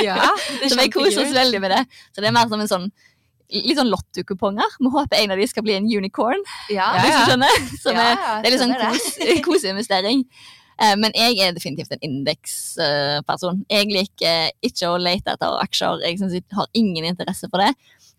ja. 0.00 0.20
Så 0.70 0.78
vi 0.78 0.88
koser 0.92 1.26
oss 1.26 1.34
veldig 1.34 1.60
med 1.60 1.74
det. 1.74 1.82
Så 2.14 2.24
det 2.24 2.30
er 2.30 2.36
mer 2.36 2.48
som 2.48 2.62
en 2.62 2.70
sånn 2.70 2.88
litt 3.54 3.76
sånn 3.78 3.92
lottokuponger. 3.92 4.78
Vi 4.80 4.90
håper 4.94 5.20
en 5.20 5.34
av 5.34 5.40
de 5.40 5.46
skal 5.50 5.66
bli 5.66 5.76
en 5.76 5.88
unicorn. 5.90 6.40
Ja, 6.72 6.88
skjønner. 7.28 7.58
Så 7.76 7.92
Ja, 7.92 7.98
vi, 7.98 8.06
ja, 8.08 8.36
det 8.40 8.48
er 8.48 8.54
litt 8.54 8.62
sånn 8.62 8.76
kos, 8.80 9.10
koseinvestering. 9.44 10.24
Eh, 10.80 10.94
Men 10.98 11.12
jeg 11.14 11.38
er 11.38 11.52
definitivt 11.56 11.92
en 11.94 12.02
indeksperson. 12.08 13.64
Jeg 13.70 13.90
liker 13.92 14.50
ikke 14.64 14.90
å 14.90 14.98
lete 15.00 15.34
etter 15.34 15.58
aksjer. 15.62 16.00
Jeg 16.06 16.18
synes 16.18 16.34
jeg 16.38 16.44
har 16.52 16.70
ingen 16.74 17.04
interesse 17.04 17.48
for 17.50 17.62
det. 17.62 17.74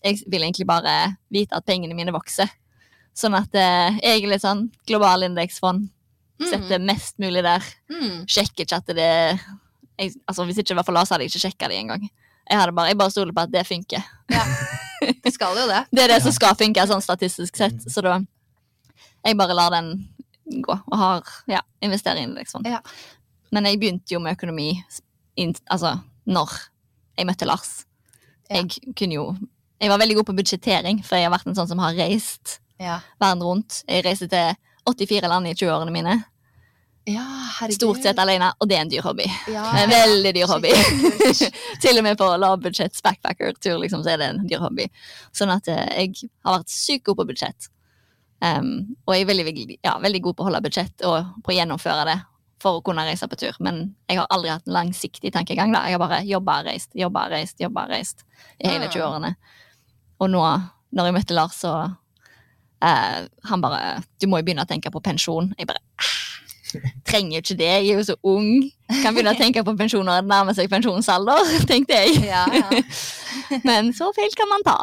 Jeg 0.06 0.22
vil 0.30 0.44
egentlig 0.46 0.68
bare 0.70 1.15
vite 1.34 1.58
at 1.58 1.65
pengene 1.65 1.96
mine 1.98 2.13
vokser. 2.15 2.50
Sånn 3.15 3.36
at 3.38 3.54
eh, 3.56 4.00
jeg 4.04 4.24
er 4.24 4.32
litt 4.32 4.44
sånn 4.44 4.68
global 4.88 5.24
indeksfond. 5.28 5.89
Setter 6.44 6.82
mest 6.84 7.15
mulig 7.24 7.46
der. 7.46 7.63
Mm. 7.88 8.26
Sjekker 8.28 8.65
ikke 8.65 8.82
at 8.82 8.89
det 8.98 9.12
jeg, 9.96 10.12
altså 10.28 10.44
Hvis 10.44 10.58
ikke 10.60 10.74
det 10.74 10.80
var 10.82 10.88
for 10.88 10.96
Lars, 10.98 11.12
hadde 11.13 11.24
jeg 11.24 11.32
ikke 11.32 11.46
sjekka 11.46 11.70
det 11.72 11.78
engang. 11.80 12.02
Jeg, 12.50 12.58
hadde 12.60 12.74
bare, 12.76 12.91
jeg 12.91 12.98
bare 13.00 13.13
stoler 13.13 13.32
på 13.36 13.46
at 13.46 13.54
det 13.54 13.63
funker. 13.68 14.04
Ja. 14.34 14.44
Det 15.26 15.30
skal 15.36 15.54
jo 15.60 15.65
det. 15.70 15.82
Det 15.94 16.02
er 16.02 16.10
det 16.10 16.22
som 16.24 16.34
skal 16.34 16.56
funke 16.58 16.82
sånn 16.89 17.02
statistisk 17.04 17.58
sett. 17.60 17.84
Så 17.91 18.02
da 18.02 18.15
Jeg 19.26 19.38
bare 19.38 19.54
lar 19.54 19.74
den 19.76 19.89
gå, 20.45 20.75
og 20.86 20.97
har 20.97 21.29
ja, 21.51 21.62
investere 21.84 22.21
i 22.21 22.27
liksom. 22.29 22.65
Ja. 22.67 22.81
Men 23.55 23.65
jeg 23.69 23.79
begynte 23.81 24.13
jo 24.15 24.19
med 24.23 24.36
økonomi 24.38 24.71
in, 25.39 25.55
altså 25.71 25.97
når 26.25 26.51
jeg 27.17 27.27
møtte 27.29 27.47
Lars. 27.47 27.86
Ja. 28.49 28.62
Jeg 28.62 28.93
kunne 28.97 29.15
jo 29.17 29.25
Jeg 29.81 29.89
var 29.91 29.99
veldig 29.99 30.15
god 30.15 30.27
på 30.29 30.36
budsjettering, 30.38 31.01
for 31.03 31.17
jeg 31.17 31.27
har 31.27 31.34
vært 31.34 31.49
en 31.49 31.55
sånn 31.58 31.67
som 31.67 31.81
har 31.84 31.95
reist 31.97 32.60
Ja, 32.79 32.99
verden 33.19 33.43
rundt. 33.43 33.81
Jeg 33.88 34.05
reiste 34.05 34.27
til 34.31 34.55
84 34.88 35.27
land 35.27 35.47
i 35.49 35.53
20-årene 35.53 35.91
mine. 35.91 36.13
ja 37.08 37.23
herregud. 37.60 37.75
Stort 37.75 38.01
sett 38.03 38.19
alene, 38.19 38.51
og 38.60 38.69
det 38.69 38.77
er 38.77 38.81
en 38.86 38.89
dyr 38.91 39.03
hobby. 39.05 39.25
Ja, 39.51 39.65
En 39.84 39.89
veldig 39.91 40.34
dyr 40.36 40.47
hobby. 40.49 40.71
Til 41.84 41.97
og 41.99 42.03
med 42.08 42.17
på 42.17 42.29
lavbudsjetts 42.38 43.03
backpacker-tur, 43.05 43.77
liksom, 43.84 44.03
så 44.03 44.13
er 44.15 44.21
det 44.21 44.29
en 44.31 44.43
dyr 44.47 44.63
hobby. 44.63 44.88
Sånn 45.36 45.51
at 45.53 45.67
eh, 45.71 45.86
jeg 46.05 46.29
har 46.45 46.60
vært 46.60 46.71
sykt 46.73 47.05
god 47.10 47.19
på 47.21 47.27
budsjett. 47.34 47.69
Um, 48.43 48.95
og 49.08 49.15
jeg 49.15 49.24
er 49.24 49.30
veldig, 49.32 49.78
ja, 49.84 49.95
veldig 50.04 50.21
god 50.21 50.36
på 50.36 50.43
å 50.43 50.48
holde 50.50 50.62
budsjett 50.65 51.06
og 51.08 51.30
på 51.43 51.54
å 51.54 51.56
gjennomføre 51.56 52.06
det 52.10 52.17
for 52.62 52.80
å 52.80 52.84
kunne 52.86 53.06
reise 53.08 53.28
på 53.28 53.38
tur. 53.39 53.56
Men 53.63 53.95
jeg 54.10 54.19
har 54.19 54.28
aldri 54.34 54.50
hatt 54.52 54.67
en 54.67 54.74
langsiktig 54.76 55.32
tankegang. 55.34 55.71
da. 55.74 55.86
Jeg 55.88 55.98
har 55.98 56.04
bare 56.04 56.21
jobba 56.28 56.60
reist, 56.67 56.91
jobba 56.95 57.28
reist, 57.32 57.60
jobba 57.60 57.88
reist 57.89 58.26
i 58.60 58.67
hele 58.67 58.86
Ah. 58.86 58.91
20-årene. 58.91 59.36
Og 60.19 60.30
nå, 60.30 60.41
når 60.95 61.06
jeg 61.10 61.13
møtte 61.13 61.34
Lars, 61.38 61.56
så 61.62 61.71
uh, 62.84 63.19
Han 63.50 63.62
bare 63.62 64.04
'Du 64.19 64.28
må 64.28 64.38
jo 64.39 64.43
begynne 64.43 64.63
å 64.63 64.69
tenke 64.69 64.91
på 64.91 65.02
pensjon'. 65.02 65.54
Jeg 65.58 65.67
bare 65.67 65.80
«Ah, 66.00 66.44
Trenger 67.07 67.41
ikke 67.41 67.55
det, 67.59 67.67
jeg 67.69 67.89
er 67.91 67.99
jo 67.99 68.03
så 68.07 68.15
ung. 68.25 68.49
Kan 69.01 69.15
begynne 69.15 69.31
å 69.33 69.38
tenke 69.39 69.63
på 69.65 69.73
pensjon 69.79 70.05
når 70.05 70.21
det 70.21 70.29
nærmer 70.29 70.53
seg 70.57 70.69
pensjonsalder, 70.69 71.47
tenkte 71.69 71.97
jeg. 71.97 72.19
Ja, 72.27 72.43
ja. 72.53 72.81
Men 73.67 73.89
så 73.93 74.07
feil 74.15 74.31
kan 74.38 74.47
man 74.49 74.63
ta. 74.65 74.75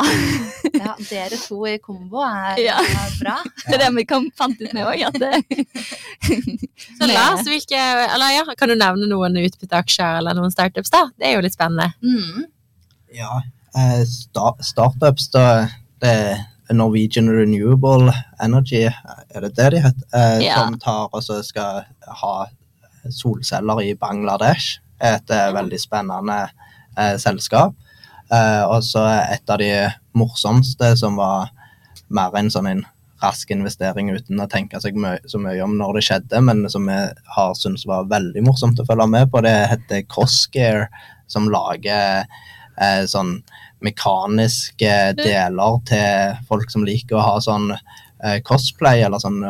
ja, 0.75 0.95
dere 1.09 1.39
to 1.41 1.61
i 1.71 1.77
kombo 1.83 2.21
er, 2.27 2.59
Ja. 2.63 2.77
er 2.83 3.15
bra. 3.21 3.37
Det 3.69 3.77
er 3.79 3.83
det 3.87 3.91
vi 3.97 4.05
kom, 4.11 4.29
fant 4.39 4.61
ut 4.61 4.75
med 4.75 4.85
òg, 4.87 5.03
Så 6.99 7.09
Lars, 7.11 7.45
hvilke, 7.49 7.79
eller 8.15 8.35
ja, 8.37 8.45
kan 8.59 8.71
du 8.73 8.77
nevne 8.79 9.09
noen 9.11 9.39
utbytteaksjer 9.43 10.19
eller 10.21 10.37
noen 10.39 10.53
startups 10.55 10.93
da? 10.93 11.07
Det 11.19 11.31
er 11.31 11.37
jo 11.39 11.45
litt 11.47 11.57
spennende. 11.57 11.93
Mm. 12.05 12.47
Ja, 13.17 13.41
eh, 13.77 14.03
sta 14.09 14.53
startups, 14.65 15.31
da 15.35 15.47
det 16.03 16.17
Norwegian 16.77 17.29
Renewable 17.31 18.13
Energy, 18.43 18.85
er 18.89 19.41
det 19.47 19.55
det 19.57 19.71
de 19.75 19.81
heter? 19.85 20.07
Eh, 20.15 20.39
Ja. 20.47 20.57
Som 20.65 20.79
tar 20.79 21.09
og 21.13 21.23
så 21.23 21.41
skal 21.45 21.85
ha 22.23 22.35
solceller 23.11 23.83
i 23.83 23.95
Bangladesh. 23.95 24.79
Et 25.03 25.31
eh, 25.31 25.53
veldig 25.55 25.81
spennende 25.81 26.49
eh, 26.97 27.17
selskap. 27.19 27.75
Eh, 28.33 28.63
og 28.65 28.83
så 28.87 29.03
et 29.33 29.51
av 29.51 29.59
de 29.59 29.73
morsomste 30.17 30.95
som 30.97 31.17
var 31.19 31.51
mer 32.13 32.35
en 32.39 32.51
sånn 32.53 32.69
en 32.71 32.85
rask 33.23 33.51
investering 33.55 34.11
uten 34.11 34.41
å 34.43 34.49
tenke 34.51 34.81
seg 34.83 34.97
mye, 34.99 35.21
så 35.31 35.39
mye 35.39 35.61
om 35.63 35.77
når 35.79 35.99
det 35.99 36.05
skjedde, 36.09 36.41
men 36.43 36.65
som 36.73 36.89
vi 36.91 36.97
har 37.37 37.53
syntes 37.55 37.85
var 37.87 38.09
veldig 38.11 38.43
morsomt 38.43 38.81
å 38.83 38.87
følge 38.89 39.07
med 39.13 39.31
på. 39.31 39.43
Det 39.47 39.53
heter 39.71 40.03
Crossgear, 40.11 40.89
som 41.31 41.47
lager 41.53 42.25
eh, 42.81 43.05
sånn 43.07 43.37
mekaniske 43.85 44.93
deler 45.19 45.79
til 45.89 46.41
folk 46.49 46.71
som 46.73 46.87
liker 46.87 47.19
å 47.19 47.27
ha 47.27 47.37
sånn 47.43 47.71
eh, 47.75 48.39
cosplay 48.47 49.03
eller 49.07 49.23
sånn 49.23 49.41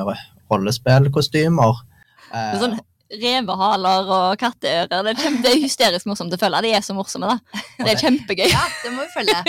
rollespillkostymer. 0.53 1.83
Det 1.83 1.93
Eh, 2.33 2.55
er 2.55 2.61
sånn 2.63 2.79
Revehaler 3.13 4.07
og 4.09 4.39
katteører. 4.41 4.89
Det 4.89 5.11
er, 5.11 5.19
kjempe, 5.21 5.43
det 5.45 5.51
er 5.51 5.59
hysterisk 5.61 6.07
morsomt 6.09 6.33
å 6.33 6.39
følge. 6.41 6.63
De 6.65 6.71
er 6.73 6.85
så 6.85 6.95
morsomme, 6.97 7.29
da. 7.29 7.61
Det 7.77 7.91
er 7.93 7.99
kjempegøy. 8.01 8.47
Ja, 8.49 8.63
det 8.81 8.93
må 8.95 9.05
vi 9.05 9.11
følge. 9.13 9.43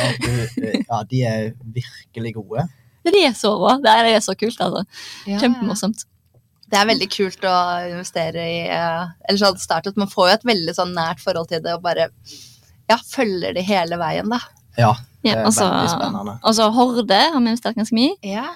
du, 0.26 0.66
ja, 0.82 0.98
de 1.08 1.22
er 1.24 1.46
virkelig 1.78 2.34
gode. 2.36 2.66
De 3.08 3.22
er 3.24 3.32
så 3.38 3.54
rå. 3.56 3.78
Det 3.80 3.88
er, 3.88 4.02
det 4.04 4.18
er 4.18 4.26
så 4.26 4.34
kult, 4.36 4.60
altså. 4.60 4.84
Kjempemorsomt. 5.24 6.04
Det 6.66 6.76
er 6.76 6.90
veldig 6.90 7.08
kult 7.14 7.48
å 7.48 7.54
investere 7.86 8.44
i 8.50 8.60
eh, 8.74 9.02
Eller 9.30 9.40
sånn 9.40 9.64
startet. 9.64 9.96
Man 9.96 10.12
får 10.12 10.28
jo 10.28 10.36
et 10.36 10.46
veldig 10.52 10.76
sånn 10.76 10.92
nært 10.98 11.22
forhold 11.24 11.48
til 11.54 11.64
det 11.64 11.72
og 11.78 11.84
bare 11.86 12.10
ja, 12.90 12.98
følger 13.10 13.56
det 13.56 13.64
hele 13.66 13.98
veien, 14.00 14.30
da. 14.30 14.40
Ja, 14.76 14.92
det 15.24 15.32
er 15.32 15.40
ja, 15.40 15.48
altså, 15.48 15.66
veldig 15.66 15.90
spennende. 15.90 16.36
Og 16.42 16.54
så 16.54 16.68
Horde 16.74 17.18
har 17.18 17.36
vi 17.40 17.44
investert 17.44 17.78
ganske 17.78 17.96
mye 17.96 18.14
i. 18.14 18.34
Ja. 18.36 18.48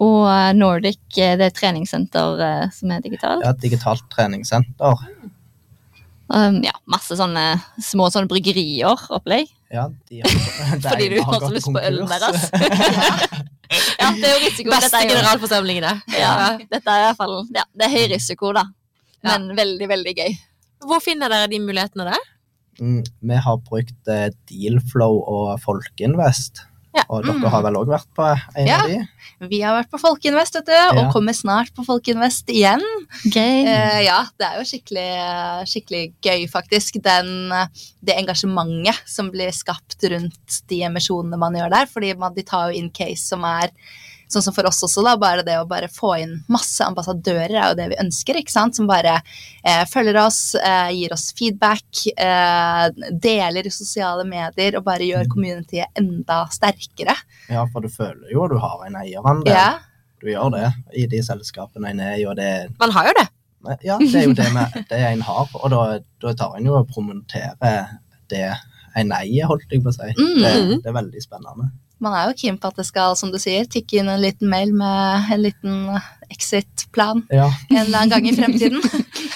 Og 0.00 0.24
eh, 0.30 0.50
Nordic, 0.56 1.00
eh, 1.16 1.36
det 1.36 1.46
er 1.46 1.52
et 1.52 1.58
treningssenter 1.58 2.40
eh, 2.44 2.64
som 2.72 2.92
er 2.94 3.04
digitalt. 3.04 3.44
Ja, 3.44 3.52
digitalt 3.52 4.06
treningssenter. 4.12 5.04
Um, 6.30 6.60
ja, 6.62 6.72
masse 6.88 7.16
sånne 7.18 7.44
små 7.82 8.06
sånne 8.12 8.30
bryggerier-opplegg. 8.30 9.50
Ja, 9.74 9.88
de 10.10 10.22
har, 10.22 10.36
det 10.80 10.86
Fordi 10.86 11.08
du 11.12 11.18
har 11.26 11.40
så 11.42 11.50
lyst 11.54 11.70
på 11.70 11.82
ølen 11.82 12.10
deres. 12.10 12.50
Ja, 13.70 14.08
det 14.10 14.26
er 14.26 14.32
jo 14.32 14.38
risiko. 14.42 14.70
Beste 14.72 14.98
er 14.98 15.06
generalforsamlingene. 15.12 15.92
Ja, 16.10 16.30
dette 16.58 16.90
er 16.90 17.04
i 17.04 17.04
hvert 17.04 17.18
fall 17.20 17.36
ja, 17.54 17.62
Det 17.70 17.84
er 17.86 17.92
høy 17.92 18.08
risiko, 18.10 18.50
da. 18.56 18.64
Men 19.22 19.44
veldig, 19.54 19.86
veldig 19.92 20.14
gøy. 20.16 20.32
Hvor 20.90 20.98
finner 21.04 21.30
dere 21.30 21.46
de 21.52 21.60
mulighetene 21.62 22.08
der? 22.08 22.24
Mm, 22.80 23.02
vi 23.20 23.36
har 23.44 23.60
brukt 23.68 24.08
eh, 24.08 24.30
Dealflow 24.50 25.20
og 25.28 25.54
Folkeinvest. 25.60 26.64
Ja. 26.90 27.04
Og 27.06 27.22
dere 27.22 27.50
har 27.52 27.62
vel 27.62 27.76
òg 27.78 27.86
vært 27.92 28.08
på 28.18 28.24
en 28.26 28.66
Ja. 28.66 28.80
av 28.82 28.88
de? 28.90 28.96
Vi 29.46 29.60
har 29.62 29.76
vært 29.76 29.92
på 29.92 30.00
Folkeinvest, 30.02 30.56
vet 30.58 30.66
du, 30.66 30.72
og 30.72 30.96
Ja. 31.04 31.12
kommer 31.12 31.32
snart 31.32 31.70
på 31.76 31.84
Folkeinvest 31.86 32.50
igjen. 32.50 32.82
Gøy. 33.30 33.62
Uh, 33.62 34.00
ja, 34.02 34.24
det 34.40 34.46
er 34.48 34.58
jo 34.58 34.64
skikkelig, 34.66 35.06
skikkelig 35.70 36.02
gøy, 36.20 36.48
faktisk. 36.50 36.98
Den, 37.00 37.48
det 38.02 38.16
engasjementet 38.18 38.98
som 39.06 39.30
blir 39.30 39.52
skapt 39.54 40.02
rundt 40.10 40.60
de 40.66 40.82
emisjonene 40.82 41.38
man 41.38 41.54
gjør 41.54 41.70
der. 41.70 41.86
Fordi 41.86 42.10
man, 42.18 42.34
de 42.34 42.42
tar 42.42 42.72
jo 42.72 42.78
inn 42.82 42.90
case 42.90 43.22
som 43.28 43.44
er 43.44 43.70
sånn 44.32 44.44
som 44.44 44.54
for 44.54 44.68
oss 44.68 44.80
også, 44.86 45.02
da. 45.06 45.16
Bare 45.20 45.44
det 45.46 45.56
å 45.60 45.66
bare 45.68 45.90
få 45.92 46.14
inn 46.22 46.36
masse 46.52 46.84
ambassadører 46.86 47.56
er 47.56 47.72
jo 47.72 47.78
det 47.78 47.88
vi 47.92 48.00
ønsker, 48.02 48.38
ikke 48.40 48.54
sant. 48.54 48.78
Som 48.78 48.88
bare 48.90 49.18
eh, 49.18 49.82
følger 49.90 50.20
oss, 50.22 50.40
eh, 50.58 50.92
gir 50.96 51.14
oss 51.16 51.30
feedback, 51.36 52.04
eh, 52.14 52.86
deler 53.10 53.66
i 53.66 53.74
sosiale 53.74 54.26
medier 54.28 54.78
og 54.78 54.86
bare 54.86 55.08
gjør 55.08 55.30
communityet 55.32 56.00
enda 56.00 56.42
sterkere. 56.54 57.16
Ja, 57.50 57.66
for 57.72 57.84
du 57.84 57.90
føler 57.92 58.30
jo 58.32 58.48
du 58.50 58.58
har 58.62 58.86
en 58.86 58.98
eierandel. 59.02 59.54
Ja. 59.54 59.68
Du 60.20 60.28
gjør 60.28 60.52
det 60.52 60.66
i 61.00 61.06
de 61.08 61.22
selskapene 61.24 61.94
en 61.94 62.02
er 62.04 62.18
i, 62.20 62.26
og 62.28 62.36
det 62.36 62.50
Man 62.80 62.92
har 62.92 63.08
jo 63.08 63.16
det. 63.16 63.28
Ja, 63.84 63.98
det 64.00 64.14
er 64.16 64.24
jo 64.24 64.36
det, 64.36 64.48
med, 64.54 64.76
det 64.88 64.98
en 65.04 65.22
har, 65.24 65.48
og 65.52 65.72
da, 65.72 65.80
da 66.22 66.32
tar 66.36 66.56
en 66.56 66.68
jo 66.68 66.78
og 66.78 66.88
promoterer 66.88 67.98
det 68.32 68.46
en 68.96 69.12
eier, 69.14 69.46
holdt 69.50 69.68
jeg 69.70 69.82
på 69.84 69.92
å 69.92 69.96
si. 69.96 70.08
Mm. 70.16 70.38
Det, 70.40 70.52
det 70.84 70.90
er 70.90 70.96
veldig 70.96 71.22
spennende. 71.22 71.68
Man 72.00 72.14
er 72.16 72.30
jo 72.30 72.36
keen 72.40 72.56
på 72.60 72.70
at 72.70 72.78
det 72.80 72.86
skal, 72.88 73.16
som 73.18 73.32
du 73.32 73.36
sier, 73.40 73.66
tikke 73.68 73.98
inn 74.00 74.08
en 74.08 74.22
liten 74.22 74.48
mail 74.48 74.70
med 74.72 75.32
en 75.34 75.42
liten 75.44 75.74
exit-plan 76.32 77.24
Ja. 77.28 77.50
en 77.68 77.82
eller 77.82 77.98
annen 77.98 78.12
gang 78.14 78.28
i 78.30 78.34
fremtiden. 78.36 78.80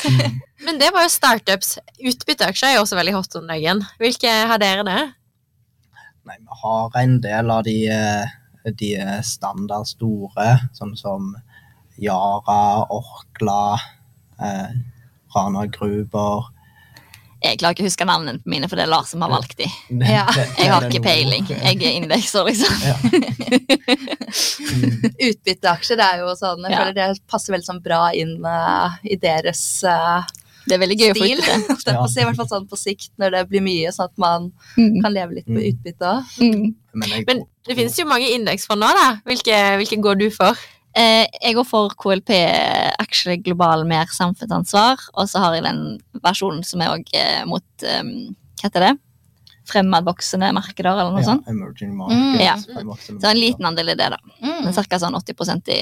Men 0.65 0.79
det 0.81 0.89
var 0.95 1.05
jo 1.05 1.13
startups. 1.13 1.75
Utbytteaksjer 2.01 2.71
er 2.71 2.79
jo 2.79 2.85
også 2.87 2.97
veldig 2.97 3.15
hot 3.19 3.37
om 3.37 3.51
dagen. 3.51 3.83
Hvilke 4.01 4.31
har 4.49 4.63
dere 4.63 4.87
det? 4.89 5.03
Nei, 6.25 6.39
vi 6.41 6.57
har 6.63 6.97
en 7.03 7.19
del 7.21 7.51
av 7.53 7.67
de, 7.67 7.77
eh, 7.93 8.73
de 8.81 8.91
standard 9.29 9.91
store, 9.91 10.55
sånn 10.73 10.95
som 10.97 11.35
Yara, 12.01 12.87
Orkla, 12.91 13.77
eh, 14.41 14.73
Rana 15.37 15.67
Gruber. 15.69 16.49
Jeg 17.45 17.59
klarer 17.61 17.77
ikke 17.77 17.85
å 17.85 17.89
huske 17.91 18.07
navnene 18.09 18.41
på 18.41 18.49
mine, 18.55 18.69
for 18.71 18.81
det 18.81 18.87
er 18.87 18.91
Lars 18.93 19.11
som 19.13 19.21
har 19.25 19.31
valgt 19.35 19.59
de. 19.61 19.67
Ja. 20.17 20.25
Jeg 20.59 20.71
har 20.73 20.87
ikke 20.89 21.03
peiling. 21.05 21.45
Jeg 21.51 21.77
er 21.83 21.99
indekser, 22.01 22.47
liksom. 22.49 22.73
Ja. 22.89 22.97
Mm, 24.75 25.05
Utbytteaksjer 25.29 26.01
er 26.03 26.23
jo 26.25 26.33
sånn, 26.39 26.65
jeg 26.67 26.73
Ja. 26.75 26.79
føler 26.81 26.95
det 26.97 27.21
passer 27.31 27.55
veldig 27.55 27.67
sånn 27.69 27.83
bra 27.85 28.09
inn 28.17 28.33
uh, 28.45 28.97
i 29.07 29.15
deres 29.21 29.61
uh, 29.87 30.25
Det 30.67 30.75
er 30.75 30.81
veldig 30.83 30.97
gøy 30.99 31.11
å 31.13 31.17
få 31.19 31.29
ut 31.29 31.39
utbytte. 31.39 31.77
Det 31.85 31.95
på 32.01 32.09
I 32.09 32.25
hvert 32.27 32.39
fall 32.41 32.49
sånn 32.51 32.67
på 32.71 32.79
sikt, 32.81 33.11
når 33.21 33.31
det 33.37 33.43
blir 33.53 33.63
mye, 33.63 33.93
sånn 33.95 34.09
at 34.11 34.19
man 34.19 34.51
Mm. 34.77 34.97
kan 35.05 35.13
leve 35.15 35.37
litt 35.39 35.47
på 35.47 35.55
Mm. 35.61 35.67
utbytte 35.71 36.09
òg. 36.11 36.33
Mm. 36.41 36.75
Men, 36.95 37.09
jeg, 37.13 37.25
Men 37.29 37.45
det 37.69 37.77
finnes 37.79 37.99
jo 38.01 38.07
mange 38.11 38.31
indeksfond 38.35 38.81
nå, 38.83 38.89
da. 38.97 39.07
Hvilke, 39.29 39.61
hvilke 39.79 40.01
går 40.03 40.19
du 40.19 40.31
for? 40.35 40.59
Eh, 40.95 41.25
jeg 41.43 41.57
går 41.57 41.67
for 41.67 41.95
KLP, 41.99 42.31
aksje 43.03 43.35
global 43.43 43.83
mer 43.89 44.07
samfunnsansvar, 44.15 45.01
og 45.19 45.27
så 45.31 45.41
har 45.43 45.57
jeg 45.57 45.65
den 45.67 45.81
versjonen 46.23 46.63
som 46.67 46.85
er 46.85 46.93
òg 46.95 47.11
eh, 47.19 47.41
mot 47.51 47.65
eh, 47.83 48.05
Hva 48.61 48.69
heter 48.69 48.85
det? 48.87 48.93
Fremadvoksende 49.69 50.53
markeder, 50.55 50.93
eller 50.93 51.11
noe 51.17 51.25
ja, 51.25 51.33
sånt. 51.33 51.49
Emerging 51.51 51.97
Mm, 51.97 51.99
markets. 51.99 52.69
ja. 52.71 53.19
Så 53.19 53.31
en 53.31 53.41
liten 53.41 53.67
andel 53.67 53.91
i 53.95 53.99
det, 53.99 54.11
da. 54.13 54.19
Mm. 54.45 54.71
Ca. 54.77 54.99
sånn 55.01 55.17
80% 55.19 55.73
i 55.75 55.81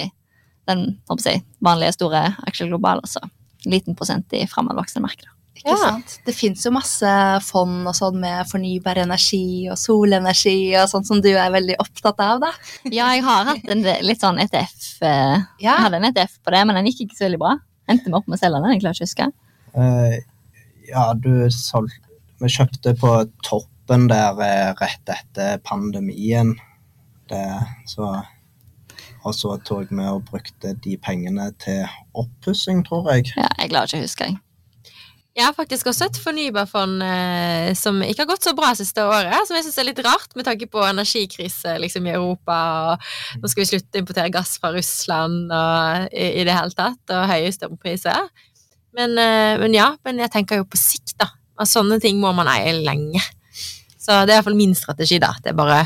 den 0.71 0.85
jeg, 1.27 1.43
vanlige 1.61 1.97
store 1.99 2.25
aksje 2.47 2.69
global, 2.71 3.03
og 3.03 3.11
så 3.11 3.21
liten 3.67 3.95
prosent 3.99 4.33
i 4.39 4.47
fremadvoksende 4.47 5.05
markeder. 5.05 5.35
Ikke 5.57 5.69
Ja. 5.69 5.77
sant? 5.77 6.15
Det 6.27 6.35
fins 6.35 6.65
jo 6.65 6.73
masse 6.75 7.11
fond 7.45 7.87
og 7.87 7.95
sånn 7.95 8.17
med 8.19 8.47
fornybar 8.49 8.99
energi 9.03 9.69
og 9.71 9.77
solenergi 9.79 10.73
og 10.81 10.89
sånn 10.91 11.05
som 11.07 11.21
du 11.21 11.29
er 11.31 11.51
veldig 11.53 11.77
opptatt 11.79 12.19
av, 12.25 12.41
da. 12.41 12.53
Ja, 12.89 13.11
jeg 13.15 13.23
har 13.27 13.45
hatt 13.51 13.69
en 13.71 13.83
litt 14.03 14.21
sånn 14.25 14.41
ETF 14.43 15.03
eh, 15.03 15.37
Ja. 15.61 15.77
Jeg 15.77 15.85
hadde 15.87 16.01
en 16.01 16.09
ETF 16.11 16.39
på 16.43 16.51
det, 16.57 16.67
men 16.67 16.77
den 16.81 16.87
gikk 16.91 17.05
ikke 17.07 17.19
så 17.21 17.27
veldig 17.29 17.39
bra. 17.45 17.55
Endte 17.89 18.09
vi 18.09 18.17
opp 18.17 18.27
med 18.29 18.39
å 18.39 18.43
selge 18.43 18.63
den, 18.63 18.73
jeg 18.73 18.83
klarer 18.83 18.97
ikke 18.97 19.05
å 19.05 19.11
huske. 19.11 19.33
Uh, 19.73 20.17
ja, 20.89 21.05
du 21.15 21.51
solgte 21.51 22.11
Vi 22.43 22.49
kjøpte 22.51 22.97
på 22.99 23.11
toppen 23.47 24.09
der 24.11 24.41
eh, 24.43 24.73
rett 24.81 25.13
etter 25.15 25.59
pandemien. 25.63 26.57
Det, 27.31 27.45
så, 27.87 28.09
og 29.23 29.35
så 29.37 29.55
tok 29.63 29.93
vi 29.95 30.07
og 30.11 30.25
brukte 30.27 30.73
de 30.83 30.97
pengene 30.99 31.53
til 31.63 31.85
oppussing, 32.19 32.83
tror 32.89 33.13
jeg. 33.13 33.31
Ja, 33.37 33.47
jeg 33.61 33.71
klarer 33.71 33.87
ikke 33.87 34.01
å 34.01 34.07
huske, 34.09 34.27
jeg. 34.33 34.41
Jeg 35.33 35.47
har 35.47 35.55
faktisk 35.57 35.89
også 35.89 36.11
et 36.11 36.19
fornybarfond 36.21 37.01
eh, 37.07 37.71
som 37.79 38.03
ikke 38.05 38.27
har 38.27 38.29
gått 38.35 38.45
så 38.45 38.53
bra 38.57 38.75
siste 38.77 39.01
året, 39.01 39.33
som 39.49 39.57
jeg 39.57 39.65
syns 39.65 39.79
er 39.81 39.87
litt 39.89 40.03
rart 40.05 40.35
med 40.37 40.45
tanke 40.45 40.69
på 40.69 40.83
energikrise 40.85 41.79
liksom, 41.81 42.05
i 42.05 42.13
Europa, 42.13 42.59
og 42.93 43.41
nå 43.41 43.49
skal 43.49 43.63
vi 43.63 43.69
slutte 43.71 43.97
å 43.97 44.03
importere 44.03 44.33
gass 44.35 44.59
fra 44.61 44.75
Russland 44.75 45.49
og, 45.49 46.11
i, 46.13 46.27
i 46.43 46.45
det 46.45 46.57
hele 46.59 46.77
tatt, 46.77 47.01
og 47.09 47.31
høye 47.33 47.55
strømpriser. 47.57 48.29
Men, 48.93 49.17
eh, 49.17 49.55
men 49.63 49.79
ja, 49.79 49.95
men 50.05 50.21
jeg 50.21 50.35
tenker 50.37 50.61
jo 50.61 50.69
på 50.69 50.81
sikt, 50.81 51.17
da. 51.23 51.31
At 51.57 51.71
sånne 51.71 51.97
ting 52.03 52.21
må 52.21 52.35
man 52.37 52.51
eie 52.53 52.77
lenge. 52.85 53.25
Så 53.97 54.27
det 54.27 54.35
er 54.35 54.43
iallfall 54.43 54.59
min 54.59 54.77
strategi, 54.77 55.17
da. 55.23 55.33
Det 55.41 55.55
er 55.55 55.57
bare 55.57 55.81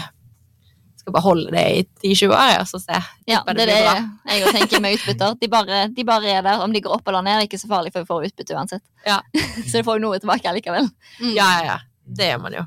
skal 1.07 1.15
bare 1.15 1.23
holde 1.23 1.51
det 1.55 1.65
i 1.71 1.83
10-20 2.03 2.33
år, 2.35 2.53
og 2.61 2.67
så 2.67 2.81
se. 2.83 2.97
Ja, 3.31 3.43
det, 3.47 3.55
det 3.55 3.63
er 3.63 3.71
det 3.71 3.83
bra. 3.87 4.33
jeg 4.35 4.55
tenker 4.57 4.81
med 4.83 4.97
utbytter. 4.97 5.37
De 5.39 5.49
bare, 5.51 5.83
de 5.95 6.05
bare 6.09 6.33
er 6.33 6.41
der. 6.43 6.65
Om 6.65 6.73
de 6.75 6.83
går 6.83 6.97
opp 6.97 7.07
eller 7.13 7.23
ned, 7.23 7.39
er 7.39 7.47
ikke 7.47 7.61
så 7.63 7.71
farlig, 7.71 7.93
for 7.95 8.03
vi 8.03 8.11
får 8.11 8.27
utbytte 8.31 8.57
uansett. 8.59 8.83
Ja. 9.07 9.21
så 9.69 9.77
det 9.77 9.85
får 9.87 10.01
jo 10.01 10.03
noe 10.09 10.19
tilbake 10.19 10.57
likevel. 10.57 10.91
Mm. 11.21 11.31
Ja, 11.37 11.47
ja, 11.47 11.63
ja. 11.69 11.79
Det 12.19 12.33
gjør 12.33 12.43
man 12.43 12.59
jo. 12.59 12.67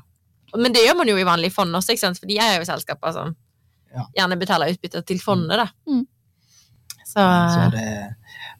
Men 0.56 0.72
det 0.72 0.86
gjør 0.86 0.96
man 1.02 1.12
jo 1.12 1.18
i 1.20 1.28
vanlige 1.28 1.54
fond 1.54 1.76
også, 1.76 1.92
ikke 1.92 2.06
sant? 2.06 2.22
for 2.22 2.30
de 2.30 2.40
er 2.40 2.56
jo 2.56 2.66
selskaper 2.68 3.12
som 3.14 3.36
gjerne 4.16 4.38
betaler 4.40 4.72
utbytte 4.72 5.04
til 5.04 5.20
fondet, 5.20 5.60
da. 5.60 5.68
Mm. 5.90 6.06
Så, 7.04 7.20
Så 7.20 7.68
det, 7.74 7.86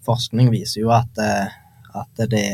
forskning 0.05 0.53
viser 0.53 0.83
jo 0.83 0.93
at, 0.93 1.25
eh, 1.25 1.61
at 1.97 2.25
det, 2.29 2.47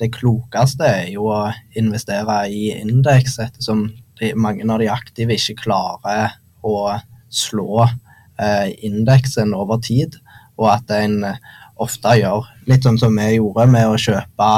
det 0.00 0.10
klokeste 0.14 0.88
er 0.88 1.10
jo 1.14 1.28
å 1.30 1.42
investere 1.78 2.40
i 2.50 2.70
indeks, 2.80 3.38
ettersom 3.46 3.86
de, 4.18 4.32
mange 4.34 4.66
av 4.66 4.80
de 4.82 4.90
aktive 4.90 5.36
ikke 5.38 5.62
klarer 5.66 6.34
å 6.64 6.96
slå 7.34 7.84
eh, 7.84 8.72
indeksen 8.86 9.54
over 9.56 9.80
tid, 9.82 10.16
og 10.58 10.70
at 10.76 10.90
en 10.94 11.20
eh, 11.28 11.38
ofte 11.82 12.16
gjør 12.20 12.46
litt 12.70 12.86
sånn 12.86 12.98
som 13.00 13.16
vi 13.18 13.36
gjorde 13.36 13.66
med 13.70 13.90
å 13.90 14.00
kjøpe, 14.00 14.50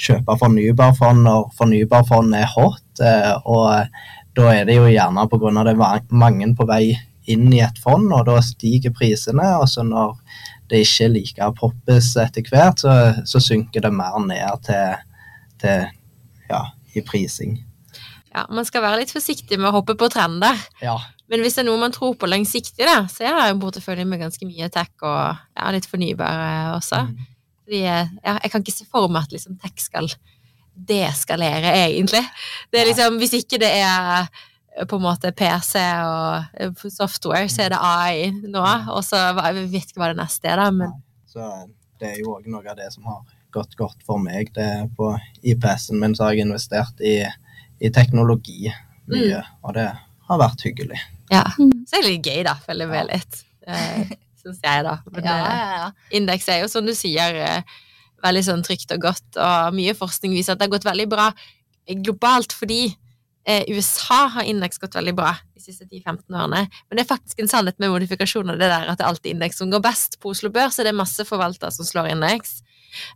kjøpe 0.00 0.36
fornybarfond 0.40 1.24
når 1.26 1.48
fornybarfond 1.58 2.36
er 2.38 2.50
hot, 2.54 2.84
eh, 3.02 3.32
og 3.44 3.90
da 4.34 4.50
er 4.50 4.66
det 4.66 4.78
jo 4.78 4.90
gjerne 4.90 5.26
pga. 5.30 5.50
det 5.62 5.74
er 5.74 6.06
mange 6.10 6.54
på 6.58 6.66
vei 6.66 6.96
inn 7.30 7.52
i 7.54 7.62
et 7.64 7.78
fond, 7.80 8.10
og 8.12 8.26
da 8.28 8.40
stiger 8.44 8.92
prisene, 8.94 9.46
og 9.58 9.68
så 9.70 9.84
når 9.86 10.16
det 10.68 10.82
ikke 10.84 11.04
er 11.06 11.12
like 11.12 11.50
poppis 11.60 12.14
etter 12.20 12.46
hvert, 12.50 12.80
så, 12.80 12.94
så 13.28 13.40
synker 13.40 13.84
det 13.84 13.92
mer 13.94 14.18
ned 14.26 14.64
til, 14.66 14.98
til 15.62 15.86
ja, 16.50 16.64
i 16.94 17.04
prising. 17.04 17.58
ja, 18.34 18.46
man 18.50 18.66
skal 18.66 18.82
være 18.84 19.02
litt 19.02 19.14
forsiktig 19.14 19.58
med 19.60 19.70
å 19.70 19.78
hoppe 19.78 19.96
på 19.96 20.10
trender. 20.12 20.58
Ja, 20.82 20.98
Men 21.34 21.42
hvis 21.42 21.56
det 21.56 21.64
er 21.64 21.66
noe 21.66 21.80
man 21.82 21.90
tror 21.90 22.12
på 22.14 22.28
langsiktig, 22.30 22.84
da, 22.86 23.08
så 23.10 23.24
er 23.26 23.32
det 23.34 23.44
en 23.50 23.60
portefølje 23.64 24.04
med 24.06 24.20
ganske 24.22 24.46
mye 24.46 24.68
tech 24.70 24.92
og 25.02 25.34
ja, 25.34 25.70
litt 25.74 25.88
fornybare 25.90 26.76
også. 26.76 27.00
Mm. 27.08 27.24
Fordi, 27.64 27.80
eh, 27.90 28.12
ja, 28.22 28.34
jeg 28.44 28.52
kan 28.52 28.62
ikke 28.62 28.74
se 28.76 28.86
for 28.86 29.10
meg 29.10 29.26
at 29.26 29.34
liksom, 29.34 29.56
tech 29.58 29.82
skal 29.82 30.06
deskalere, 30.74 31.72
egentlig. 31.88 32.22
Det 32.70 32.78
er 32.78 32.86
liksom, 32.86 33.18
hvis 33.18 33.34
ikke 33.40 33.58
det 33.58 33.70
er 33.80 34.28
eh, 34.28 34.84
på 34.86 35.00
en 35.00 35.06
måte 35.08 35.32
PC 35.34 35.82
og 36.06 36.60
eh, 36.60 36.84
software, 36.94 37.48
så 37.50 37.64
er 37.64 37.74
det 37.74 37.80
AI 37.82 38.30
nå. 38.44 38.62
Og 38.94 39.02
så 39.02 39.24
jeg 39.32 39.66
vet 39.72 39.90
ikke 39.90 40.04
hva 40.04 40.12
det 40.12 40.20
neste 40.22 40.52
er, 40.52 40.62
da, 40.62 40.68
men 40.70 40.94
Så 41.34 41.48
det 41.98 42.12
er 42.12 42.22
jo 42.22 42.36
òg 42.36 42.46
noe 42.46 42.62
av 42.62 42.78
det 42.78 42.92
som 42.94 43.10
har 43.10 43.24
gått 43.54 43.74
godt 43.80 44.06
for 44.06 44.22
meg. 44.22 44.54
Det 44.54 44.68
er 44.84 44.86
på 44.94 45.10
IPS-en 45.42 45.98
min 45.98 46.14
så 46.14 46.28
har 46.28 46.38
jeg 46.38 46.46
investert 46.46 47.02
i, 47.02 47.16
i 47.82 47.90
teknologi 47.90 48.70
mye, 49.10 49.42
og 49.66 49.74
det 49.80 49.88
har 50.28 50.40
vært 50.40 50.62
hyggelig. 50.66 51.02
Ja. 51.32 51.44
Så 51.56 51.98
er 51.98 52.04
det 52.04 52.10
litt 52.10 52.28
gøy, 52.28 52.42
da. 52.46 52.54
Følger 52.66 52.90
med 52.90 53.10
litt. 53.12 53.40
Eh, 53.66 54.14
Syns 54.42 54.60
jeg, 54.60 54.84
da. 54.84 54.98
Men 55.12 55.24
Ja, 55.24 55.36
eh, 55.38 55.48
ja, 55.48 55.78
ja. 55.78 55.90
indeks 56.18 56.48
er 56.52 56.60
jo, 56.64 56.68
som 56.68 56.86
du 56.86 56.92
sier, 56.96 57.38
eh, 57.40 57.78
veldig 58.24 58.44
sånn 58.44 58.64
trygt 58.64 58.92
og 58.94 59.00
godt, 59.04 59.38
og 59.40 59.76
mye 59.76 59.94
forskning 59.96 60.34
viser 60.36 60.54
at 60.54 60.60
det 60.60 60.68
har 60.68 60.76
gått 60.76 60.88
veldig 60.88 61.08
bra 61.12 61.30
globalt, 62.04 62.54
fordi 62.56 62.94
eh, 63.46 63.64
USA 63.68 64.26
har 64.38 64.48
indeks 64.48 64.80
gått 64.80 64.96
veldig 64.96 65.14
bra 65.16 65.34
de 65.54 65.60
siste 65.60 65.84
10-15 65.84 66.32
årene. 66.32 66.64
Men 66.88 66.96
det 66.98 67.04
er 67.04 67.10
faktisk 67.10 67.40
en 67.42 67.50
sannhet 67.50 67.80
med 67.82 67.92
modifikasjoner, 67.92 68.58
det 68.60 68.70
der 68.72 68.88
at 68.88 69.00
det 69.00 69.04
er 69.04 69.12
alltid 69.12 69.34
indeks 69.34 69.60
som 69.60 69.72
går 69.72 69.84
best. 69.84 70.18
På 70.22 70.32
Oslo 70.32 70.52
Børs 70.54 70.78
er 70.80 70.88
det 70.88 70.96
masse 70.96 71.26
forvaltere 71.28 71.72
som 71.74 71.88
slår 71.88 72.12
indeks, 72.14 72.62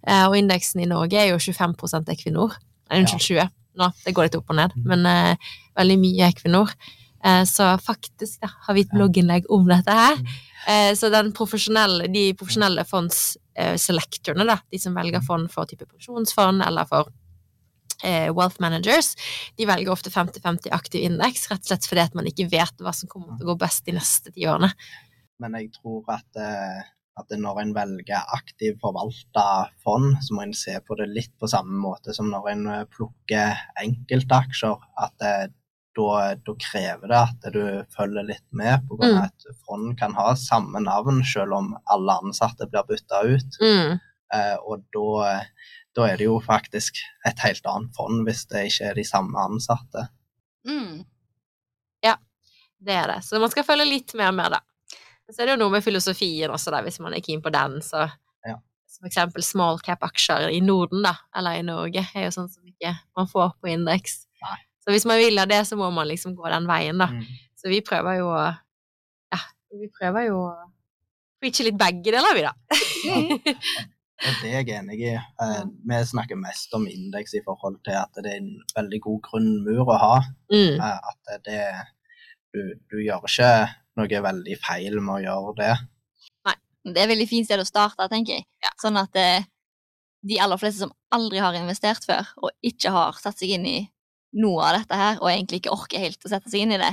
eh, 0.06 0.24
og 0.26 0.36
indeksen 0.36 0.84
i 0.84 0.90
Norge 0.90 1.20
er 1.20 1.32
jo 1.32 1.40
25% 1.40 2.12
Equinor. 2.12 2.56
Nei, 2.88 3.02
unnskyld, 3.02 3.24
20. 3.40 3.54
Nå, 3.78 3.90
det 4.04 4.14
går 4.16 4.28
litt 4.28 4.38
opp 4.40 4.48
og 4.52 4.59
ned, 4.59 4.74
men 4.88 5.04
eh, 5.09 5.52
veldig 5.78 5.98
mye 6.02 6.30
Equinor. 6.32 6.72
Eh, 7.24 7.44
så 7.48 7.72
faktisk 7.82 8.42
da, 8.44 8.50
har 8.66 8.76
vi 8.76 8.86
et 8.86 8.92
blogginnlegg 8.94 9.48
om 9.54 9.66
dette 9.68 9.94
her. 9.94 10.20
Eh, 10.68 10.92
så 10.98 11.10
den 11.12 11.32
profesjonelle, 11.36 12.10
de 12.12 12.28
profesjonelle 12.38 12.84
fondsselectorene, 12.88 14.46
da, 14.48 14.60
de 14.70 14.82
som 14.82 14.96
velger 14.96 15.24
fond 15.24 15.50
for 15.52 15.68
type 15.70 15.88
pensjonsfond 15.88 16.62
eller 16.66 16.88
for 16.90 17.10
eh, 18.04 18.28
wealth 18.34 18.60
managers, 18.60 19.14
de 19.56 19.66
velger 19.68 19.92
ofte 19.92 20.12
50-50 20.14 20.70
aktiv 20.74 21.08
indeks, 21.08 21.48
rett 21.50 21.64
og 21.64 21.72
slett 21.72 21.88
fordi 21.88 22.04
at 22.04 22.18
man 22.18 22.28
ikke 22.30 22.48
vet 22.52 22.84
hva 22.84 22.94
som 22.94 23.10
kommer 23.10 23.36
til 23.36 23.48
å 23.48 23.52
gå 23.52 23.58
best 23.64 23.86
de 23.88 23.96
neste 23.98 24.34
ti 24.34 24.46
årene. 24.48 24.70
Men 25.42 25.54
jeg 25.58 25.72
tror 25.78 26.06
at, 26.10 26.28
eh, 26.38 26.80
at 27.18 27.34
når 27.34 27.62
en 27.62 27.74
velger 27.76 28.34
aktiv 28.34 28.78
forvalta 28.82 29.68
fond, 29.84 30.16
så 30.22 30.34
må 30.34 30.44
en 30.44 30.56
se 30.56 30.76
på 30.84 30.98
det 30.98 31.08
litt 31.10 31.34
på 31.38 31.50
samme 31.50 31.78
måte 31.78 32.14
som 32.14 32.30
når 32.30 32.50
en 32.54 32.66
eh, 32.74 32.84
plukker 32.90 33.62
enkeltaksjer. 33.82 34.88
At 34.98 35.26
eh, 35.26 35.46
da, 35.99 36.11
da 36.46 36.55
krever 36.62 37.11
det 37.11 37.18
at 37.18 37.49
du 37.55 37.62
følger 37.96 38.28
litt 38.30 38.46
med, 38.55 38.86
på 38.88 38.96
grunn 39.01 39.18
av 39.18 39.28
at 39.28 39.49
fond 39.66 39.92
kan 39.99 40.14
ha 40.18 40.32
samme 40.38 40.80
navn 40.86 41.20
selv 41.26 41.59
om 41.59 41.74
alle 41.90 42.18
ansatte 42.22 42.70
blir 42.70 42.86
bytta 42.88 43.22
ut. 43.26 43.61
Mm. 43.61 43.99
Eh, 44.34 44.57
og 44.62 44.86
da, 44.94 45.34
da 45.99 46.09
er 46.09 46.20
det 46.20 46.30
jo 46.30 46.38
faktisk 46.44 47.01
et 47.28 47.44
helt 47.44 47.66
annet 47.66 47.94
fond 47.96 48.24
hvis 48.28 48.46
det 48.51 48.68
ikke 48.70 48.90
er 48.92 48.99
de 49.01 49.07
samme 49.09 49.46
ansatte. 49.51 50.09
Mm. 50.68 51.07
Det 52.78 52.94
er 52.94 53.09
det. 53.11 53.22
Så 53.26 53.38
man 53.42 53.51
skal 53.51 53.66
følge 53.66 53.88
litt 53.88 54.14
mer 54.14 54.32
med, 54.34 54.55
da. 54.55 54.61
Så 55.28 55.42
er 55.42 55.49
det 55.49 55.57
jo 55.57 55.62
noe 55.64 55.74
med 55.74 55.84
filosofien 55.84 56.53
også, 56.55 56.72
da, 56.72 56.80
hvis 56.86 57.01
man 57.03 57.16
er 57.16 57.24
keen 57.24 57.42
på 57.42 57.51
den. 57.51 57.80
Så 57.82 58.09
Ja. 58.46 58.61
som 58.86 59.07
eksempel 59.07 59.42
small 59.42 59.80
cap-aksjer 59.80 60.49
i 60.51 60.61
Norden, 60.61 61.03
da, 61.03 61.16
eller 61.36 61.59
i 61.59 61.62
Norge, 61.62 62.07
er 62.14 62.24
jo 62.24 62.30
sånn 62.30 62.49
som 62.49 62.62
ikke 62.64 62.94
man 63.16 63.26
får 63.26 63.53
på 63.61 63.68
indeks. 63.68 64.27
Så 64.89 64.95
hvis 64.95 65.05
man 65.05 65.18
vil 65.20 65.36
ha 65.36 65.45
det, 65.45 65.61
så 65.68 65.76
må 65.76 65.91
man 65.93 66.09
liksom 66.09 66.32
gå 66.32 66.49
den 66.49 66.64
veien, 66.64 66.97
da. 66.97 67.11
Mm. 67.12 67.26
Så 67.61 67.68
vi 67.68 67.82
prøver 67.84 68.22
jo 68.22 68.30
å 68.32 68.47
Ja, 69.28 69.41
vi 69.76 69.91
prøver 69.93 70.30
jo 70.30 70.39
å 70.47 70.53
preache 71.43 71.66
litt 71.66 71.76
begge 71.76 72.14
deler, 72.14 72.39
vi, 72.39 72.47
da. 72.47 72.55
Og 74.18 74.39
det 74.41 74.49
er 74.49 74.55
jeg 74.57 74.78
enig 74.78 74.97
i. 75.11 75.11
Eh, 75.12 75.61
vi 75.93 75.99
snakker 76.09 76.41
mest 76.41 76.72
om 76.74 76.89
indeks 76.89 77.36
i 77.36 77.43
forhold 77.45 77.76
til 77.84 77.99
at 78.01 78.16
det 78.16 78.32
er 78.32 78.41
en 78.41 78.49
veldig 78.78 79.03
god 79.05 79.20
grunnmur 79.28 79.93
å 79.93 79.99
ha. 80.01 80.16
Mm. 80.49 80.80
Eh, 80.80 81.12
at 81.12 81.45
det 81.45 81.61
du, 82.57 82.62
du 82.89 82.97
gjør 83.05 83.28
ikke 83.28 83.53
noe 84.01 84.24
veldig 84.24 84.57
feil 84.64 84.97
med 85.03 85.18
å 85.18 85.20
gjøre 85.26 85.55
det. 85.61 85.70
Nei. 86.49 86.57
Det 86.89 86.97
er 86.97 87.05
et 87.05 87.12
veldig 87.12 87.28
fint 87.28 87.45
sted 87.45 87.61
å 87.61 87.68
starte, 87.68 88.09
tenker 88.09 88.39
jeg. 88.39 88.49
Sånn 88.80 88.97
at 88.97 89.20
eh, 89.20 89.45
de 90.24 90.41
aller 90.41 90.64
fleste 90.64 90.86
som 90.86 90.97
aldri 91.14 91.45
har 91.45 91.61
investert 91.61 92.09
før, 92.09 92.32
og 92.41 92.57
ikke 92.64 92.97
har 92.97 93.20
satt 93.20 93.39
seg 93.39 93.59
inn 93.59 93.68
i 93.68 93.78
noe 94.36 94.64
av 94.66 94.80
dette 94.80 94.98
her, 95.00 95.20
og 95.22 95.30
egentlig 95.30 95.62
ikke 95.62 95.74
orker 95.74 96.02
helt 96.02 96.24
å 96.24 96.30
sette 96.32 96.50
seg 96.52 96.66
inn 96.66 96.74
i 96.76 96.80
det, 96.80 96.92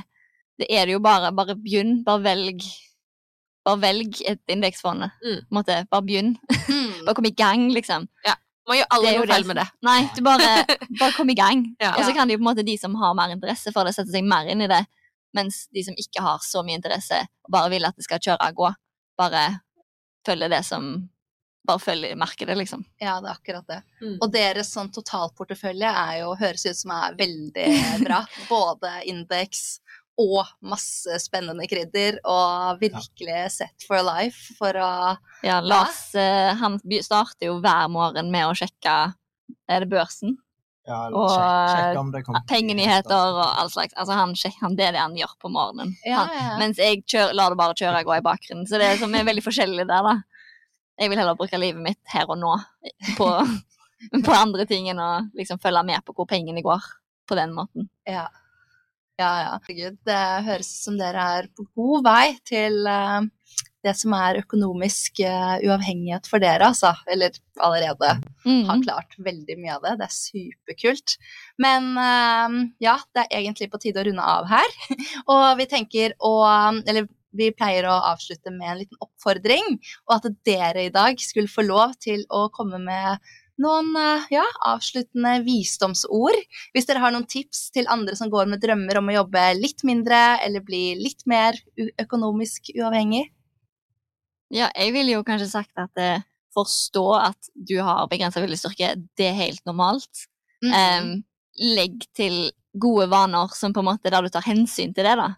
det 0.62 0.68
er 0.72 0.88
det 0.88 0.96
jo 0.96 1.04
bare 1.04 1.34
Bare 1.36 1.58
begynn. 1.60 2.00
Bare 2.06 2.24
velg. 2.24 2.64
Bare 3.66 3.82
velg 3.82 4.22
et 4.30 4.54
indeksfond. 4.54 5.04
Mm. 5.24 5.40
Måte, 5.52 5.82
Bare 5.92 6.06
begynn. 6.06 6.36
Mm. 6.70 7.06
Bare 7.06 7.16
kom 7.18 7.28
i 7.28 7.36
gang, 7.36 7.68
liksom. 7.76 8.08
Man 8.66 8.80
gjør 8.80 8.88
aldri 8.96 9.12
noe 9.20 9.30
feil 9.30 9.46
med 9.46 9.60
det. 9.60 9.66
Nei, 9.86 10.00
du 10.16 10.22
bare, 10.26 10.52
bare 11.02 11.14
kom 11.14 11.30
i 11.30 11.38
gang. 11.38 11.66
Ja. 11.82 11.92
Og 12.00 12.08
så 12.08 12.16
kan 12.18 12.30
de 12.30 12.38
på 12.38 12.42
en 12.42 12.48
måte 12.48 12.66
de 12.66 12.78
som 12.82 12.96
har 12.98 13.14
mer 13.18 13.34
interesse 13.36 13.74
for 13.76 13.86
det, 13.86 13.94
sette 13.98 14.14
seg 14.14 14.26
mer 14.26 14.50
inn 14.50 14.64
i 14.66 14.70
det. 14.72 14.82
Mens 15.38 15.66
de 15.76 15.84
som 15.86 15.98
ikke 16.00 16.24
har 16.24 16.42
så 16.42 16.64
mye 16.66 16.80
interesse, 16.80 17.20
og 17.46 17.52
bare 17.54 17.70
vil 17.76 17.86
at 17.86 17.98
det 17.98 18.08
skal 18.08 18.22
kjøre 18.24 18.50
og 18.50 18.62
gå, 18.64 18.72
bare 19.20 19.44
følge 20.26 20.50
det 20.50 20.64
som 20.66 20.96
Bare 21.66 21.82
følger 21.82 22.16
merker 22.20 22.46
det, 22.50 22.56
liksom. 22.60 22.84
Ja, 23.02 23.16
det 23.24 23.32
er 23.32 23.38
akkurat 23.40 23.66
det. 23.72 23.80
Mm. 24.04 24.18
Og 24.22 24.30
deres 24.34 24.70
sånn 24.76 24.92
totalportefølje 24.94 25.90
er 25.90 26.20
jo, 26.22 26.36
høres 26.38 26.66
ut 26.70 26.78
som 26.78 26.94
er 26.96 27.16
veldig 27.18 27.66
bra. 28.06 28.22
Både 28.50 28.92
indeks 29.10 29.80
og 30.22 30.46
masse 30.64 31.18
spennende 31.20 31.66
krydder, 31.68 32.22
og 32.24 32.78
virkelig 32.80 33.50
set 33.58 33.84
for 33.88 34.00
life 34.08 34.54
for 34.56 34.78
å 34.80 34.92
Ja, 35.44 35.58
Lars 35.60 36.14
ja. 36.16 36.54
han 36.62 36.78
starter 37.04 37.50
jo 37.50 37.58
hver 37.60 37.90
morgen 37.92 38.30
med 38.32 38.48
å 38.48 38.54
sjekke 38.56 38.94
Er 39.68 39.84
det 39.84 39.90
børsen? 39.92 40.38
Ja, 40.88 41.08
Og, 41.10 41.98
om 42.00 42.12
det 42.14 42.22
kommer 42.24 42.44
Pengenyheter 42.48 43.12
og 43.34 43.42
all 43.58 43.72
slags. 43.74 43.96
Altså, 43.98 44.14
han, 44.14 44.36
sjek- 44.38 44.60
han, 44.62 44.76
det 44.78 44.86
er 44.86 44.92
det 44.94 45.02
han 45.02 45.16
gjør 45.18 45.32
på 45.42 45.50
morgenen. 45.50 45.96
Ja, 46.06 46.28
Han. 46.30 46.60
Mens 46.62 46.78
jeg 46.78 47.02
kjører, 47.10 47.34
lar 47.34 47.50
det 47.52 47.58
bare 47.58 47.74
kjøre 47.80 48.04
og 48.04 48.12
gå 48.12 48.16
i 48.20 48.26
bakgrunnen. 48.26 48.68
Så 48.70 48.78
det 48.78 48.92
er, 48.92 49.00
som 49.02 49.16
er 49.18 49.26
veldig 49.26 49.44
forskjellig 49.44 49.88
der, 49.90 50.06
da. 50.06 50.14
Jeg 51.00 51.12
vil 51.12 51.20
heller 51.20 51.36
bruke 51.36 51.60
livet 51.60 51.82
mitt 51.84 52.00
her 52.14 52.30
og 52.32 52.38
nå 52.40 52.54
på, 53.18 53.28
på 54.26 54.36
andre 54.36 54.66
ting 54.70 54.88
enn 54.92 55.02
å 55.02 55.10
liksom 55.36 55.60
følge 55.64 55.84
med 55.88 56.04
på 56.08 56.14
hvor 56.16 56.28
pengene 56.30 56.64
går. 56.66 56.84
på 57.26 57.34
den 57.36 57.54
måten. 57.58 57.88
Ja. 58.06 58.28
Ja, 59.18 59.30
ja. 59.42 59.54
Gud, 59.66 59.96
det 60.06 60.18
høres 60.46 60.68
ut 60.76 60.84
som 60.84 60.98
dere 61.00 61.24
er 61.40 61.48
på 61.56 61.64
god 61.74 62.04
vei 62.06 62.36
til 62.46 62.86
uh, 62.86 63.24
det 63.82 63.94
som 63.98 64.14
er 64.14 64.42
økonomisk 64.44 65.22
uh, 65.26 65.56
uavhengighet 65.66 66.28
for 66.30 66.44
dere, 66.44 66.68
altså. 66.70 66.92
Eller 67.10 67.32
allerede 67.58 68.12
har 68.12 68.22
Mm. 68.46 68.84
klart 68.86 69.16
veldig 69.18 69.56
mye 69.58 69.74
av 69.80 69.82
det. 69.88 69.96
Det 70.04 70.06
er 70.06 70.14
superkult. 70.20 71.16
Men 71.58 71.96
uh, 71.98 72.60
ja, 72.84 72.98
det 73.16 73.26
er 73.26 73.40
egentlig 73.42 73.72
på 73.74 73.82
tide 73.82 74.04
å 74.04 74.06
runde 74.06 74.22
av 74.36 74.46
her. 74.54 74.76
Og 75.34 75.46
vi 75.58 75.66
tenker 75.72 76.14
å 76.22 76.36
Eller 76.86 77.08
vi 77.38 77.52
pleier 77.56 77.88
å 77.90 77.96
avslutte 78.12 78.54
med 78.54 78.72
en 78.72 78.84
liten 78.84 79.02
oppfordring, 79.04 79.80
og 80.08 80.18
at 80.18 80.30
dere 80.48 80.88
i 80.88 80.94
dag 80.94 81.20
skulle 81.22 81.52
få 81.52 81.66
lov 81.68 81.96
til 82.04 82.26
å 82.34 82.48
komme 82.56 82.82
med 82.82 83.26
noen 83.62 83.94
eh, 84.00 84.28
ja, 84.36 84.44
avsluttende 84.68 85.38
visdomsord. 85.46 86.42
Hvis 86.76 86.88
dere 86.90 87.04
har 87.04 87.14
noen 87.16 87.28
tips 87.30 87.70
til 87.76 87.88
andre 87.92 88.18
som 88.20 88.32
går 88.32 88.50
med 88.52 88.64
drømmer 88.64 89.00
om 89.00 89.12
å 89.12 89.18
jobbe 89.22 89.46
litt 89.60 89.86
mindre 89.88 90.42
eller 90.44 90.66
bli 90.66 90.84
litt 91.00 91.24
mer 91.30 91.58
økonomisk 92.02 92.74
uavhengig. 92.76 93.30
Ja, 94.54 94.70
jeg 94.76 94.94
ville 94.96 95.16
jo 95.16 95.26
kanskje 95.26 95.50
sagt 95.52 95.80
at 95.82 96.02
eh, 96.02 96.26
forstå 96.56 97.06
at 97.20 97.50
du 97.56 97.78
har 97.84 98.10
begrensa 98.12 98.44
viljestyrke, 98.44 98.94
det 99.18 99.32
er 99.32 99.40
helt 99.40 99.64
normalt. 99.68 100.28
Mm. 100.64 100.76
Em, 100.76 101.10
legg 101.76 102.06
til 102.16 102.50
gode 102.76 103.08
vaner 103.12 103.52
som 103.56 103.74
på 103.74 103.82
en 103.82 103.90
måte 103.90 104.12
der 104.12 104.24
du 104.24 104.32
tar 104.32 104.46
hensyn 104.46 104.94
til 104.96 105.08
det, 105.08 105.16
da. 105.20 105.34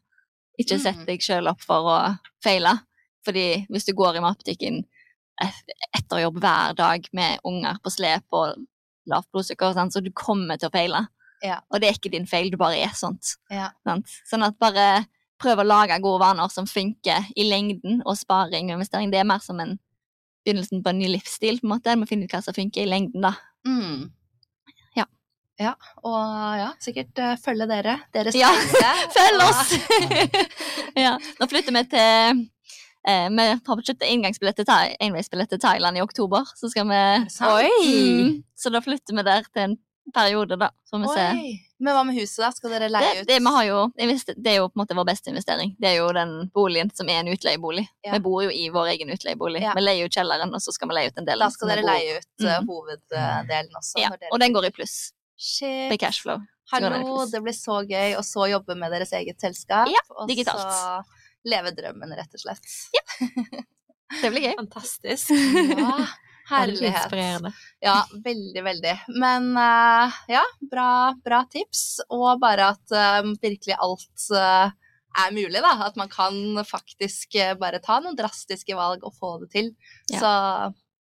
Ikke 0.59 0.79
sett 0.81 0.97
Mm. 0.97 1.05
deg 1.05 1.19
sjøl 1.21 1.47
opp 1.51 1.61
for 1.61 1.85
å 1.85 1.97
feile. 2.43 2.79
Fordi 3.25 3.65
hvis 3.69 3.85
du 3.85 3.93
går 3.93 4.17
i 4.17 4.23
matbutikken 4.23 4.83
etter 5.41 6.21
jobb 6.23 6.39
hver 6.41 6.73
dag 6.77 7.05
med 7.13 7.39
unger 7.45 7.77
på 7.83 7.91
slep 7.93 8.23
og 8.33 8.55
lavt 9.07 9.29
blodsukker, 9.31 9.73
sånn, 9.75 9.91
så 9.93 10.01
du 10.03 10.09
kommer 10.11 10.57
til 10.57 10.69
å 10.69 10.73
feile. 10.73 11.03
Ja. 11.43 11.59
Og 11.71 11.79
det 11.81 11.89
er 11.89 11.93
ikke 11.99 12.11
din 12.11 12.25
feil, 12.25 12.49
du 12.49 12.57
bare 12.57 12.79
er 12.81 12.95
sånt. 12.97 13.35
Ja. 13.51 13.69
Sånn 13.85 14.43
at 14.43 14.57
bare 14.59 15.05
prøv 15.39 15.59
å 15.61 15.67
lage 15.67 15.99
gode 16.01 16.23
vaner 16.23 16.49
som 16.49 16.65
funker 16.65 17.27
i 17.37 17.45
lengden, 17.47 18.01
og 18.05 18.17
sparing 18.17 18.71
og 18.71 18.79
investering. 18.79 19.11
Det 19.11 19.19
er 19.19 19.23
mer 19.29 19.39
som 19.45 19.59
en 19.59 19.77
begynnelsen 20.47 20.81
på 20.83 20.89
en 20.89 20.97
ny 20.99 21.11
livsstil, 21.13 21.59
på 21.61 21.67
en 21.67 21.75
måte. 21.75 21.93
Du 21.93 22.01
må 22.01 22.07
finne 22.09 22.25
ut 22.25 22.31
hva 22.33 22.41
som 22.43 22.55
funker 22.57 22.81
i 22.81 22.89
lengden, 22.89 23.21
da. 23.21 23.35
Mm. 23.67 24.09
Ja. 25.57 25.73
Og 26.05 26.57
ja, 26.59 26.67
sikkert 26.83 27.17
uh, 27.23 27.33
følge 27.41 27.65
dere. 27.69 27.97
Deres 28.13 28.35
Ja, 28.37 28.51
Følg 29.17 29.41
oss! 29.47 29.73
ja. 31.05 31.15
Nå 31.39 31.49
flytter 31.49 31.73
vi 31.73 31.83
til 31.91 32.43
eh, 33.07 33.27
Vi 33.33 33.47
har 33.49 33.83
kjøpt 33.89 34.05
inngangsbillett 34.07 34.59
til 34.61 34.67
Thai, 34.69 34.93
til 35.01 35.59
Thailand 35.63 35.97
i 35.97 36.05
oktober. 36.05 36.45
Så 36.55 36.69
skal 36.73 36.87
vi? 36.91 37.01
Mm, 37.41 38.43
Så 38.57 38.73
da 38.73 38.83
flytter 38.85 39.17
vi 39.17 39.25
der 39.25 39.49
til 39.49 39.63
en 39.71 39.77
periode, 40.13 40.55
da. 40.61 40.69
Så 40.87 41.01
vi. 41.01 41.07
Oi. 41.09 41.55
Men 41.79 41.93
hva 41.93 42.01
med 42.07 42.15
huset, 42.17 42.39
da? 42.41 42.47
Skal 42.55 42.71
dere 42.73 42.87
leie 42.89 43.09
Det, 43.13 43.21
ut? 43.21 43.27
det, 43.27 43.35
jo, 43.67 43.81
det 43.97 44.49
er 44.49 44.55
jo 44.57 44.69
på 44.71 44.77
en 44.79 44.81
måte 44.81 44.95
vår 44.97 45.05
beste 45.11 45.29
investering. 45.29 45.75
Det 45.77 45.91
er 45.91 45.97
jo 45.99 46.07
den 46.15 46.31
boligen 46.55 46.89
som 46.95 47.09
er 47.11 47.19
en 47.21 47.29
utleiebolig. 47.29 47.83
Ja. 48.05 48.15
Vi 48.15 48.21
bor 48.25 48.39
jo 48.45 48.49
i 48.53 48.69
vår 48.73 48.93
egen 48.95 49.11
utleiebolig. 49.13 49.61
Vi 49.61 49.83
leier 49.83 50.07
ut 50.09 50.17
kjelleren, 50.17 50.53
og 50.57 50.63
så 50.63 50.73
skal 50.73 50.89
vi 50.89 50.97
leie 50.97 51.11
ut 51.11 51.19
en 51.21 51.27
del. 51.27 51.43
Da 51.43 51.51
skal 51.53 51.69
dere 51.73 51.85
leie 51.85 52.17
ut 52.17 52.45
Mhm. 52.47 52.71
hoveddelen 52.71 53.77
også. 53.77 54.01
Ja, 54.01 54.09
og 54.31 54.39
den 54.41 54.53
går 54.53 54.65
i 54.71 54.73
pluss. 54.73 54.97
Shit. 55.37 55.89
Med 55.89 55.99
cashflow. 56.01 56.41
Hallo, 56.71 57.25
det 57.31 57.39
blir 57.45 57.55
så 57.55 57.79
gøy 57.87 58.17
å 58.17 58.23
så 58.25 58.47
jobbe 58.51 58.75
med 58.75 58.91
deres 58.91 59.13
eget 59.15 59.39
selskap. 59.39 59.87
Ja, 59.87 60.01
og 60.17 60.31
så 60.33 61.03
leve 61.47 61.71
drømmen, 61.77 62.11
rett 62.17 62.33
og 62.35 62.43
slett. 62.43 62.65
Det 64.21 64.31
blir 64.31 64.45
gøy. 64.49 64.53
Fantastisk. 64.55 65.33
Ja, 65.35 66.07
herlighet. 66.47 67.01
inspirerende. 67.03 67.51
Ja, 67.83 67.97
veldig, 68.23 68.61
veldig. 68.63 68.93
Men 69.19 69.49
uh, 69.59 70.15
ja, 70.31 70.43
bra, 70.71 70.91
bra 71.25 71.41
tips. 71.51 71.99
Og 72.15 72.39
bare 72.39 72.69
at 72.71 72.95
uh, 72.95 73.27
virkelig 73.43 73.75
alt 73.75 74.29
uh, 74.31 74.71
er 75.25 75.35
mulig, 75.35 75.59
da. 75.59 75.73
At 75.89 75.99
man 75.99 76.07
kan 76.11 76.39
faktisk 76.67 77.35
bare 77.59 77.83
ta 77.83 77.99
noen 77.99 78.15
drastiske 78.15 78.79
valg 78.79 79.03
og 79.03 79.15
få 79.19 79.33
det 79.43 79.51
til. 79.57 79.73
Ja. 80.15 80.23
Så 80.23 80.31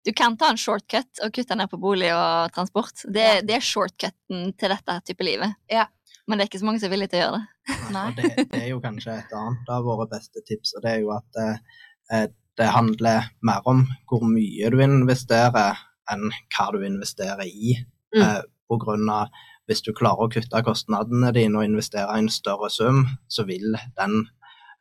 Du 0.05 0.11
kan 0.13 0.35
ta 0.37 0.51
en 0.53 0.59
shortcut 0.61 1.21
og 1.25 1.31
kutte 1.33 1.55
ned 1.57 1.69
på 1.71 1.79
bolig 1.81 2.11
og 2.13 2.51
transport. 2.53 3.03
Det, 3.09 3.23
Ja. 3.25 3.41
det 3.41 3.55
er 3.57 3.63
shortcuten 3.65 4.51
til 4.57 4.69
dette 4.69 4.99
type 5.07 5.23
livet. 5.25 5.55
Ja. 5.71 5.87
Men 6.27 6.37
det 6.37 6.45
er 6.45 6.49
ikke 6.49 6.59
så 6.61 6.65
mange 6.65 6.79
som 6.81 6.87
er 6.89 6.95
villige 6.95 7.11
til 7.13 7.19
å 7.19 7.25
gjøre 7.25 7.39
det. 7.39 7.75
Nei. 7.93 8.05
Og 8.09 8.15
det, 8.17 8.29
det 8.51 8.61
er 8.63 8.69
jo 8.71 8.79
kanskje 8.81 9.17
et 9.19 9.33
annet 9.37 9.67
av 9.69 9.83
våre 9.85 10.07
beste 10.09 10.41
tips, 10.47 10.71
og 10.77 10.81
det 10.85 10.91
er 10.95 11.01
jo 11.03 11.11
at 11.13 11.41
eh, 11.41 12.27
det 12.57 12.69
handler 12.73 13.27
mer 13.45 13.65
om 13.69 13.83
hvor 14.09 14.23
mye 14.25 14.69
du 14.73 14.79
investerer, 14.81 15.77
enn 16.13 16.29
hva 16.55 16.65
du 16.73 16.79
investerer 16.85 17.45
i. 17.45 17.75
Mm. 18.15 18.21
Eh, 18.23 18.41
på 18.69 18.79
grunn 18.81 19.09
av 19.13 19.29
hvis 19.69 19.81
du 19.85 19.91
klarer 19.97 20.25
å 20.25 20.31
kutte 20.33 20.61
kostnadene 20.65 21.31
dine 21.33 21.57
og 21.61 21.65
investere 21.65 22.13
i 22.17 22.21
en 22.23 22.29
større 22.33 22.69
sum, 22.73 23.03
så 23.29 23.45
vil 23.49 23.77
den 23.97 24.23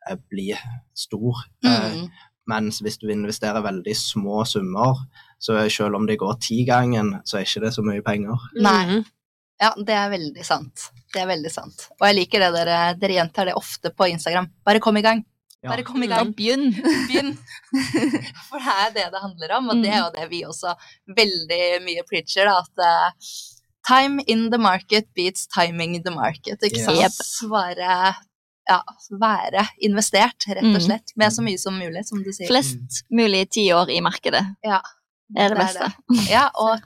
eh, 0.09 0.17
bli 0.29 0.51
stor. 0.97 1.45
Eh, 1.65 1.91
Mm. 1.95 2.09
Mens 2.49 2.81
hvis 2.83 2.99
du 3.01 3.09
investerer 3.11 3.63
veldig 3.65 3.95
små 3.97 4.43
summer, 4.45 5.01
så 5.41 5.57
selv 5.69 5.99
om 5.99 6.07
det 6.07 6.19
går 6.21 6.39
tigangen, 6.41 7.15
så 7.25 7.39
er 7.39 7.47
ikke 7.47 7.65
det 7.65 7.73
så 7.75 7.85
mye 7.85 8.05
penger. 8.05 8.49
Nei. 8.55 8.79
Mhm. 8.85 9.05
Ja, 9.61 9.69
det 9.87 9.95
er 9.95 10.09
veldig 10.11 10.43
sant. 10.43 10.89
Det 11.13 11.21
er 11.21 11.29
veldig 11.29 11.51
sant. 11.51 11.87
Og 11.95 12.09
jeg 12.09 12.17
liker 12.17 12.43
det 12.43 12.49
dere, 12.57 12.79
dere 12.99 13.15
gjentar 13.21 13.47
det 13.47 13.55
ofte 13.55 13.91
på 13.95 14.09
Instagram. 14.11 14.49
Bare 14.67 14.81
kom 14.83 14.97
i 14.99 15.03
gang. 15.05 15.23
Ja. 15.63 15.71
Bare 15.71 15.85
kom 15.87 16.03
i 16.03 16.09
gang. 16.11 16.33
begynn. 16.35 16.73
Begynn. 17.09 17.31
For 18.49 18.59
det 18.59 18.75
er 18.75 18.91
det 18.97 19.05
det 19.15 19.21
handler 19.23 19.55
om, 19.57 19.69
og 19.71 19.83
det 19.83 19.93
er 19.93 20.01
jo 20.03 20.11
det 20.17 20.27
vi 20.33 20.43
også 20.45 20.75
veldig 21.17 21.61
mye 21.87 22.03
preacher, 22.09 22.49
da, 22.51 22.59
at 22.61 22.83
eh, 22.85 23.31
time 23.87 24.25
in 24.27 24.49
the 24.51 24.59
market 24.61 25.07
beats 25.17 25.47
timing 25.47 25.97
the 26.03 26.13
market, 26.13 26.61
ikke 26.61 26.83
sant? 26.83 26.99
Yep. 26.99 27.49
Være, 27.49 27.95
ja, 28.69 28.79
være 29.21 29.67
investert, 29.81 30.47
rett 30.49 30.63
og 30.65 30.79
Mm. 30.79 30.81
slett, 30.87 31.13
med 31.15 31.31
så 31.31 31.41
mye 31.45 31.57
som 31.59 31.77
mulig, 31.77 32.05
som 32.05 32.23
du 32.23 32.31
sier. 32.33 32.47
Flest 32.47 33.03
mulig 33.11 33.45
tiår 33.51 33.89
i 33.93 34.01
markedet 34.01 34.43
Ja. 34.63 34.81
er 35.37 35.49
det 35.49 35.57
beste. 35.57 35.93
det. 36.09 36.29
Ja, 36.29 36.49
og 36.55 36.79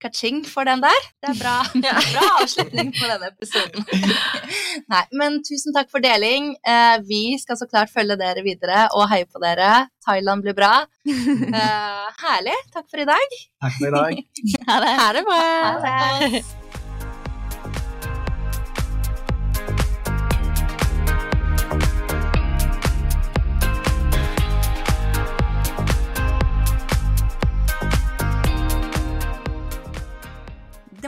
kaching 0.00 0.44
for 0.48 0.64
den 0.64 0.80
der. 0.80 1.00
Det 1.20 1.28
er 1.28 1.38
bra. 1.42 1.56
Bra 2.14 2.22
avslutning 2.40 2.88
på 2.96 3.04
denne 3.06 3.28
episoden. 3.28 3.84
Nei, 4.88 5.02
men 5.12 5.42
tusen 5.44 5.74
takk 5.76 5.90
for 5.92 6.00
deling. 6.00 6.54
Eh, 6.66 6.96
vi 7.04 7.36
skal 7.38 7.56
så 7.60 7.68
klart 7.68 7.92
følge 7.92 8.16
dere 8.16 8.40
videre 8.42 8.86
og 8.96 9.10
heie 9.10 9.26
på 9.28 9.38
dere. 9.44 9.88
Thailand 10.06 10.42
blir 10.42 10.54
bra. 10.56 10.86
Eh, 11.60 12.06
herlig. 12.24 12.56
Takk 12.72 12.88
for 12.88 13.00
i 13.02 13.04
dag. 13.04 13.36
Takk 13.60 13.76
for 13.76 13.86
i 13.88 13.90
dag. 13.90 14.24
Ha 14.70 14.80
det. 14.80 14.96
Ha 15.02 15.12
det 15.12 15.24
bra. 15.28 15.42
Ha 15.66 15.78
det. 16.30 16.59